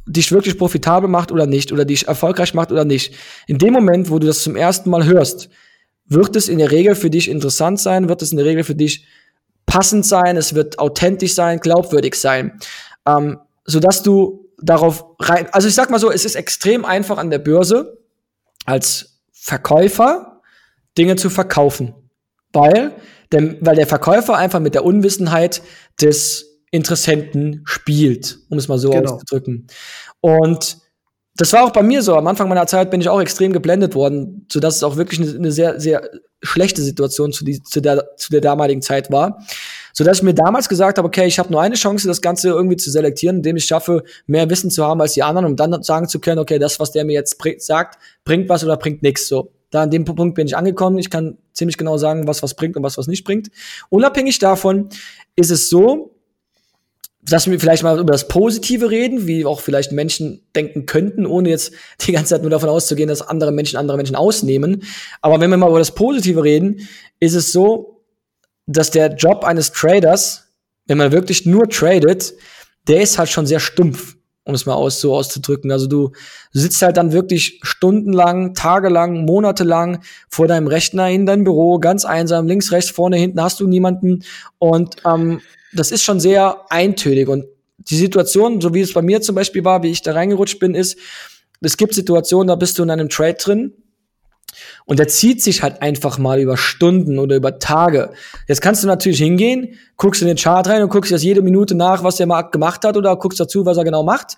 [0.06, 3.14] dich wirklich profitabel macht oder nicht, oder dich erfolgreich macht oder nicht,
[3.46, 5.48] in dem Moment, wo du das zum ersten Mal hörst,
[6.06, 8.76] wird es in der Regel für dich interessant sein, wird es in der Regel für
[8.76, 9.06] dich
[9.66, 12.58] passend sein, es wird authentisch sein, glaubwürdig sein,
[13.06, 17.30] ähm, sodass du darauf rein, also ich sag mal so, es ist extrem einfach an
[17.30, 17.98] der Börse
[18.64, 20.40] als Verkäufer
[20.96, 21.94] Dinge zu verkaufen.
[22.52, 22.96] Weil,
[23.32, 25.62] der, weil der Verkäufer einfach mit der Unwissenheit
[26.00, 29.14] des Interessenten spielt, um es mal so genau.
[29.14, 29.66] auszudrücken.
[30.20, 30.78] Und
[31.36, 32.16] das war auch bei mir so.
[32.16, 35.36] Am Anfang meiner Zeit bin ich auch extrem geblendet worden, sodass es auch wirklich eine,
[35.36, 36.08] eine sehr, sehr
[36.42, 39.42] schlechte Situation zu, die, zu, der, zu der damaligen Zeit war.
[39.92, 42.76] Sodass ich mir damals gesagt habe, okay, ich habe nur eine Chance, das Ganze irgendwie
[42.76, 46.08] zu selektieren, indem ich schaffe, mehr Wissen zu haben als die anderen, um dann sagen
[46.08, 49.28] zu können, okay, das, was der mir jetzt sagt, bringt was oder bringt nichts.
[49.28, 49.52] So.
[49.70, 50.98] Da an dem Punkt bin ich angekommen.
[50.98, 53.50] Ich kann ziemlich genau sagen, was was bringt und was was nicht bringt.
[53.88, 54.88] Unabhängig davon
[55.34, 56.15] ist es so,
[57.28, 61.48] dass wir vielleicht mal über das Positive reden, wie auch vielleicht Menschen denken könnten, ohne
[61.48, 61.72] jetzt
[62.02, 64.84] die ganze Zeit nur davon auszugehen, dass andere Menschen andere Menschen ausnehmen.
[65.22, 66.88] Aber wenn wir mal über das Positive reden,
[67.18, 68.04] ist es so,
[68.66, 70.44] dass der Job eines Traders,
[70.86, 72.34] wenn man wirklich nur tradet,
[72.86, 75.72] der ist halt schon sehr stumpf, um es mal aus, so auszudrücken.
[75.72, 76.12] Also du
[76.52, 82.46] sitzt halt dann wirklich stundenlang, tagelang, monatelang vor deinem Rechner in deinem Büro, ganz einsam,
[82.46, 84.22] links, rechts, vorne, hinten hast du niemanden
[84.58, 85.40] und ähm,
[85.76, 87.28] das ist schon sehr eintönig.
[87.28, 87.46] Und
[87.78, 90.74] die Situation, so wie es bei mir zum Beispiel war, wie ich da reingerutscht bin,
[90.74, 90.98] ist,
[91.60, 93.72] es gibt Situationen, da bist du in einem Trade drin
[94.84, 98.12] und der zieht sich halt einfach mal über Stunden oder über Tage.
[98.46, 101.74] Jetzt kannst du natürlich hingehen, guckst in den Chart rein und guckst jetzt jede Minute
[101.74, 104.36] nach, was der Markt gemacht hat oder guckst dazu, was er genau macht.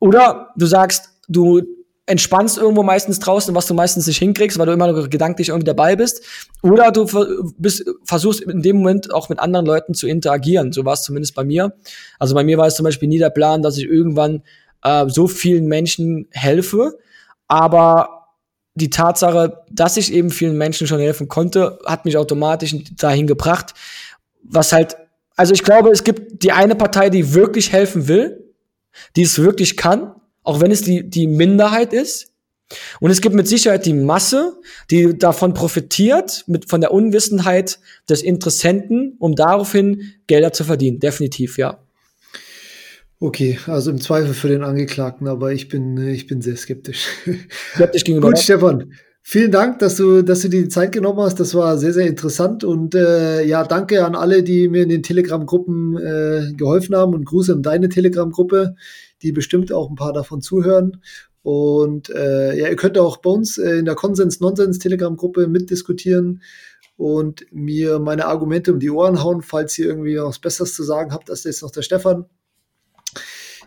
[0.00, 1.62] Oder du sagst, du
[2.08, 5.66] entspannst irgendwo meistens draußen, was du meistens nicht hinkriegst, weil du immer noch gedanklich irgendwie
[5.66, 6.24] dabei bist.
[6.62, 7.06] Oder du
[7.58, 10.72] bist, versuchst in dem Moment auch mit anderen Leuten zu interagieren.
[10.72, 11.74] So war es zumindest bei mir.
[12.18, 14.42] Also bei mir war es zum Beispiel nie der Plan, dass ich irgendwann
[14.82, 16.98] äh, so vielen Menschen helfe.
[17.46, 18.26] Aber
[18.74, 23.74] die Tatsache, dass ich eben vielen Menschen schon helfen konnte, hat mich automatisch dahin gebracht,
[24.42, 24.96] was halt,
[25.36, 28.54] also ich glaube, es gibt die eine Partei, die wirklich helfen will,
[29.16, 30.14] die es wirklich kann,
[30.48, 32.32] auch wenn es die, die Minderheit ist.
[33.00, 34.56] Und es gibt mit Sicherheit die Masse,
[34.90, 41.00] die davon profitiert, mit, von der Unwissenheit des Interessenten, um daraufhin Gelder zu verdienen.
[41.00, 41.78] Definitiv, ja.
[43.20, 47.08] Okay, also im Zweifel für den Angeklagten, aber ich bin, ich bin sehr skeptisch.
[47.74, 48.28] Skeptisch gegenüber.
[48.28, 48.92] Gut, Stefan.
[49.22, 51.38] Vielen Dank, dass du, dass du dir die Zeit genommen hast.
[51.38, 52.64] Das war sehr, sehr interessant.
[52.64, 57.26] Und äh, ja, danke an alle, die mir in den Telegram-Gruppen äh, geholfen haben und
[57.26, 58.76] Gruße an deine Telegram-Gruppe
[59.22, 61.02] die bestimmt auch ein paar davon zuhören.
[61.42, 66.42] Und äh, ja, ihr könnt auch bei uns äh, in der Konsens-Nonsens-Telegram-Gruppe mitdiskutieren
[66.96, 70.82] und mir meine Argumente um die Ohren hauen, falls ihr irgendwie noch was Besseres zu
[70.82, 72.26] sagen habt, als jetzt noch der Stefan.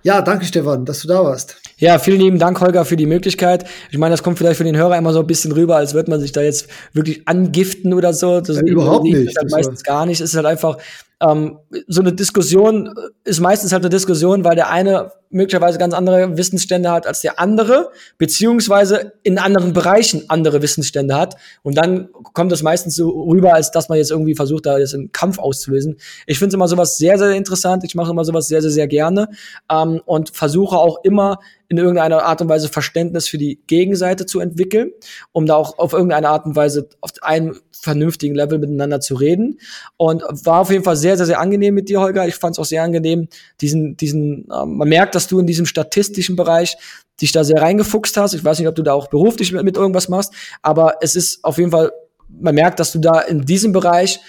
[0.03, 1.57] Ja, danke Stefan, dass du da warst.
[1.77, 3.65] Ja, vielen lieben Dank, Holger, für die Möglichkeit.
[3.89, 6.11] Ich meine, das kommt vielleicht für den Hörer immer so ein bisschen rüber, als würde
[6.11, 8.41] man sich da jetzt wirklich angiften oder so.
[8.41, 9.37] Das ja, überhaupt nicht.
[9.37, 10.21] Halt meistens gar nicht.
[10.21, 10.77] Es ist halt einfach
[11.21, 12.93] ähm, so eine Diskussion
[13.23, 17.39] ist meistens halt eine Diskussion, weil der eine möglicherweise ganz andere Wissensstände hat als der
[17.39, 21.35] andere, beziehungsweise in anderen Bereichen andere Wissensstände hat.
[21.63, 24.93] Und dann kommt das meistens so rüber, als dass man jetzt irgendwie versucht, da jetzt
[24.93, 25.97] einen Kampf auszulösen.
[26.25, 27.83] Ich finde immer sowas sehr, sehr interessant.
[27.83, 29.29] Ich mache immer sowas sehr, sehr, sehr gerne
[29.71, 31.39] ähm, und versuche auch immer
[31.71, 34.91] in irgendeiner Art und Weise Verständnis für die Gegenseite zu entwickeln,
[35.31, 39.57] um da auch auf irgendeine Art und Weise auf einem vernünftigen Level miteinander zu reden.
[39.95, 42.27] Und war auf jeden Fall sehr, sehr, sehr angenehm mit dir, Holger.
[42.27, 43.29] Ich fand es auch sehr angenehm,
[43.61, 46.75] diesen, diesen, äh, man merkt, dass du in diesem statistischen Bereich
[47.21, 48.33] dich da sehr reingefuchst hast.
[48.33, 51.41] Ich weiß nicht, ob du da auch beruflich mit, mit irgendwas machst, aber es ist
[51.45, 51.93] auf jeden Fall,
[52.27, 54.19] man merkt, dass du da in diesem Bereich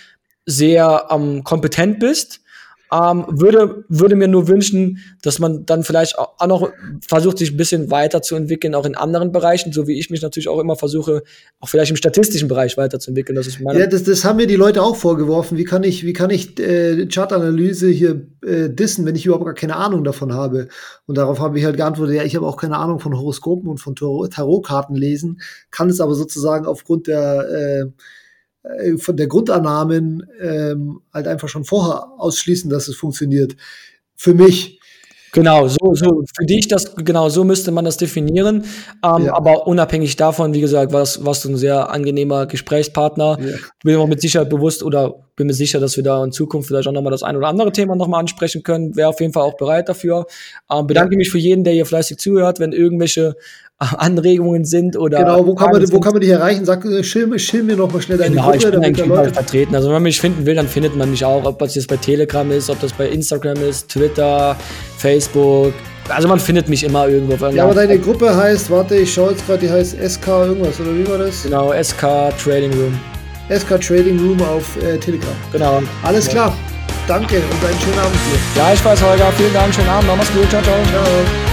[0.46, 2.41] sehr ähm, kompetent bist
[2.92, 6.70] ähm, würde, würde mir nur wünschen, dass man dann vielleicht auch noch
[7.06, 10.60] versucht, sich ein bisschen weiterzuentwickeln, auch in anderen Bereichen, so wie ich mich natürlich auch
[10.60, 11.22] immer versuche,
[11.60, 13.34] auch vielleicht im statistischen Bereich weiterzuentwickeln.
[13.34, 15.56] Das ist meine ja, das, das haben mir die Leute auch vorgeworfen.
[15.56, 19.54] Wie kann ich, wie kann ich äh, Chartanalyse hier äh, dissen, wenn ich überhaupt gar
[19.54, 20.68] keine Ahnung davon habe?
[21.06, 23.78] Und darauf habe ich halt geantwortet, ja, ich habe auch keine Ahnung von Horoskopen und
[23.78, 25.40] von Tarotkarten lesen,
[25.70, 28.02] kann es aber sozusagen aufgrund der äh,
[28.62, 33.56] äh, von der Grundannahmen ähm, halt einfach schon vorher ausschließen, dass es funktioniert.
[34.16, 34.78] Für mich.
[35.34, 38.64] Genau, so, so für dich das genau so müsste man das definieren.
[39.02, 39.34] Ähm, ja.
[39.34, 43.38] Aber unabhängig davon, wie gesagt, warst, warst du ein sehr angenehmer Gesprächspartner.
[43.40, 43.56] Ja.
[43.82, 46.86] Bin mir mit Sicherheit bewusst oder bin mir sicher, dass wir da in Zukunft vielleicht
[46.86, 48.94] auch nochmal das ein oder andere Thema nochmal ansprechen können.
[48.94, 50.26] Wäre auf jeden Fall auch bereit dafür.
[50.70, 51.18] Ähm, bedanke ja.
[51.18, 52.60] mich für jeden, der hier fleißig zuhört.
[52.60, 53.34] Wenn irgendwelche
[53.98, 55.18] Anregungen sind oder.
[55.18, 56.64] Genau, wo kann, man, wo kann man dich erreichen?
[56.64, 59.32] Sag, äh, schilm, schilm mir noch mal schnell deine genau, Gruppe, ich bin eigentlich überall
[59.32, 59.74] vertreten.
[59.74, 61.96] Also wenn man mich finden will, dann findet man mich auch, ob das jetzt bei
[61.96, 64.56] Telegram ist, ob das bei Instagram ist, Twitter,
[64.98, 65.72] Facebook.
[66.08, 67.46] Also man findet mich immer irgendwo.
[67.48, 70.94] Ja, aber deine Gruppe heißt, warte, ich schaue jetzt gerade, die heißt SK irgendwas, oder
[70.94, 71.42] wie war das?
[71.44, 72.98] Genau, SK Trading Room.
[73.56, 75.34] SK Trading Room auf äh, Telegram.
[75.52, 75.82] Genau.
[76.02, 76.32] Alles ja.
[76.32, 76.56] klar.
[77.08, 78.38] Danke und einen schönen Abend dir.
[78.54, 79.32] Gleichfalls, Holger.
[79.36, 80.08] Vielen Dank, schönen Abend.
[80.16, 80.48] Mach's gut.
[80.50, 80.74] Ciao, ciao.
[80.90, 81.51] Ciao.